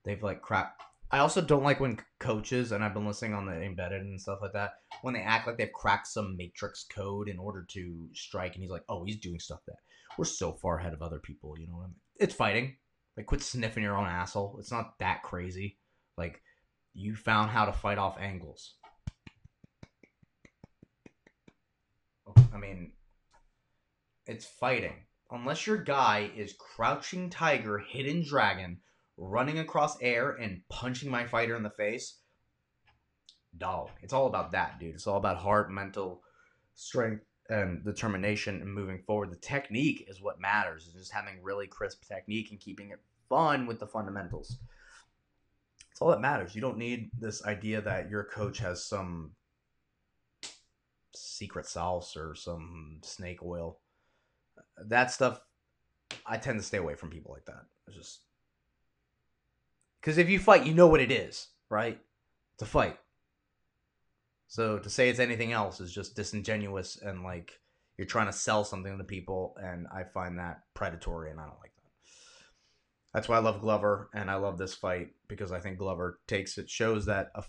they've 0.06 0.24
like 0.24 0.42
crap 0.42 0.80
I 1.14 1.20
also 1.20 1.42
don't 1.42 1.64
like 1.64 1.82
when 1.82 2.00
coaches, 2.20 2.72
and 2.72 2.82
I've 2.84 2.94
been 2.94 3.06
listening 3.06 3.34
on 3.34 3.46
the 3.46 3.62
embedded 3.62 4.02
and 4.02 4.20
stuff 4.20 4.40
like 4.42 4.54
that, 4.54 4.76
when 5.02 5.14
they 5.14 5.20
act 5.20 5.46
like 5.46 5.58
they've 5.58 5.72
cracked 5.74 6.08
some 6.08 6.38
matrix 6.38 6.86
code 6.90 7.28
in 7.28 7.38
order 7.38 7.66
to 7.72 8.08
strike, 8.14 8.54
and 8.54 8.64
he's 8.64 8.72
like, 8.72 8.86
oh, 8.88 9.04
he's 9.04 9.20
doing 9.20 9.40
stuff 9.40 9.60
that 9.68 9.76
we're 10.18 10.26
so 10.26 10.54
far 10.54 10.80
ahead 10.80 10.94
of 10.94 11.02
other 11.02 11.20
people. 11.20 11.58
You 11.60 11.68
know 11.68 11.76
what 11.76 11.84
I 11.84 11.88
mean? 11.88 11.96
It's 12.18 12.34
fighting. 12.34 12.78
Like, 13.18 13.26
quit 13.26 13.42
sniffing 13.42 13.84
your 13.84 13.98
own 13.98 14.08
asshole. 14.08 14.56
It's 14.60 14.72
not 14.72 14.98
that 15.00 15.22
crazy. 15.22 15.78
Like, 16.18 16.42
you 16.94 17.16
found 17.16 17.52
how 17.52 17.66
to 17.66 17.74
fight 17.74 17.98
off 17.98 18.18
angles. 18.18 18.76
I 22.54 22.58
mean, 22.58 22.94
it's 24.26 24.46
fighting. 24.46 24.94
Unless 25.30 25.68
your 25.68 25.78
guy 25.78 26.32
is 26.38 26.56
crouching 26.58 27.30
tiger, 27.30 27.80
hidden 27.80 28.24
dragon, 28.26 28.80
running 29.22 29.60
across 29.60 30.02
air 30.02 30.32
and 30.32 30.62
punching 30.68 31.10
my 31.10 31.28
fighter 31.28 31.56
in 31.56 31.64
the 31.64 31.70
face, 31.70 32.18
dog. 33.58 33.90
It's 34.02 34.14
all 34.14 34.28
about 34.28 34.52
that, 34.52 34.80
dude. 34.80 34.96
It's 34.96 35.08
all 35.08 35.18
about 35.18 35.38
heart, 35.38 35.72
mental 35.72 36.24
strength, 36.74 37.24
and 37.50 37.84
determination 37.84 38.62
and 38.62 38.74
moving 38.74 39.04
forward. 39.06 39.32
The 39.32 39.36
technique 39.36 40.06
is 40.08 40.22
what 40.22 40.40
matters. 40.40 40.86
It's 40.86 40.98
just 40.98 41.12
having 41.12 41.44
really 41.44 41.68
crisp 41.68 42.06
technique 42.06 42.50
and 42.52 42.60
keeping 42.60 42.92
it 42.92 43.00
fun 43.30 43.68
with 43.68 43.80
the 43.80 43.88
fundamentals. 43.88 44.58
It's 45.92 46.02
all 46.02 46.10
that 46.10 46.22
matters. 46.22 46.56
You 46.56 46.62
don't 46.62 46.78
need 46.78 47.12
this 47.20 47.46
idea 47.46 47.82
that 47.82 48.10
your 48.10 48.24
coach 48.24 48.60
has 48.60 48.86
some 48.86 49.32
secret 51.14 51.66
sauce 51.66 52.16
or 52.16 52.34
some 52.36 53.00
snake 53.04 53.44
oil. 53.44 53.80
That 54.86 55.12
stuff 55.12 55.42
I 56.26 56.38
tend 56.38 56.60
to 56.60 56.66
stay 56.66 56.78
away 56.78 56.96
from 56.96 57.10
people 57.10 57.34
like 57.34 57.46
that. 57.46 57.66
It's 57.88 57.98
just 57.98 58.22
because 60.02 60.18
if 60.18 60.30
you 60.30 60.40
fight, 60.40 60.66
you 60.66 60.74
know 60.74 60.88
what 60.88 61.00
it 61.00 61.12
is, 61.12 61.48
right? 61.70 62.00
It's 62.56 62.64
a 62.64 62.66
fight. 62.66 62.98
So 64.48 64.80
to 64.80 64.90
say 64.90 65.10
it's 65.10 65.20
anything 65.20 65.54
else 65.54 65.80
is 65.80 65.94
just 65.94 66.16
disingenuous 66.16 66.98
and 67.02 67.24
like 67.24 67.62
you're 67.98 68.08
trying 68.08 68.26
to 68.26 68.34
sell 68.34 68.64
something 68.64 68.98
to 68.98 69.04
people, 69.04 69.56
and 69.62 69.86
I 69.94 70.04
find 70.04 70.40
that 70.40 70.62
predatory, 70.74 71.30
and 71.30 71.40
I 71.40 71.44
don't 71.44 71.60
like 71.60 71.76
that. 71.76 71.92
That's 73.14 73.30
why 73.30 73.36
I 73.36 73.42
love 73.42 73.62
Glover, 73.62 74.10
and 74.16 74.32
I 74.32 74.36
love 74.36 74.58
this 74.58 74.74
fight 74.74 75.10
because 75.28 75.52
I 75.52 75.60
think 75.60 75.78
Glover 75.78 76.20
takes 76.28 76.58
it, 76.58 76.68
shows 76.68 77.06
that 77.06 77.30
a 77.36 77.44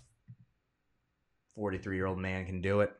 43 1.55 1.95
year 1.95 2.05
old 2.05 2.19
man 2.19 2.45
can 2.45 2.61
do 2.61 2.81
it. 2.81 2.93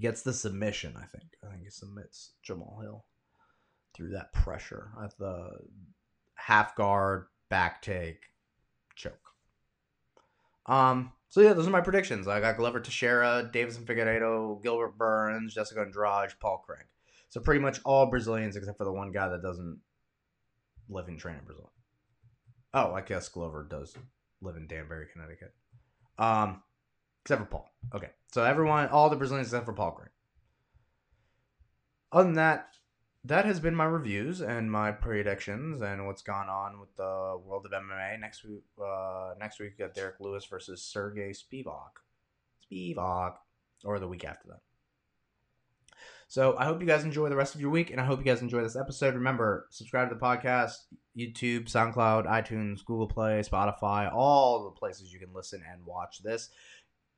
Gets 0.00 0.22
the 0.22 0.32
submission, 0.32 0.94
I 0.96 1.04
think. 1.04 1.30
I 1.44 1.50
think 1.50 1.64
he 1.64 1.70
submits 1.70 2.32
Jamahal 2.48 2.82
Hill 2.82 3.04
through 3.94 4.10
that 4.10 4.32
pressure 4.32 4.92
at 5.04 5.16
the 5.18 5.50
half 6.36 6.74
guard 6.74 7.26
back 7.54 7.80
take, 7.82 8.30
choke. 8.96 9.30
Um, 10.66 11.12
so 11.28 11.40
yeah, 11.40 11.52
those 11.52 11.68
are 11.68 11.70
my 11.70 11.80
predictions. 11.80 12.26
I 12.26 12.40
got 12.40 12.56
Glover 12.56 12.80
Teixeira, 12.80 13.48
Deiveson 13.54 13.84
Figueiredo, 13.84 14.60
Gilbert 14.60 14.98
Burns, 14.98 15.54
Jessica 15.54 15.82
Andrade, 15.82 16.34
Paul 16.40 16.64
Craig. 16.66 16.86
So 17.28 17.40
pretty 17.40 17.60
much 17.60 17.78
all 17.84 18.06
Brazilians 18.06 18.56
except 18.56 18.76
for 18.76 18.82
the 18.82 18.92
one 18.92 19.12
guy 19.12 19.28
that 19.28 19.40
doesn't 19.40 19.78
live 20.88 21.06
and 21.06 21.16
train 21.16 21.36
in 21.36 21.44
Brazil. 21.44 21.70
Oh, 22.72 22.92
I 22.92 23.02
guess 23.02 23.28
Glover 23.28 23.64
does 23.70 23.94
live 24.42 24.56
in 24.56 24.66
Danbury, 24.66 25.06
Connecticut. 25.12 25.54
Um, 26.18 26.60
except 27.22 27.40
for 27.40 27.46
Paul. 27.46 27.72
Okay, 27.94 28.10
so 28.32 28.42
everyone, 28.42 28.88
all 28.88 29.10
the 29.10 29.16
Brazilians 29.16 29.46
except 29.46 29.66
for 29.66 29.74
Paul 29.74 29.92
Craig. 29.92 30.10
Other 32.10 32.24
than 32.24 32.34
that, 32.34 32.74
that 33.24 33.46
has 33.46 33.58
been 33.58 33.74
my 33.74 33.86
reviews 33.86 34.42
and 34.42 34.70
my 34.70 34.92
predictions 34.92 35.80
and 35.80 36.06
what's 36.06 36.20
gone 36.20 36.48
on 36.48 36.78
with 36.78 36.94
the 36.96 37.38
world 37.44 37.64
of 37.64 37.72
MMA. 37.72 38.20
Next 38.20 38.44
week, 38.44 38.64
uh, 38.78 39.32
next 39.40 39.58
week 39.58 39.72
we 39.78 39.84
got 39.84 39.94
Derrick 39.94 40.16
Lewis 40.20 40.44
versus 40.44 40.92
Serghei 40.94 41.34
Spivac. 41.34 42.02
Spivac, 42.70 43.36
or 43.82 43.98
the 43.98 44.08
week 44.08 44.24
after 44.24 44.48
that. 44.48 44.60
So 46.28 46.56
I 46.58 46.64
hope 46.64 46.80
you 46.80 46.86
guys 46.86 47.04
enjoy 47.04 47.28
the 47.28 47.36
rest 47.36 47.54
of 47.54 47.60
your 47.60 47.70
week, 47.70 47.90
and 47.90 48.00
I 48.00 48.04
hope 48.04 48.18
you 48.18 48.24
guys 48.24 48.42
enjoy 48.42 48.62
this 48.62 48.76
episode. 48.76 49.14
Remember, 49.14 49.68
subscribe 49.70 50.10
to 50.10 50.14
the 50.14 50.20
podcast, 50.20 50.74
YouTube, 51.16 51.70
SoundCloud, 51.70 52.26
iTunes, 52.26 52.84
Google 52.84 53.06
Play, 53.06 53.40
Spotify, 53.40 54.12
all 54.12 54.64
the 54.64 54.78
places 54.78 55.12
you 55.12 55.18
can 55.18 55.32
listen 55.34 55.62
and 55.70 55.86
watch 55.86 56.22
this. 56.22 56.50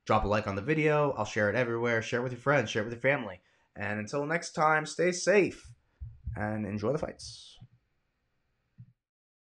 Drop 0.05 0.25
a 0.25 0.29
like 0.29 0.47
on 0.47 0.55
the 0.55 0.63
video. 0.63 1.15
I'll 1.19 1.25
share 1.25 1.51
it 1.51 1.57
everywhere. 1.57 2.01
Share 2.01 2.21
it 2.21 2.25
with 2.25 2.33
your 2.33 2.41
friends. 2.41 2.71
Share 2.71 2.83
it 2.83 2.85
with 2.85 2.95
your 2.95 3.01
family. 3.01 3.41
And 3.75 3.99
until 3.99 4.25
next 4.25 4.53
time, 4.53 4.87
stay 4.87 5.11
safe 5.11 5.67
and 6.37 6.67
enjoy 6.67 6.93
the 6.93 6.99
fights. 6.99 7.59